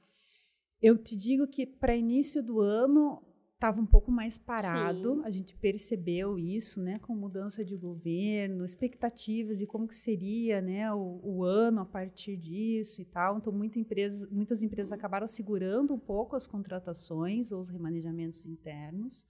Eu 0.80 0.96
te 0.96 1.16
digo 1.16 1.46
que 1.46 1.66
para 1.66 1.96
início 1.96 2.42
do 2.42 2.60
ano 2.60 3.22
estava 3.54 3.80
um 3.80 3.86
pouco 3.86 4.10
mais 4.12 4.38
parado. 4.38 5.16
Sim. 5.16 5.22
A 5.24 5.30
gente 5.30 5.56
percebeu 5.56 6.38
isso, 6.38 6.80
né, 6.80 6.98
com 7.00 7.14
mudança 7.14 7.64
de 7.64 7.76
governo, 7.76 8.64
expectativas 8.64 9.58
de 9.58 9.66
como 9.66 9.88
que 9.88 9.96
seria, 9.96 10.62
né, 10.62 10.92
o, 10.92 11.20
o 11.24 11.44
ano 11.44 11.80
a 11.80 11.84
partir 11.84 12.36
disso 12.36 13.02
e 13.02 13.04
tal. 13.04 13.38
Então, 13.38 13.52
muita 13.52 13.78
empresa, 13.78 14.28
muitas 14.30 14.62
empresas 14.62 14.92
acabaram 14.92 15.26
segurando 15.26 15.92
um 15.92 15.98
pouco 15.98 16.36
as 16.36 16.46
contratações 16.46 17.50
ou 17.50 17.60
os 17.60 17.68
remanejamentos 17.68 18.46
internos. 18.46 19.26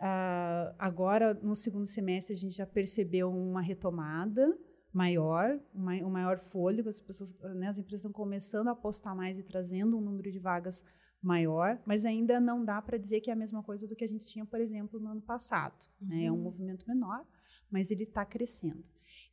Ah, 0.00 0.74
agora, 0.76 1.34
no 1.34 1.54
segundo 1.54 1.86
semestre, 1.86 2.34
a 2.34 2.36
gente 2.36 2.56
já 2.56 2.66
percebeu 2.66 3.30
uma 3.30 3.62
retomada 3.62 4.58
maior, 4.92 5.58
um 5.74 6.10
maior 6.10 6.38
fôlego. 6.40 6.88
As 6.88 7.00
pessoas, 7.00 7.32
né, 7.54 7.68
as 7.68 7.78
empresas 7.78 8.00
estão 8.00 8.12
começando 8.12 8.68
a 8.68 8.72
apostar 8.72 9.14
mais 9.14 9.38
e 9.38 9.42
trazendo 9.42 9.96
um 9.96 10.00
número 10.00 10.30
de 10.30 10.38
vagas 10.38 10.84
maior, 11.22 11.78
mas 11.84 12.04
ainda 12.04 12.40
não 12.40 12.64
dá 12.64 12.80
para 12.80 12.96
dizer 12.96 13.20
que 13.20 13.30
é 13.30 13.32
a 13.32 13.36
mesma 13.36 13.62
coisa 13.62 13.86
do 13.86 13.94
que 13.94 14.04
a 14.04 14.08
gente 14.08 14.24
tinha, 14.24 14.44
por 14.46 14.60
exemplo, 14.60 14.98
no 14.98 15.08
ano 15.10 15.20
passado. 15.20 15.74
Né? 16.00 16.24
É 16.24 16.32
um 16.32 16.36
Uhum. 16.36 16.42
movimento 16.42 16.86
menor, 16.88 17.26
mas 17.70 17.90
ele 17.90 18.04
está 18.04 18.24
crescendo. 18.24 18.82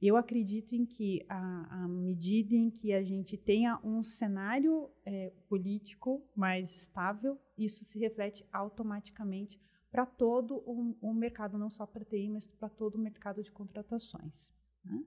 Eu 0.01 0.17
acredito 0.17 0.75
em 0.75 0.85
que, 0.85 1.25
à 1.29 1.87
medida 1.87 2.53
em 2.55 2.69
que 2.69 2.93
a 2.93 3.01
gente 3.03 3.37
tenha 3.37 3.79
um 3.83 4.03
cenário 4.03 4.89
eh, 5.05 5.31
político 5.47 6.21
mais 6.35 6.75
estável, 6.75 7.39
isso 7.57 7.85
se 7.85 7.97
reflete 7.97 8.45
automaticamente 8.51 9.59
para 9.89 10.05
todo 10.05 10.57
o, 10.65 10.95
o 11.01 11.13
mercado, 11.13 11.57
não 11.57 11.69
só 11.69 11.85
para 11.85 12.03
TI, 12.03 12.29
mas 12.29 12.45
para 12.47 12.69
todo 12.69 12.95
o 12.95 12.99
mercado 12.99 13.41
de 13.41 13.51
contratações. 13.51 14.51
né? 14.83 15.03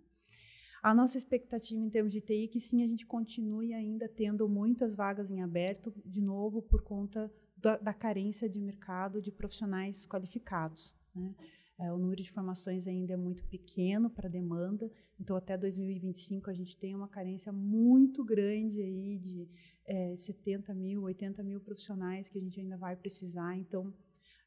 A 0.83 0.95
nossa 0.95 1.19
expectativa 1.19 1.81
em 1.81 1.91
termos 1.91 2.13
de 2.13 2.21
TI 2.21 2.45
é 2.45 2.49
que 2.49 2.61
sim, 2.61 2.83
a 2.83 2.87
gente 2.87 3.07
continue 3.07 3.75
ainda 3.75 4.09
tendo 4.09 4.49
muitas 4.49 4.97
vagas 4.97 5.31
em 5.31 5.43
aberto, 5.43 5.93
de 6.07 6.23
novo, 6.23 6.63
por 6.63 6.83
conta 6.83 7.31
da, 7.57 7.77
da 7.77 7.93
carência 7.93 8.49
de 8.49 8.61
mercado 8.61 9.21
de 9.21 9.31
profissionais 9.31 10.07
qualificados. 10.07 10.97
né? 11.15 11.35
É, 11.79 11.93
o 11.93 11.99
número 11.99 12.23
de 12.23 12.31
formações 12.31 12.87
ainda 12.87 13.15
é 13.15 13.17
muito 13.17 13.43
pequeno 13.45 14.11
para 14.11 14.29
a 14.29 14.31
demanda, 14.31 14.91
então 15.19 15.35
até 15.35 15.57
2025 15.57 16.51
a 16.51 16.53
gente 16.53 16.77
tem 16.77 16.95
uma 16.95 17.09
carência 17.09 17.51
muito 17.51 18.23
grande 18.23 18.83
aí 18.83 19.19
de 19.19 19.49
é, 19.87 20.15
70 20.15 20.75
mil, 20.75 21.03
80 21.03 21.43
mil 21.43 21.59
profissionais 21.59 22.29
que 22.29 22.39
a 22.39 22.41
gente 22.41 22.61
ainda 22.61 22.77
vai 22.77 22.97
precisar. 22.97 23.57
Então, 23.57 23.95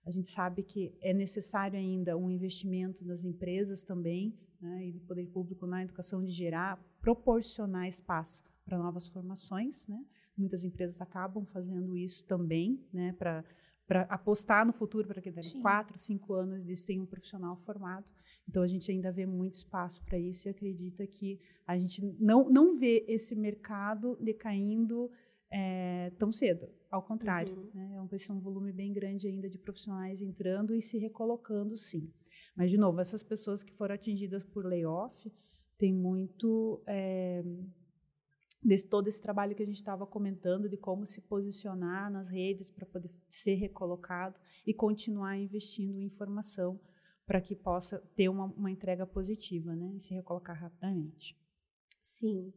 a 0.06 0.12
gente 0.12 0.30
sabe 0.30 0.64
que 0.64 0.96
é 1.02 1.14
necessário 1.14 1.78
ainda 1.78 2.16
um 2.16 2.30
investimento 2.30 3.04
das 3.04 3.24
empresas 3.24 3.84
também, 3.84 4.38
né, 4.64 4.88
e 4.88 4.92
do 4.94 5.02
poder 5.02 5.28
público 5.28 5.68
na 5.68 5.84
educação 5.84 6.24
de 6.24 6.32
gerar, 6.32 6.78
proporcionar 7.02 7.88
espaço 7.88 8.44
para 8.66 8.78
novas 8.78 9.10
formações. 9.10 9.86
Né? 9.88 10.04
Muitas 10.38 10.64
empresas 10.64 11.02
acabam 11.02 11.46
fazendo 11.46 11.96
isso 11.98 12.26
também, 12.26 12.80
né, 12.92 13.14
para 13.14 13.44
para 13.86 14.04
apostar 14.04 14.66
no 14.66 14.72
futuro, 14.72 15.06
para 15.10 15.22
que 15.22 15.30
daqui 15.30 15.60
quatro, 15.62 15.98
cinco 16.00 16.34
anos 16.34 16.66
eles 16.66 16.86
tenham 16.86 17.04
um 17.04 17.06
profissional 17.06 17.58
formado. 17.66 18.10
Então, 18.48 18.64
a 18.64 18.68
gente 18.68 18.90
ainda 18.90 19.12
vê 19.12 19.26
muito 19.26 19.56
espaço 19.56 20.02
para 20.06 20.18
isso 20.18 20.48
e 20.48 20.50
acredita 20.52 21.06
que 21.06 21.38
a 21.68 21.78
gente 21.78 22.02
não, 22.18 22.50
não 22.50 22.76
vê 22.78 23.04
esse 23.10 23.36
mercado 23.36 24.18
decaindo 24.22 25.12
é, 25.52 26.12
tão 26.18 26.32
cedo. 26.32 26.70
Ao 26.90 27.04
contrário, 27.04 27.54
Uhum. 27.58 27.70
né? 27.74 28.08
vai 28.10 28.18
ser 28.18 28.32
um 28.32 28.40
volume 28.40 28.72
bem 28.72 28.94
grande 28.94 29.28
ainda 29.28 29.50
de 29.50 29.58
profissionais 29.58 30.22
entrando 30.22 30.74
e 30.74 30.82
se 30.82 30.98
recolocando, 30.98 31.76
sim. 31.76 32.10
Mas, 32.56 32.70
de 32.70 32.78
novo, 32.78 33.00
essas 33.02 33.24
pessoas 33.24 33.64
que 33.64 33.74
foram 33.74 33.96
atingidas 33.96 34.44
por 34.44 34.66
layoff 34.66 35.32
tem 35.78 35.94
muito 35.94 36.84
é, 36.86 37.44
desse, 38.64 38.88
todo 38.88 39.08
esse 39.08 39.22
trabalho 39.22 39.56
que 39.56 39.64
a 39.64 39.66
gente 39.66 39.76
estava 39.76 40.06
comentando 40.06 40.70
de 40.70 40.78
como 40.78 41.06
se 41.06 41.22
posicionar 41.22 42.12
nas 42.12 42.30
redes 42.30 42.70
para 42.70 42.86
poder 42.86 43.12
ser 43.28 43.56
recolocado 43.56 44.40
e 44.66 44.74
continuar 44.74 45.38
investindo 45.38 46.00
em 46.00 46.10
formação 46.10 46.80
para 47.26 47.42
que 47.42 47.56
possa 47.56 48.00
ter 48.16 48.30
uma, 48.30 48.46
uma 48.46 48.72
entrega 48.72 49.06
positiva, 49.06 49.76
né? 49.76 49.94
E 49.96 50.00
se 50.00 50.14
recolocar 50.14 50.60
rapidamente. 50.60 51.38
Sim. 52.02 52.54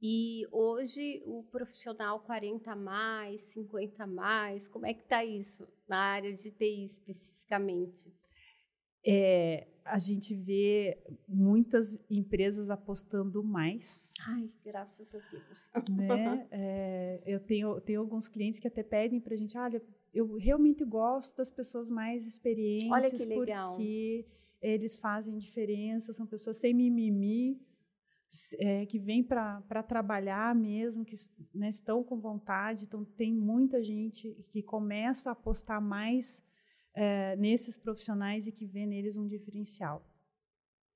E 0.00 0.46
hoje 0.50 1.22
o 1.24 1.44
profissional 1.44 2.20
40 2.20 2.72
a 2.72 2.76
mais, 2.76 3.40
50 3.52 4.02
a 4.02 4.06
mais, 4.06 4.68
como 4.68 4.84
é 4.84 4.92
que 4.92 5.02
está 5.02 5.24
isso 5.24 5.66
na 5.88 5.98
área 5.98 6.34
de 6.34 6.50
TI 6.50 6.84
especificamente? 6.84 8.12
É, 9.04 9.66
a 9.84 9.98
gente 9.98 10.34
vê 10.34 10.98
muitas 11.28 11.98
empresas 12.08 12.70
apostando 12.70 13.42
mais. 13.42 14.12
Ai, 14.20 14.50
graças 14.64 15.14
a 15.14 15.18
Deus. 15.30 15.70
Né? 15.90 16.48
É, 16.50 17.22
eu 17.26 17.40
tenho, 17.40 17.80
tenho 17.80 18.00
alguns 18.00 18.28
clientes 18.28 18.60
que 18.60 18.68
até 18.68 18.82
pedem 18.82 19.20
para 19.20 19.34
a 19.34 19.36
gente, 19.36 19.56
olha, 19.58 19.82
eu 20.14 20.36
realmente 20.36 20.84
gosto 20.84 21.36
das 21.36 21.50
pessoas 21.50 21.88
mais 21.88 22.26
experientes, 22.26 22.90
Olha 22.90 23.10
que 23.10 23.24
legal. 23.24 23.68
porque 23.68 24.26
eles 24.60 24.98
fazem 24.98 25.36
diferença, 25.36 26.12
são 26.12 26.26
pessoas 26.26 26.58
sem 26.58 26.72
mimimi, 26.72 27.60
é, 28.58 28.86
que 28.86 28.98
vêm 28.98 29.22
para 29.22 29.82
trabalhar 29.82 30.54
mesmo, 30.54 31.04
que 31.04 31.16
né, 31.54 31.68
estão 31.68 32.02
com 32.02 32.18
vontade. 32.18 32.84
Então, 32.84 33.04
tem 33.04 33.34
muita 33.34 33.82
gente 33.82 34.32
que 34.48 34.62
começa 34.62 35.30
a 35.30 35.32
apostar 35.32 35.82
mais 35.82 36.42
é, 36.94 37.36
nesses 37.36 37.76
profissionais 37.76 38.46
e 38.46 38.52
que 38.52 38.66
vê 38.66 38.86
neles 38.86 39.16
um 39.16 39.26
diferencial. 39.26 40.06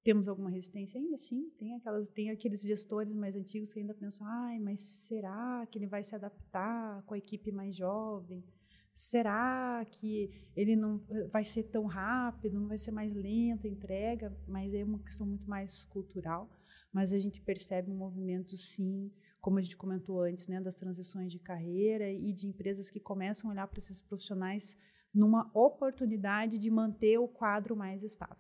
Temos 0.03 0.29
alguma 0.29 0.51
resistência 0.51 1.01
ainda? 1.01 1.17
Sim, 1.17 1.51
tem 1.59 1.75
aquelas, 1.75 2.09
tem 2.09 2.31
aqueles 2.31 2.63
gestores 2.63 3.13
mais 3.15 3.35
antigos 3.35 3.73
que 3.73 3.81
ainda 3.81 3.93
pensam, 3.93 4.25
ai, 4.27 4.59
mas 4.59 4.81
será 4.81 5.67
que 5.69 5.79
ele 5.79 5.87
vai 5.89 6.03
se 6.03 6.15
adaptar 6.15 7.03
com 7.03 7.15
a 7.15 7.19
equipe 7.19 7.51
mais 7.51 7.75
jovem? 7.75 8.45
Será 8.93 9.85
que 9.91 10.31
ele 10.57 10.75
não 10.77 11.05
eh, 11.11 11.27
vai 11.27 11.45
ser 11.45 11.65
tão 11.65 11.85
rápido, 11.85 12.59
não 12.59 12.69
vai 12.69 12.79
ser 12.79 12.93
mais 12.93 13.13
lento 13.13 13.67
a 13.67 13.71
entrega? 13.71 14.35
Mas 14.47 14.73
é 14.73 14.85
uma 14.85 14.99
questão 15.01 15.27
muito 15.27 15.51
mais 15.51 15.85
cultural. 15.85 16.49
Mas 16.93 17.13
a 17.13 17.19
gente 17.19 17.43
percebe 17.43 17.91
um 17.91 17.97
movimento, 17.97 18.57
sim, 18.57 19.13
como 19.39 19.59
a 19.59 19.61
gente 19.61 19.77
comentou 19.77 20.23
antes, 20.23 20.49
né, 20.49 20.61
das 20.61 20.77
transições 20.77 21.31
de 21.31 21.39
carreira 21.39 22.11
e 22.11 22.33
de 22.33 22.47
empresas 22.47 22.91
que 22.91 22.99
começam 22.99 23.51
a 23.51 23.53
olhar 23.53 23.67
para 23.67 23.81
esses 23.81 24.01
profissionais 24.01 24.79
numa 25.17 25.51
oportunidade 25.55 26.59
de 26.59 26.71
manter 26.71 27.19
o 27.19 27.27
quadro 27.27 27.75
mais 27.75 28.03
estável. 28.03 28.37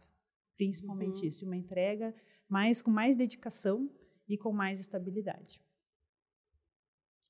Principalmente 0.56 1.22
Uhum. 1.22 1.28
isso, 1.28 1.44
uma 1.46 1.56
entrega 1.56 2.14
mais 2.48 2.82
com 2.82 2.90
mais 2.90 3.16
dedicação 3.16 3.90
e 4.28 4.36
com 4.36 4.52
mais 4.52 4.78
estabilidade. 4.78 5.60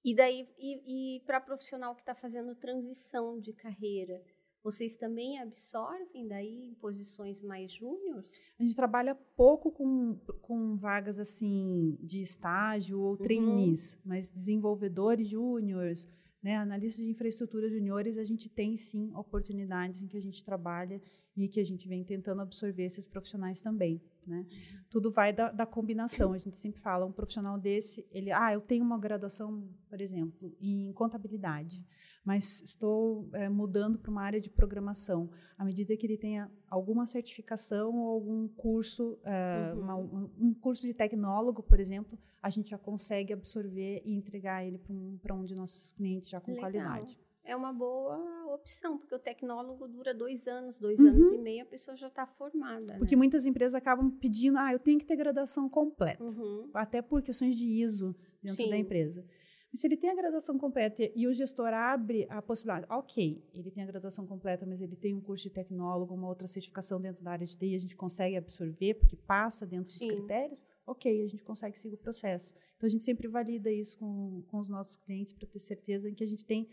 E 0.04 0.14
daí, 0.14 0.48
e, 0.58 1.16
e 1.16 1.20
para 1.20 1.40
profissional 1.40 1.94
que 1.94 2.02
está 2.02 2.14
fazendo 2.14 2.54
transição 2.54 3.40
de 3.40 3.52
carreira, 3.52 4.22
vocês 4.62 4.96
também 4.96 5.38
absorvem 5.38 6.26
daí 6.26 6.64
em 6.64 6.74
posições 6.74 7.42
mais 7.42 7.70
júniores? 7.72 8.32
A 8.58 8.62
gente 8.62 8.74
trabalha 8.74 9.14
pouco 9.36 9.70
com, 9.70 10.18
com 10.42 10.76
vagas 10.76 11.20
assim 11.20 11.96
de 12.00 12.20
estágio 12.20 13.00
ou 13.00 13.16
trainees, 13.16 13.96
mas 14.04 14.30
desenvolvedores 14.30 15.28
júniores, 15.28 16.08
né, 16.42 16.56
analistas 16.56 17.04
de 17.04 17.10
infraestrutura 17.10 17.68
juniores, 17.68 18.18
a 18.18 18.24
gente 18.24 18.48
tem 18.48 18.76
sim 18.76 19.12
oportunidades 19.14 20.02
em 20.02 20.06
que 20.06 20.16
a 20.16 20.22
gente 20.22 20.44
trabalha 20.44 21.00
e 21.36 21.48
que 21.48 21.60
a 21.60 21.64
gente 21.64 21.86
vem 21.88 22.04
tentando 22.04 22.40
absorver 22.40 22.84
esses 22.84 23.06
profissionais 23.06 23.60
também. 23.60 24.00
Né? 24.26 24.44
Tudo 24.90 25.10
vai 25.10 25.32
da, 25.32 25.52
da 25.52 25.64
combinação. 25.64 26.32
A 26.32 26.38
gente 26.38 26.56
sempre 26.56 26.80
fala, 26.80 27.06
um 27.06 27.12
profissional 27.12 27.56
desse, 27.58 28.04
ele, 28.10 28.32
ah, 28.32 28.52
eu 28.52 28.60
tenho 28.60 28.84
uma 28.84 28.98
graduação, 28.98 29.68
por 29.88 30.00
exemplo, 30.00 30.52
em 30.60 30.92
contabilidade, 30.94 31.86
mas 32.24 32.60
estou 32.62 33.28
eh, 33.34 33.48
mudando 33.48 33.98
para 34.00 34.10
uma 34.10 34.22
área 34.22 34.40
de 34.40 34.50
programação. 34.50 35.30
À 35.56 35.64
medida 35.64 35.96
que 35.96 36.04
ele 36.04 36.16
tenha 36.18 36.50
alguma 36.68 37.06
certificação 37.06 37.94
ou 37.96 38.08
algum 38.08 38.48
curso, 38.48 39.16
eh, 39.24 39.72
Uhum. 39.74 39.80
uma- 39.80 39.96
um, 39.96 40.30
um 40.40 40.52
curso 40.54 40.82
de 40.82 40.92
tecnólogo, 40.92 41.62
por 41.62 41.78
exemplo, 41.78 42.18
a 42.42 42.50
gente 42.50 42.70
já 42.70 42.78
consegue 42.78 43.32
absorver 43.32 44.02
e 44.04 44.12
entregar 44.12 44.64
ele 44.66 44.78
para 44.78 44.92
um, 44.92 45.18
pra 45.22 45.34
um 45.36 45.44
de 45.44 45.54
nossos 45.54 45.92
clientes 45.92 46.28
já 46.28 46.40
com 46.40 46.50
Legal. 46.50 46.62
qualidade. 46.70 47.16
É 47.46 47.54
uma 47.54 47.72
boa 47.72 48.52
opção, 48.52 48.98
porque 48.98 49.14
o 49.14 49.18
tecnólogo 49.18 49.86
dura 49.88 50.12
dois 50.12 50.46
anos, 50.46 50.76
dois 50.76 51.00
uhum. 51.00 51.08
anos 51.08 51.32
e 51.32 51.38
meio, 51.38 51.62
a 51.62 51.66
pessoa 51.66 51.96
já 51.96 52.08
está 52.08 52.26
formada. 52.26 52.96
Porque 52.98 53.14
né? 53.14 53.18
muitas 53.18 53.46
empresas 53.46 53.74
acabam 53.74 54.10
pedindo, 54.10 54.58
ah, 54.58 54.72
eu 54.72 54.78
tenho 54.78 54.98
que 54.98 55.06
ter 55.06 55.16
graduação 55.16 55.68
completa, 55.68 56.22
uhum. 56.22 56.70
até 56.74 57.00
por 57.00 57.22
questões 57.22 57.56
de 57.56 57.66
ISO 57.66 58.14
dentro 58.42 58.64
Sim. 58.64 58.70
da 58.70 58.76
empresa. 58.76 59.24
Mas 59.72 59.80
se 59.80 59.86
ele 59.86 59.96
tem 59.96 60.10
a 60.10 60.14
graduação 60.14 60.58
completa 60.58 61.02
e 61.14 61.26
o 61.26 61.34
gestor 61.34 61.68
abre 61.68 62.26
a 62.30 62.40
possibilidade, 62.40 62.86
ok, 62.88 63.44
ele 63.52 63.70
tem 63.70 63.82
a 63.82 63.86
graduação 63.86 64.26
completa, 64.26 64.64
mas 64.64 64.80
ele 64.80 64.96
tem 64.96 65.14
um 65.14 65.20
curso 65.20 65.48
de 65.48 65.54
tecnólogo, 65.54 66.14
uma 66.14 66.28
outra 66.28 66.46
certificação 66.46 67.00
dentro 67.00 67.22
da 67.22 67.32
área 67.32 67.46
de 67.46 67.56
TI, 67.56 67.74
a 67.74 67.78
gente 67.78 67.94
consegue 67.94 68.36
absorver, 68.36 68.94
porque 68.94 69.16
passa 69.16 69.66
dentro 69.66 69.86
dos 69.86 69.98
Sim. 69.98 70.08
critérios, 70.08 70.64
ok, 70.86 71.22
a 71.22 71.26
gente 71.26 71.44
consegue 71.44 71.78
seguir 71.78 71.96
o 71.96 71.98
processo. 71.98 72.52
Então, 72.76 72.86
a 72.86 72.90
gente 72.90 73.04
sempre 73.04 73.28
valida 73.28 73.70
isso 73.70 73.98
com, 73.98 74.42
com 74.46 74.58
os 74.58 74.68
nossos 74.68 74.96
clientes 74.96 75.32
para 75.34 75.46
ter 75.46 75.58
certeza 75.58 76.10
que 76.10 76.24
a 76.24 76.26
gente 76.26 76.44
tem 76.44 76.68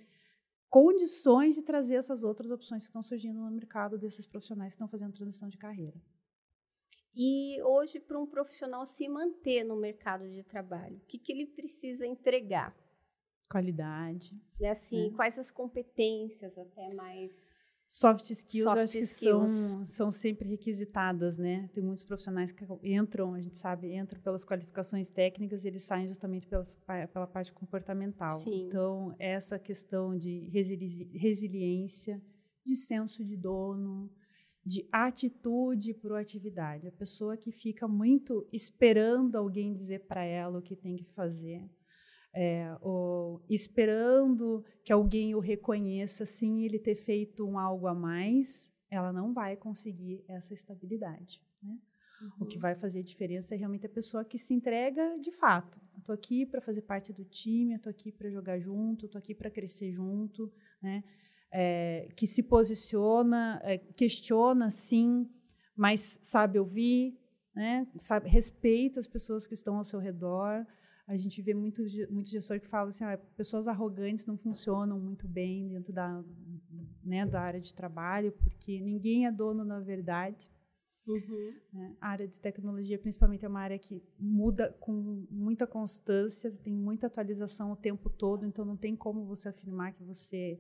condições 0.74 1.54
de 1.54 1.62
trazer 1.62 1.94
essas 1.94 2.24
outras 2.24 2.50
opções 2.50 2.82
que 2.82 2.90
estão 2.90 3.04
surgindo 3.04 3.40
no 3.40 3.52
mercado 3.52 3.96
desses 3.96 4.26
profissionais 4.26 4.70
que 4.70 4.74
estão 4.74 4.88
fazendo 4.88 5.14
transição 5.14 5.48
de 5.48 5.56
carreira. 5.56 6.02
E 7.16 7.62
hoje, 7.62 8.00
para 8.00 8.20
um 8.20 8.26
profissional 8.26 8.84
se 8.88 9.08
manter 9.08 9.64
no 9.64 9.76
mercado 9.76 10.28
de 10.28 10.42
trabalho, 10.42 10.98
o 10.98 11.06
que, 11.06 11.20
que 11.20 11.32
ele 11.32 11.46
precisa 11.46 12.08
entregar? 12.08 12.76
Qualidade. 13.48 14.36
É 14.60 14.72
assim, 14.72 15.12
né? 15.12 15.16
quais 15.16 15.38
as 15.38 15.52
competências 15.52 16.58
até 16.58 16.92
mais 16.96 17.56
Soft 17.88 18.30
skills, 18.32 18.64
Soft 18.64 18.78
eu 18.78 18.84
acho 18.84 18.98
skills. 18.98 19.52
que 19.52 19.58
são, 19.58 19.86
são 19.86 20.12
sempre 20.12 20.50
requisitadas, 20.50 21.38
né? 21.38 21.70
Tem 21.74 21.84
muitos 21.84 22.04
profissionais 22.04 22.52
que 22.52 22.66
entram, 22.84 23.36
a 23.36 23.42
gente 23.42 23.56
sabe, 23.56 23.96
entram 23.96 24.20
pelas 24.20 24.44
qualificações 24.44 25.12
técnicas 25.12 25.64
e 25.64 25.68
eles 25.68 25.84
saem 25.84 26.08
justamente 26.08 26.48
pelas, 26.48 26.76
pela 27.14 27.28
parte 27.28 27.54
comportamental. 27.54 28.32
Sim. 28.32 28.68
Então, 28.68 29.16
essa 29.20 29.60
questão 29.60 30.18
de 30.18 30.50
resili 30.50 31.12
resiliência, 31.14 32.20
de 32.66 32.76
senso 32.76 33.24
de 33.24 33.38
dono, 33.38 34.12
de 34.66 34.88
atitude 34.92 35.94
proatividade. 35.94 36.88
A 36.88 36.92
pessoa 36.92 37.38
que 37.38 37.52
fica 37.52 37.88
muito 37.88 38.48
esperando 38.52 39.36
alguém 39.36 39.74
dizer 39.74 40.08
para 40.08 40.24
ela 40.24 40.60
o 40.60 40.62
que 40.62 40.76
tem 40.76 40.96
que 40.96 41.04
fazer 41.04 41.70
é, 42.34 42.76
ou 42.82 43.44
esperando 43.50 44.66
que 44.84 44.92
alguém 44.92 45.36
o 45.36 45.40
reconheça 45.40 46.26
sem 46.26 46.66
ele 46.66 46.80
ter 46.80 46.96
feito 46.96 47.48
um 47.48 47.58
algo 47.60 47.88
a 47.88 47.94
mais, 47.94 48.74
ela 48.90 49.14
não 49.14 49.34
vai 49.34 49.56
conseguir 49.56 50.24
essa 50.28 50.54
estabilidade. 50.54 51.42
Né? 51.62 51.78
Uhum. 52.22 52.30
O 52.40 52.46
que 52.46 52.56
uhum. 52.56 52.62
vai 52.62 52.76
fazer 52.76 53.04
diferença 53.04 53.54
é 53.54 53.58
realmente 53.58 53.86
a 53.86 53.90
pessoa 53.90 54.26
que 54.26 54.38
se 54.38 54.54
entrega 54.54 55.18
de 55.20 55.32
fato. 55.32 55.80
Estou 55.98 56.14
aqui 56.14 56.46
para 56.46 56.62
fazer 56.62 56.82
parte 56.82 57.14
do 57.14 57.24
time, 57.24 57.76
estou 57.76 57.90
aqui 57.90 58.12
para 58.12 58.30
jogar 58.30 58.60
junto, 58.60 59.06
estou 59.06 59.20
aqui 59.20 59.36
para 59.36 59.50
crescer 59.50 59.92
junto, 59.92 60.52
né? 60.82 61.04
É, 61.56 62.10
que 62.18 62.26
se 62.26 62.42
posiciona, 62.42 63.62
é, 63.64 63.78
questiona 63.78 64.72
sim, 64.72 65.30
mas 65.76 66.20
sabe 66.24 66.58
ouvir, 66.58 67.16
né? 67.56 67.88
sabe, 67.98 68.28
respeita 68.28 69.00
as 69.00 69.06
pessoas 69.06 69.46
que 69.46 69.54
estão 69.54 69.78
ao 69.78 69.84
seu 69.84 70.00
redor. 70.00 70.66
A 71.06 71.18
gente 71.18 71.42
vê 71.42 71.54
muito, 71.54 71.84
muito 72.10 72.30
gestor 72.30 72.60
que 72.60 72.68
fala 72.68 72.90
assim, 72.90 73.04
ah, 73.04 73.18
pessoas 73.36 73.68
arrogantes 73.68 74.26
não 74.26 74.38
funcionam 74.38 75.00
muito 75.00 75.28
bem 75.28 75.68
dentro 75.68 75.92
da, 75.92 76.24
né, 77.04 77.26
da 77.26 77.42
área 77.42 77.60
de 77.60 77.74
trabalho, 77.74 78.32
porque 78.32 78.80
ninguém 78.80 79.26
é 79.26 79.32
dono 79.32 79.66
na 79.66 79.80
verdade. 79.80 80.50
Uhum. 81.06 81.54
Né? 81.74 81.98
A 82.00 82.10
área 82.10 82.28
de 82.28 82.40
tecnologia, 82.40 82.98
principalmente, 82.98 83.44
é 83.44 83.48
uma 83.50 83.60
área 83.60 83.78
que 83.78 84.02
muda 84.18 84.72
com 84.80 85.28
muita 85.30 85.68
constância, 85.68 86.50
tem 86.64 86.74
muita 86.74 87.08
atualização 87.08 87.74
o 87.74 87.76
tempo 87.76 88.10
todo, 88.10 88.46
então 88.46 88.64
não 88.64 88.78
tem 88.78 88.96
como 88.96 89.26
você 89.26 89.50
afirmar 89.50 89.94
que 89.94 90.04
você 90.04 90.60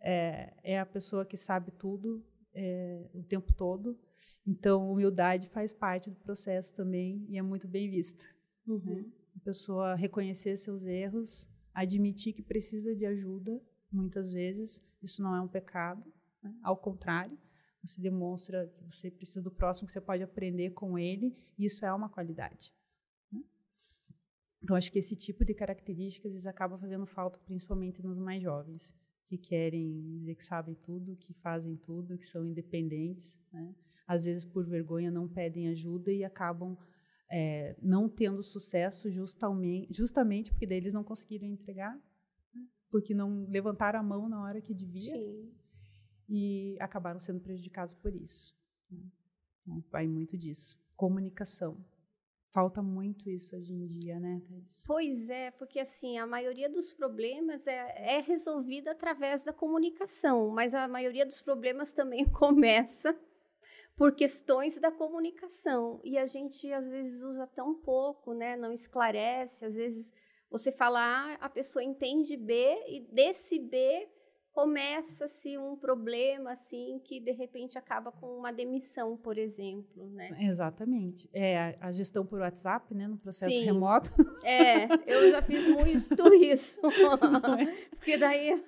é, 0.00 0.52
é 0.62 0.80
a 0.80 0.86
pessoa 0.86 1.24
que 1.24 1.36
sabe 1.36 1.70
tudo 1.70 2.24
é, 2.52 3.08
o 3.14 3.22
tempo 3.22 3.52
todo. 3.52 3.98
Então, 4.46 4.90
humildade 4.90 5.48
faz 5.48 5.72
parte 5.72 6.10
do 6.10 6.16
processo 6.16 6.74
também 6.74 7.24
e 7.28 7.38
é 7.38 7.42
muito 7.42 7.66
bem 7.66 7.88
vista. 7.88 8.24
Uhum. 8.66 8.96
Né? 8.96 9.04
A 9.34 9.40
pessoa 9.40 9.94
reconhecer 9.94 10.56
seus 10.56 10.84
erros, 10.84 11.48
admitir 11.72 12.32
que 12.32 12.42
precisa 12.42 12.94
de 12.94 13.04
ajuda, 13.04 13.60
muitas 13.90 14.32
vezes, 14.32 14.84
isso 15.02 15.22
não 15.22 15.34
é 15.34 15.40
um 15.40 15.48
pecado, 15.48 16.04
né? 16.42 16.54
ao 16.62 16.76
contrário, 16.76 17.38
você 17.82 18.00
demonstra 18.00 18.66
que 18.66 18.84
você 18.84 19.10
precisa 19.10 19.42
do 19.42 19.50
próximo, 19.50 19.86
que 19.86 19.92
você 19.92 20.00
pode 20.00 20.22
aprender 20.22 20.70
com 20.70 20.98
ele, 20.98 21.36
e 21.58 21.66
isso 21.66 21.84
é 21.84 21.92
uma 21.92 22.08
qualidade. 22.08 22.72
Né? 23.30 23.42
Então, 24.62 24.76
acho 24.76 24.90
que 24.90 24.98
esse 24.98 25.14
tipo 25.14 25.44
de 25.44 25.54
características 25.54 26.46
acaba 26.46 26.78
fazendo 26.78 27.06
falta, 27.06 27.38
principalmente 27.40 28.02
nos 28.02 28.18
mais 28.18 28.42
jovens, 28.42 28.96
que 29.26 29.36
querem 29.36 30.16
dizer 30.18 30.34
que 30.34 30.44
sabem 30.44 30.74
tudo, 30.74 31.16
que 31.16 31.34
fazem 31.34 31.76
tudo, 31.76 32.16
que 32.16 32.24
são 32.24 32.46
independentes. 32.46 33.38
Né? 33.52 33.74
Às 34.06 34.24
vezes, 34.24 34.44
por 34.44 34.66
vergonha, 34.66 35.10
não 35.10 35.28
pedem 35.28 35.68
ajuda 35.68 36.10
e 36.12 36.24
acabam 36.24 36.78
é, 37.30 37.76
não 37.80 38.08
tendo 38.08 38.42
sucesso 38.42 39.10
justamente, 39.10 39.92
justamente 39.92 40.50
porque 40.50 40.66
daí 40.66 40.78
eles 40.78 40.92
não 40.92 41.04
conseguiram 41.04 41.46
entregar, 41.46 41.94
né? 42.54 42.66
porque 42.90 43.14
não 43.14 43.46
levantaram 43.48 43.98
a 43.98 44.02
mão 44.02 44.28
na 44.28 44.42
hora 44.42 44.60
que 44.60 44.74
devia 44.74 45.00
Sim. 45.00 45.52
e 46.28 46.76
acabaram 46.80 47.20
sendo 47.20 47.40
prejudicados 47.40 47.94
por 47.94 48.14
isso. 48.14 48.56
Né? 48.90 49.02
Então, 49.62 49.84
vai 49.90 50.06
muito 50.06 50.36
disso. 50.36 50.78
Comunicação. 50.96 51.84
Falta 52.50 52.80
muito 52.80 53.28
isso 53.28 53.56
hoje 53.56 53.72
em 53.72 53.84
dia, 53.84 54.20
né, 54.20 54.40
Thais? 54.46 54.84
Pois 54.86 55.28
é, 55.28 55.50
porque 55.50 55.80
assim, 55.80 56.18
a 56.18 56.26
maioria 56.26 56.70
dos 56.70 56.92
problemas 56.92 57.66
é, 57.66 58.16
é 58.16 58.20
resolvida 58.20 58.92
através 58.92 59.42
da 59.42 59.52
comunicação, 59.52 60.50
mas 60.50 60.72
a 60.72 60.86
maioria 60.86 61.26
dos 61.26 61.40
problemas 61.40 61.90
também 61.90 62.24
começa 62.30 63.18
por 63.96 64.14
questões 64.14 64.78
da 64.78 64.90
comunicação. 64.90 66.00
E 66.04 66.18
a 66.18 66.26
gente 66.26 66.72
às 66.72 66.88
vezes 66.88 67.22
usa 67.22 67.46
tão 67.46 67.74
pouco, 67.74 68.32
né? 68.34 68.56
Não 68.56 68.72
esclarece, 68.72 69.64
às 69.64 69.74
vezes 69.74 70.12
você 70.50 70.70
fala 70.70 71.00
A, 71.00 71.34
a 71.34 71.48
pessoa 71.48 71.82
entende 71.82 72.36
B 72.36 72.54
e 72.88 73.00
desse 73.12 73.58
B 73.58 74.08
começa-se 74.54 75.58
um 75.58 75.74
problema 75.74 76.52
assim 76.52 77.00
que 77.04 77.18
de 77.18 77.32
repente 77.32 77.76
acaba 77.76 78.12
com 78.12 78.38
uma 78.38 78.52
demissão, 78.52 79.16
por 79.16 79.36
exemplo, 79.36 80.08
né? 80.10 80.30
Exatamente. 80.40 81.28
É 81.32 81.76
a, 81.80 81.90
gestão 81.90 82.24
por 82.24 82.38
WhatsApp, 82.38 82.94
né, 82.94 83.08
no 83.08 83.18
processo 83.18 83.52
Sim. 83.52 83.64
remoto. 83.64 84.12
É, 84.44 84.84
eu 85.12 85.28
já 85.28 85.42
fiz 85.42 85.66
muito 85.66 86.32
isso. 86.38 86.80
Porque 87.98 88.16
daí 88.16 88.62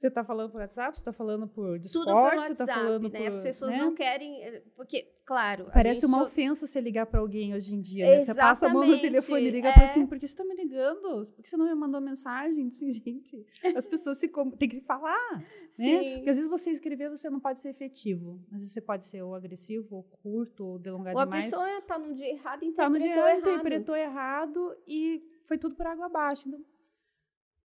você 0.00 0.06
está 0.06 0.24
falando 0.24 0.50
por 0.50 0.62
WhatsApp, 0.62 0.96
você 0.96 1.00
está 1.02 1.12
falando 1.12 1.46
por 1.46 1.78
Discord, 1.78 2.06
Tudo 2.06 2.16
por 2.16 2.22
WhatsApp, 2.22 2.46
você 2.46 2.52
está 2.52 2.66
falando 2.66 3.10
né? 3.10 3.20
por... 3.20 3.36
As 3.36 3.42
pessoas 3.42 3.70
né? 3.70 3.76
não 3.76 3.94
querem... 3.94 4.42
Eh, 4.42 4.62
porque, 4.74 5.12
claro... 5.26 5.66
Parece 5.74 6.06
uma 6.06 6.22
ofensa 6.22 6.66
você 6.66 6.80
ligar 6.80 7.04
para 7.04 7.20
alguém 7.20 7.52
hoje 7.52 7.74
em 7.74 7.82
dia, 7.82 8.06
né? 8.06 8.24
Você 8.24 8.34
passa 8.34 8.66
a 8.66 8.70
mão 8.70 8.86
no 8.86 8.98
telefone 8.98 9.48
e 9.48 9.50
liga 9.50 9.68
é... 9.68 9.72
para 9.74 9.86
assim, 9.88 10.06
por 10.06 10.18
que 10.18 10.26
você 10.26 10.32
está 10.32 10.42
me 10.42 10.54
ligando? 10.54 11.22
Por 11.34 11.42
que 11.42 11.50
você 11.50 11.56
não 11.58 11.66
me 11.66 11.74
mandou 11.74 12.00
mensagem? 12.00 12.68
Assim, 12.68 12.88
gente, 12.98 13.46
as 13.76 13.86
pessoas 13.86 14.16
se 14.16 14.26
com... 14.26 14.50
têm 14.52 14.70
que 14.70 14.80
falar, 14.80 15.36
né? 15.36 15.44
Sim. 15.70 16.14
Porque 16.14 16.30
às 16.30 16.36
vezes 16.36 16.48
você 16.48 16.70
escrever, 16.70 17.10
você 17.10 17.28
não 17.28 17.38
pode 17.38 17.60
ser 17.60 17.68
efetivo. 17.68 18.40
Às 18.52 18.58
vezes 18.58 18.72
você 18.72 18.80
pode 18.80 19.06
ser 19.06 19.20
ou 19.22 19.34
agressivo, 19.34 19.96
ou 19.96 20.02
curto, 20.22 20.64
ou 20.64 20.78
delongado 20.78 21.18
ou 21.18 21.24
demais. 21.26 21.52
Ou 21.52 21.60
a 21.60 21.64
pessoa 21.64 21.78
está 21.78 21.98
no 21.98 22.14
dia 22.14 22.30
errado, 22.30 22.64
interpretou 22.64 22.84
tá 22.84 22.88
no 22.88 22.98
dia 22.98 23.14
errado. 23.14 23.38
interpretou 23.38 23.96
errado 23.96 24.76
e 24.88 25.22
foi 25.44 25.58
tudo 25.58 25.74
por 25.74 25.86
água 25.86 26.06
abaixo. 26.06 26.48
Então, 26.48 26.64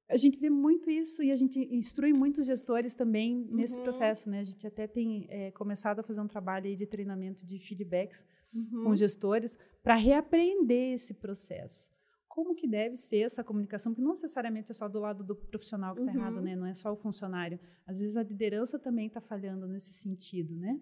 a 0.09 0.17
gente 0.17 0.39
vê 0.39 0.51
muito 0.51 0.91
isso 0.91 1.23
e 1.23 1.31
a 1.31 1.37
gente 1.37 1.59
instrui 1.75 2.13
muitos 2.13 2.47
gestores 2.47 2.95
também 2.95 3.47
nesse 3.51 3.77
uhum. 3.79 3.85
processo, 3.85 4.29
né? 4.29 4.41
A 4.41 4.45
gente 4.45 4.67
até 4.67 4.87
tem 4.87 5.27
é, 5.31 5.51
começado 5.53 6.01
a 6.01 6.03
fazer 6.03 6.21
um 6.21 6.29
trabalho 6.29 6.77
de 6.77 6.87
treinamento 6.87 7.47
de 7.47 7.59
feedbacks 7.59 8.27
uhum. 8.53 8.85
com 8.85 8.97
gestores 8.97 9.57
para 9.83 9.95
reaprender 9.95 10.93
esse 10.93 11.15
processo. 11.15 11.91
Como 12.29 12.55
que 12.55 12.67
deve 12.67 12.97
ser 12.97 13.21
essa 13.21 13.43
comunicação? 13.43 13.93
Porque 13.93 14.03
não 14.03 14.13
necessariamente 14.13 14.73
é 14.73 14.75
só 14.75 14.89
do 14.89 14.99
lado 14.99 15.25
do 15.25 15.37
profissional 15.37 15.95
que 15.95 16.01
está 16.01 16.13
uhum. 16.13 16.19
errado, 16.19 16.41
né? 16.43 16.55
Não 16.55 16.67
é 16.67 16.75
só 16.75 16.93
o 16.93 16.97
funcionário. 16.97 17.59
Às 17.87 18.01
vezes 18.01 18.17
a 18.17 18.23
liderança 18.23 18.79
também 18.79 19.07
está 19.07 19.21
falhando 19.21 19.67
nesse 19.67 19.95
sentido, 19.95 20.55
né? 20.55 20.81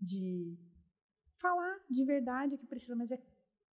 De 0.00 0.58
falar 1.38 1.78
de 1.88 2.04
verdade 2.04 2.54
o 2.54 2.58
que 2.58 2.66
precisa, 2.66 2.96
mas 2.96 3.12
é 3.12 3.22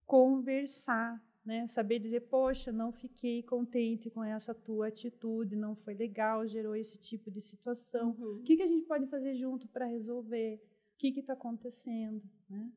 conversar, 0.05 1.23
né? 1.45 1.65
Saber 1.67 1.99
dizer, 1.99 2.21
poxa, 2.21 2.71
não 2.71 2.91
fiquei 2.91 3.43
contente 3.43 4.09
com 4.09 4.23
essa 4.23 4.53
tua 4.53 4.87
atitude, 4.87 5.55
não 5.55 5.75
foi 5.75 5.93
legal, 5.93 6.47
gerou 6.47 6.75
esse 6.75 6.97
tipo 6.97 7.31
de 7.31 7.41
situação. 7.41 8.15
Uhum. 8.19 8.39
O 8.39 8.43
que, 8.43 8.57
que 8.57 8.63
a 8.63 8.67
gente 8.67 8.85
pode 8.85 9.07
fazer 9.07 9.33
junto 9.35 9.67
para 9.67 9.85
resolver? 9.85 10.55
O 10.93 10.97
que 10.97 11.19
está 11.19 11.33
acontecendo? 11.33 12.21
Né? 12.49 12.71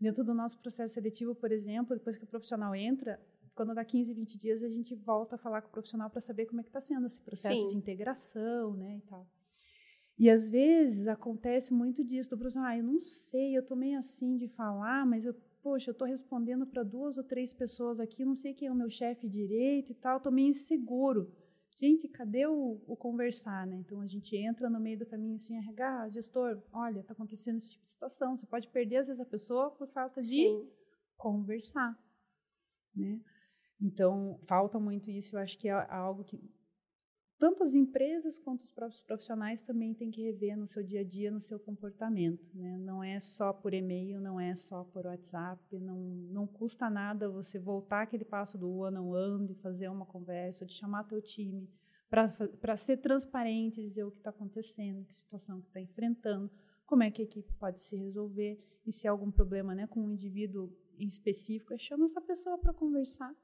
Dentro 0.00 0.24
do 0.24 0.34
nosso 0.34 0.58
processo 0.58 0.94
seletivo, 0.94 1.34
por 1.34 1.52
exemplo, 1.52 1.96
depois 1.96 2.16
que 2.16 2.24
o 2.24 2.26
profissional 2.26 2.74
entra, 2.74 3.20
quando 3.54 3.74
dá 3.74 3.84
15, 3.84 4.12
20 4.14 4.38
dias, 4.38 4.62
a 4.62 4.68
gente 4.68 4.94
volta 4.94 5.36
a 5.36 5.38
falar 5.38 5.62
com 5.62 5.68
o 5.68 5.72
profissional 5.72 6.10
para 6.10 6.20
saber 6.20 6.46
como 6.46 6.60
é 6.60 6.64
que 6.64 6.70
está 6.70 6.80
sendo 6.80 7.06
esse 7.06 7.20
processo 7.20 7.60
Sim. 7.62 7.68
de 7.68 7.76
integração, 7.76 8.74
né, 8.74 8.96
e 8.96 9.00
tal. 9.02 9.26
E 10.18 10.30
às 10.30 10.50
vezes 10.50 11.06
acontece 11.06 11.72
muito 11.72 12.04
disso, 12.04 12.30
do 12.30 12.38
profissional, 12.38 12.70
ah, 12.70 12.78
eu 12.78 12.84
não 12.84 13.00
sei, 13.00 13.56
eu 13.56 13.64
tô 13.64 13.74
meio 13.74 13.98
assim 13.98 14.36
de 14.36 14.48
falar, 14.48 15.06
mas 15.06 15.24
eu 15.24 15.34
poxa, 15.62 15.90
eu 15.90 15.92
estou 15.92 16.06
respondendo 16.06 16.66
para 16.66 16.82
duas 16.82 17.16
ou 17.16 17.24
três 17.24 17.52
pessoas 17.52 18.00
aqui, 18.00 18.24
não 18.24 18.34
sei 18.34 18.52
quem 18.52 18.68
é 18.68 18.72
o 18.72 18.74
meu 18.74 18.90
chefe 18.90 19.28
direito 19.28 19.92
e 19.92 19.94
tal, 19.94 20.16
estou 20.16 20.32
meio 20.32 20.48
inseguro. 20.48 21.32
gente, 21.78 22.08
cadê 22.08 22.46
o, 22.46 22.80
o, 22.86 22.96
conversar, 22.96 23.66
né? 23.66 23.76
Então 23.76 24.00
a 24.00 24.06
gente 24.06 24.36
entra 24.36 24.68
no 24.68 24.80
meio 24.80 24.98
do 24.98 25.06
caminho 25.06 25.36
assim, 25.36 25.56
RH, 25.56 26.10
gestor, 26.10 26.62
olha, 26.72 27.00
está 27.00 27.12
acontecendo 27.12 27.58
esse 27.58 27.72
tipo 27.72 27.84
de 27.84 27.90
situação, 27.90 28.36
você 28.36 28.46
pode 28.46 28.68
perder 28.68 28.98
às 28.98 29.06
vezes 29.06 29.20
a 29.20 29.24
pessoa 29.24 29.70
por 29.70 29.88
falta 29.88 30.20
de 30.20 30.28
Sim. 30.28 30.68
conversar, 31.16 31.98
né? 32.94 33.20
Então 33.80 34.38
falta 34.46 34.78
muito 34.78 35.10
isso, 35.10 35.36
eu 35.36 35.40
acho 35.40 35.58
que 35.58 35.68
é 35.68 35.72
algo 35.72 36.24
que 36.24 36.38
tanto 37.42 37.64
as 37.64 37.74
empresas 37.74 38.38
quanto 38.38 38.62
os 38.62 38.70
próprios 38.70 39.00
profissionais 39.00 39.64
também 39.64 39.92
têm 39.92 40.12
que 40.12 40.22
rever 40.22 40.56
no 40.56 40.64
seu 40.64 40.80
dia 40.80 41.00
a 41.00 41.04
dia, 41.04 41.28
no 41.28 41.40
seu 41.40 41.58
comportamento. 41.58 42.56
Né? 42.56 42.78
Não 42.78 43.02
é 43.02 43.18
só 43.18 43.52
por 43.52 43.74
e-mail, 43.74 44.20
não 44.20 44.38
é 44.38 44.54
só 44.54 44.84
por 44.84 45.06
WhatsApp, 45.06 45.60
não, 45.80 45.98
não 46.30 46.46
custa 46.46 46.88
nada 46.88 47.28
você 47.28 47.58
voltar 47.58 48.02
aquele 48.02 48.24
passo 48.24 48.56
do 48.56 48.70
one-on-one, 48.70 49.48
de 49.48 49.54
fazer 49.56 49.88
uma 49.88 50.06
conversa, 50.06 50.64
de 50.64 50.72
chamar 50.72 51.02
teu 51.02 51.20
time, 51.20 51.68
para 52.08 52.76
ser 52.76 52.98
transparente, 52.98 53.82
dizer 53.82 54.04
o 54.04 54.12
que 54.12 54.18
está 54.18 54.30
acontecendo, 54.30 55.04
que 55.04 55.12
situação 55.12 55.60
que 55.60 55.66
está 55.66 55.80
enfrentando, 55.80 56.48
como 56.86 57.02
é 57.02 57.10
que 57.10 57.22
a 57.22 57.24
equipe 57.24 57.52
pode 57.54 57.82
se 57.82 57.96
resolver, 57.96 58.56
e 58.86 58.92
se 58.92 59.08
há 59.08 59.10
algum 59.10 59.32
problema 59.32 59.74
né, 59.74 59.88
com 59.88 59.98
um 59.98 60.12
indivíduo 60.12 60.72
em 60.96 61.08
específico, 61.08 61.76
chama 61.76 62.04
essa 62.04 62.20
pessoa 62.20 62.56
para 62.56 62.72
conversar 62.72 63.34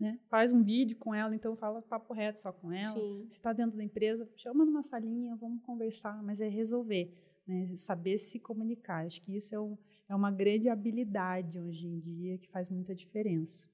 né? 0.00 0.18
Faz 0.30 0.50
um 0.50 0.62
vídeo 0.62 0.96
com 0.96 1.14
ela, 1.14 1.34
então 1.36 1.54
fala 1.54 1.82
papo 1.82 2.14
reto 2.14 2.40
só 2.40 2.50
com 2.50 2.72
ela. 2.72 2.98
Sim. 2.98 3.26
Se 3.28 3.36
está 3.36 3.52
dentro 3.52 3.76
da 3.76 3.84
empresa, 3.84 4.26
chama 4.34 4.64
numa 4.64 4.82
salinha, 4.82 5.36
vamos 5.36 5.62
conversar, 5.62 6.22
mas 6.22 6.40
é 6.40 6.48
resolver, 6.48 7.14
né? 7.46 7.76
saber 7.76 8.16
se 8.16 8.40
comunicar. 8.40 9.04
Acho 9.04 9.20
que 9.20 9.36
isso 9.36 9.54
é, 9.54 9.60
um, 9.60 9.76
é 10.08 10.14
uma 10.14 10.30
grande 10.30 10.70
habilidade 10.70 11.60
hoje 11.60 11.86
em 11.86 12.00
dia 12.00 12.38
que 12.38 12.48
faz 12.48 12.70
muita 12.70 12.94
diferença. 12.94 13.68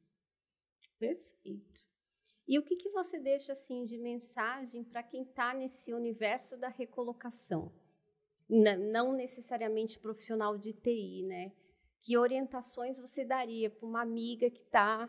Perfeito. 0.99 1.87
E 2.49 2.59
o 2.59 2.63
que, 2.63 2.75
que 2.75 2.89
você 2.91 3.21
deixa 3.21 3.53
assim 3.53 3.85
de 3.85 3.97
mensagem 3.97 4.83
para 4.83 5.03
quem 5.03 5.23
está 5.23 5.55
nesse 5.55 5.93
universo 5.93 6.57
da 6.57 6.69
recolocação? 6.69 7.73
Não 8.49 9.13
necessariamente 9.13 9.99
profissional 9.99 10.57
de 10.57 10.73
TI, 10.73 11.25
né? 11.25 11.53
Que 12.01 12.17
orientações 12.17 12.99
você 12.99 13.25
daria 13.25 13.69
para 13.69 13.87
uma 13.87 14.01
amiga 14.01 14.49
que 14.49 14.63
está 14.63 15.09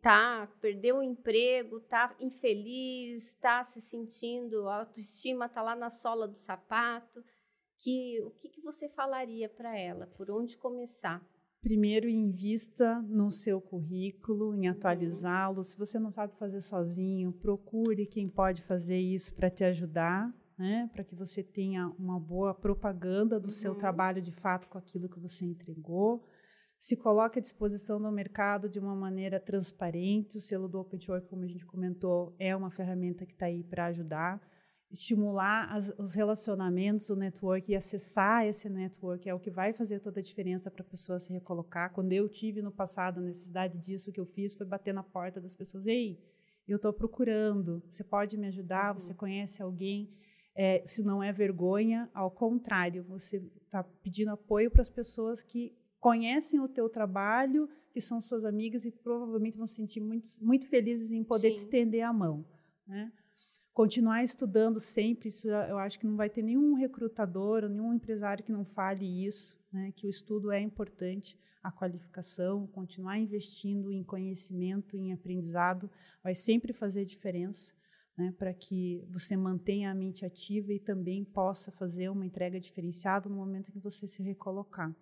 tá, 0.00 0.46
perdeu 0.60 0.98
o 0.98 1.02
emprego, 1.02 1.80
tá 1.80 2.14
infeliz, 2.20 3.34
tá 3.34 3.64
se 3.64 3.80
sentindo, 3.80 4.68
a 4.68 4.80
autoestima 4.80 5.48
tá 5.48 5.62
lá 5.62 5.74
na 5.74 5.90
sola 5.90 6.28
do 6.28 6.36
sapato, 6.36 7.24
que 7.78 8.20
o 8.22 8.30
que, 8.30 8.48
que 8.48 8.60
você 8.60 8.88
falaria 8.88 9.48
para 9.48 9.78
ela? 9.78 10.06
Por 10.06 10.30
onde 10.30 10.56
começar? 10.56 11.26
Primeiro, 11.60 12.08
invista 12.08 13.00
no 13.02 13.30
seu 13.30 13.60
currículo, 13.60 14.54
em 14.54 14.66
uhum. 14.66 14.72
atualizá-lo. 14.72 15.62
Se 15.62 15.78
você 15.78 15.98
não 15.98 16.10
sabe 16.10 16.36
fazer 16.36 16.60
sozinho, 16.60 17.32
procure 17.32 18.04
quem 18.04 18.28
pode 18.28 18.62
fazer 18.62 18.98
isso 18.98 19.32
para 19.34 19.48
te 19.48 19.62
ajudar, 19.62 20.34
né? 20.58 20.90
para 20.92 21.04
que 21.04 21.14
você 21.14 21.42
tenha 21.42 21.88
uma 21.98 22.18
boa 22.18 22.52
propaganda 22.52 23.38
do 23.38 23.46
uhum. 23.46 23.52
seu 23.52 23.74
trabalho 23.76 24.20
de 24.20 24.32
fato 24.32 24.68
com 24.68 24.76
aquilo 24.76 25.08
que 25.08 25.20
você 25.20 25.44
entregou 25.44 26.24
se 26.82 26.96
coloque 26.96 27.38
à 27.38 27.40
disposição 27.40 28.02
do 28.02 28.10
mercado 28.10 28.68
de 28.68 28.80
uma 28.80 28.96
maneira 28.96 29.38
transparente. 29.38 30.38
O 30.38 30.40
selo 30.40 30.66
do 30.66 30.80
Open 30.80 30.98
Work, 31.08 31.28
como 31.28 31.44
a 31.44 31.46
gente 31.46 31.64
comentou, 31.64 32.34
é 32.40 32.56
uma 32.56 32.72
ferramenta 32.72 33.24
que 33.24 33.32
está 33.32 33.46
aí 33.46 33.62
para 33.62 33.86
ajudar. 33.86 34.42
Estimular 34.90 35.72
as, 35.72 35.94
os 35.96 36.12
relacionamentos, 36.12 37.08
o 37.08 37.14
network 37.14 37.70
e 37.70 37.76
acessar 37.76 38.48
esse 38.48 38.68
network 38.68 39.28
é 39.28 39.32
o 39.32 39.38
que 39.38 39.48
vai 39.48 39.72
fazer 39.72 40.00
toda 40.00 40.18
a 40.18 40.22
diferença 40.24 40.72
para 40.72 40.82
a 40.82 40.90
pessoa 40.90 41.20
se 41.20 41.32
recolocar. 41.32 41.92
Quando 41.92 42.12
eu 42.12 42.28
tive 42.28 42.60
no 42.60 42.72
passado 42.72 43.20
a 43.20 43.22
necessidade 43.22 43.78
disso, 43.78 44.10
o 44.10 44.12
que 44.12 44.18
eu 44.18 44.26
fiz 44.26 44.56
foi 44.56 44.66
bater 44.66 44.92
na 44.92 45.04
porta 45.04 45.40
das 45.40 45.54
pessoas. 45.54 45.86
Ei, 45.86 46.18
eu 46.66 46.78
estou 46.78 46.92
procurando, 46.92 47.80
você 47.88 48.02
pode 48.02 48.36
me 48.36 48.48
ajudar? 48.48 48.88
Uhum. 48.88 48.98
Você 48.98 49.14
conhece 49.14 49.62
alguém? 49.62 50.12
É, 50.52 50.82
se 50.84 51.04
não 51.04 51.22
é 51.22 51.32
vergonha, 51.32 52.10
ao 52.12 52.28
contrário, 52.28 53.04
você 53.04 53.36
está 53.36 53.84
pedindo 53.84 54.32
apoio 54.32 54.68
para 54.68 54.82
as 54.82 54.90
pessoas 54.90 55.44
que 55.44 55.80
conhecem 56.02 56.58
o 56.58 56.66
teu 56.66 56.88
trabalho, 56.88 57.70
que 57.92 58.00
são 58.00 58.20
suas 58.20 58.44
amigas 58.44 58.84
e 58.84 58.90
provavelmente 58.90 59.56
vão 59.56 59.68
se 59.68 59.76
sentir 59.76 60.00
muito, 60.00 60.28
muito 60.40 60.66
felizes 60.66 61.12
em 61.12 61.22
poder 61.22 61.50
Sim. 61.50 61.54
te 61.54 61.58
estender 61.58 62.02
a 62.02 62.12
mão. 62.12 62.44
Né? 62.84 63.12
Continuar 63.72 64.24
estudando 64.24 64.80
sempre, 64.80 65.28
isso 65.28 65.48
eu 65.48 65.78
acho 65.78 66.00
que 66.00 66.06
não 66.06 66.16
vai 66.16 66.28
ter 66.28 66.42
nenhum 66.42 66.74
recrutador, 66.74 67.68
nenhum 67.68 67.94
empresário 67.94 68.42
que 68.42 68.50
não 68.50 68.64
fale 68.64 69.06
isso, 69.24 69.56
né? 69.72 69.92
que 69.94 70.04
o 70.04 70.10
estudo 70.10 70.50
é 70.50 70.60
importante, 70.60 71.38
a 71.62 71.70
qualificação, 71.70 72.66
continuar 72.66 73.16
investindo 73.18 73.92
em 73.92 74.02
conhecimento, 74.02 74.96
em 74.96 75.12
aprendizado, 75.12 75.88
vai 76.20 76.34
sempre 76.34 76.72
fazer 76.72 77.04
diferença. 77.04 77.72
Né, 78.14 78.30
para 78.38 78.52
que 78.52 79.02
você 79.08 79.34
mantenha 79.38 79.90
a 79.90 79.94
mente 79.94 80.26
ativa 80.26 80.70
e 80.70 80.78
também 80.78 81.24
possa 81.24 81.72
fazer 81.72 82.10
uma 82.10 82.26
entrega 82.26 82.60
diferenciada 82.60 83.26
no 83.26 83.34
momento 83.34 83.70
em 83.70 83.72
que 83.72 83.78
você 83.78 84.06
se 84.06 84.22
recolocar 84.22 84.94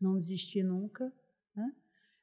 não 0.00 0.16
desistir 0.16 0.62
nunca. 0.62 1.12
Né? 1.54 1.72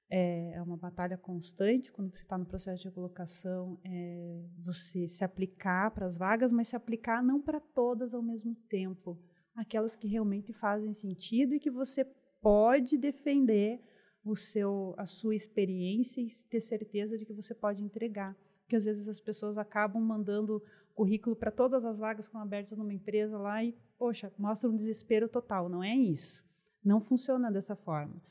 É, 0.10 0.54
é, 0.54 0.62
uma 0.62 0.78
batalha 0.78 1.18
constante 1.18 1.92
quando 1.92 2.14
você 2.14 2.22
está 2.22 2.38
no 2.38 2.46
processo 2.46 2.84
de 2.84 2.92
colocação, 2.92 3.80
é 3.84 4.46
você 4.58 5.08
se 5.08 5.24
aplicar 5.24 5.92
para 5.92 6.06
as 6.06 6.18
vagas, 6.18 6.52
mas 6.52 6.70
se 6.70 6.76
aplicar 6.76 7.22
não 7.22 7.42
para 7.42 7.60
todas 7.60 8.14
ao 8.14 8.22
mesmo 8.22 8.56
tempo, 8.70 9.22
aquelas 9.56 9.96
que 9.96 10.08
realmente 10.08 10.54
fazem 10.54 10.94
sentido 10.94 11.54
e 11.54 11.60
que 11.60 11.70
você 11.70 12.06
pode 12.42 12.98
defender 12.98 13.82
o 14.24 14.36
seu, 14.36 14.94
a 14.98 15.06
sua 15.06 15.36
experiência 15.36 16.22
e 16.22 16.28
ter 16.50 16.62
certeza 16.62 17.18
de 17.18 17.26
que 17.26 17.34
você 17.34 17.54
pode 17.54 17.84
entregar. 17.84 18.36
Porque 18.62 18.76
às 18.76 18.86
vezes 18.86 19.08
as 19.08 19.20
pessoas 19.20 19.58
acabam 19.58 20.02
mandando 20.02 20.62
currículo 20.94 21.36
para 21.36 21.52
todas 21.52 21.86
as 21.86 22.00
vagas 22.00 22.26
que 22.26 22.30
estão 22.30 22.42
abertas 22.42 22.78
numa 22.78 22.94
empresa 22.94 23.38
lá 23.38 23.64
e, 23.64 23.74
poxa, 23.98 24.32
mostra 24.38 24.70
um 24.70 24.76
desespero 24.76 25.30
total. 25.30 25.70
Não 25.70 25.84
é 25.84 25.96
isso. 25.96 26.47
Não 26.84 27.02
funciona 27.02 27.52
dessa 27.52 27.76
forma. 27.76 28.22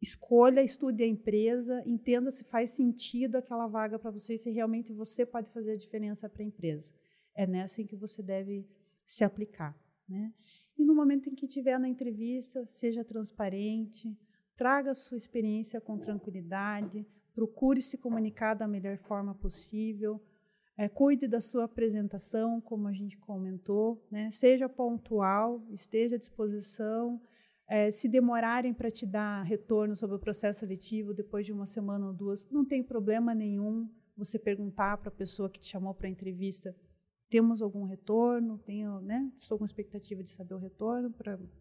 Escolha, 0.00 0.62
estude 0.62 1.02
a 1.02 1.06
empresa, 1.06 1.82
entenda 1.84 2.30
se 2.30 2.44
faz 2.44 2.70
sentido 2.70 3.36
aquela 3.36 3.66
vaga 3.66 3.98
para 3.98 4.10
você, 4.10 4.38
se 4.38 4.50
realmente 4.50 4.92
você 4.92 5.26
pode 5.26 5.50
fazer 5.50 5.72
a 5.72 5.76
diferença 5.76 6.28
para 6.28 6.42
a 6.42 6.46
empresa. 6.46 6.94
É 7.34 7.46
nessa 7.46 7.82
em 7.82 7.86
que 7.86 7.96
você 7.96 8.22
deve 8.22 8.64
se 9.04 9.24
aplicar. 9.24 9.76
Né? 10.08 10.32
E 10.78 10.84
no 10.84 10.94
momento 10.94 11.28
em 11.28 11.34
que 11.34 11.46
estiver 11.46 11.78
na 11.78 11.88
entrevista, 11.88 12.64
seja 12.66 13.04
transparente, 13.04 14.16
traga 14.56 14.92
a 14.92 14.94
sua 14.94 15.18
experiência 15.18 15.80
com 15.80 15.98
tranquilidade, 15.98 17.04
procure 17.34 17.82
se 17.82 17.98
comunicar 17.98 18.54
da 18.54 18.68
melhor 18.68 18.98
forma 18.98 19.34
possível, 19.34 20.20
é, 20.76 20.88
cuide 20.88 21.26
da 21.26 21.40
sua 21.40 21.64
apresentação, 21.64 22.60
como 22.60 22.86
a 22.86 22.92
gente 22.92 23.18
comentou, 23.18 24.00
né? 24.08 24.30
seja 24.30 24.68
pontual, 24.68 25.60
esteja 25.72 26.14
à 26.14 26.18
disposição, 26.18 27.20
é, 27.68 27.90
se 27.90 28.08
demorarem 28.08 28.72
para 28.72 28.90
te 28.90 29.04
dar 29.04 29.42
retorno 29.42 29.94
sobre 29.94 30.16
o 30.16 30.18
processo 30.18 30.60
seletivo 30.60 31.12
depois 31.12 31.44
de 31.44 31.52
uma 31.52 31.66
semana 31.66 32.06
ou 32.06 32.14
duas, 32.14 32.48
não 32.50 32.64
tem 32.64 32.82
problema 32.82 33.34
nenhum 33.34 33.88
você 34.16 34.38
perguntar 34.38 34.96
para 34.96 35.10
a 35.10 35.12
pessoa 35.12 35.50
que 35.50 35.60
te 35.60 35.66
chamou 35.66 35.94
para 35.94 36.06
a 36.06 36.10
entrevista: 36.10 36.74
temos 37.28 37.60
algum 37.60 37.84
retorno? 37.84 38.58
Tenho, 38.58 39.00
né? 39.00 39.30
Estou 39.36 39.58
com 39.58 39.64
expectativa 39.64 40.22
de 40.22 40.30
saber 40.30 40.54
o 40.54 40.58
retorno 40.58 41.12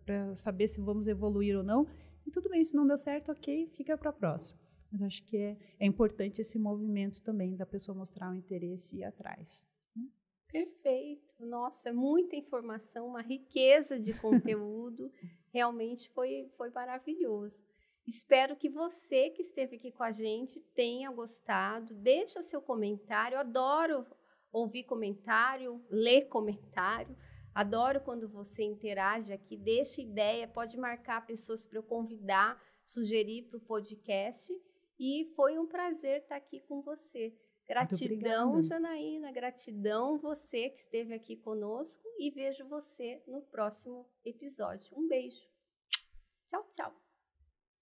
para 0.05 0.33
saber 0.33 0.69
se 0.69 0.79
vamos 0.79 1.07
evoluir 1.07 1.57
ou 1.57 1.63
não. 1.63 1.85
E 2.25 2.31
tudo 2.31 2.49
bem, 2.49 2.63
se 2.63 2.75
não 2.75 2.87
deu 2.87 2.97
certo, 2.97 3.31
ok, 3.31 3.69
fica 3.73 3.97
para 3.97 4.09
a 4.09 4.13
próxima. 4.13 4.59
Mas 4.91 5.01
acho 5.01 5.23
que 5.25 5.37
é, 5.37 5.57
é 5.79 5.85
importante 5.85 6.39
esse 6.39 6.57
movimento 6.57 7.21
também 7.21 7.55
da 7.55 7.65
pessoa 7.65 7.97
mostrar 7.97 8.31
o 8.31 8.35
interesse 8.35 8.95
e 8.95 8.99
ir 8.99 9.03
atrás. 9.03 9.67
Né? 9.95 10.05
Perfeito. 10.49 11.35
Nossa, 11.39 11.91
muita 11.91 12.35
informação, 12.35 13.07
uma 13.07 13.21
riqueza 13.21 13.99
de 13.99 14.13
conteúdo. 14.19 15.11
Realmente 15.51 16.09
foi, 16.09 16.51
foi 16.57 16.69
maravilhoso. 16.71 17.63
Espero 18.05 18.55
que 18.55 18.69
você 18.69 19.29
que 19.29 19.41
esteve 19.41 19.75
aqui 19.75 19.91
com 19.91 20.03
a 20.03 20.11
gente 20.11 20.59
tenha 20.73 21.11
gostado. 21.11 21.93
Deixa 21.93 22.41
seu 22.41 22.61
comentário. 22.61 23.37
Adoro 23.37 24.05
ouvir 24.51 24.83
comentário, 24.83 25.83
ler 25.89 26.27
comentário. 26.27 27.15
Adoro 27.53 27.99
quando 28.01 28.29
você 28.29 28.63
interage 28.63 29.33
aqui, 29.33 29.57
deixa 29.57 29.99
ideia, 29.99 30.47
pode 30.47 30.77
marcar 30.77 31.25
pessoas 31.25 31.65
para 31.65 31.79
eu 31.79 31.83
convidar, 31.83 32.61
sugerir 32.85 33.43
para 33.49 33.57
o 33.57 33.61
podcast. 33.61 34.53
E 34.99 35.33
foi 35.35 35.57
um 35.57 35.65
prazer 35.65 36.21
estar 36.21 36.35
aqui 36.35 36.59
com 36.61 36.81
você. 36.81 37.33
Gratidão, 37.67 38.63
Janaína, 38.63 39.31
gratidão 39.31 40.17
você 40.17 40.69
que 40.69 40.79
esteve 40.79 41.13
aqui 41.13 41.35
conosco 41.35 42.07
e 42.17 42.31
vejo 42.31 42.65
você 42.67 43.21
no 43.27 43.41
próximo 43.41 44.09
episódio. 44.23 44.97
Um 44.97 45.07
beijo. 45.07 45.45
Tchau, 46.47 46.65
tchau. 46.71 47.06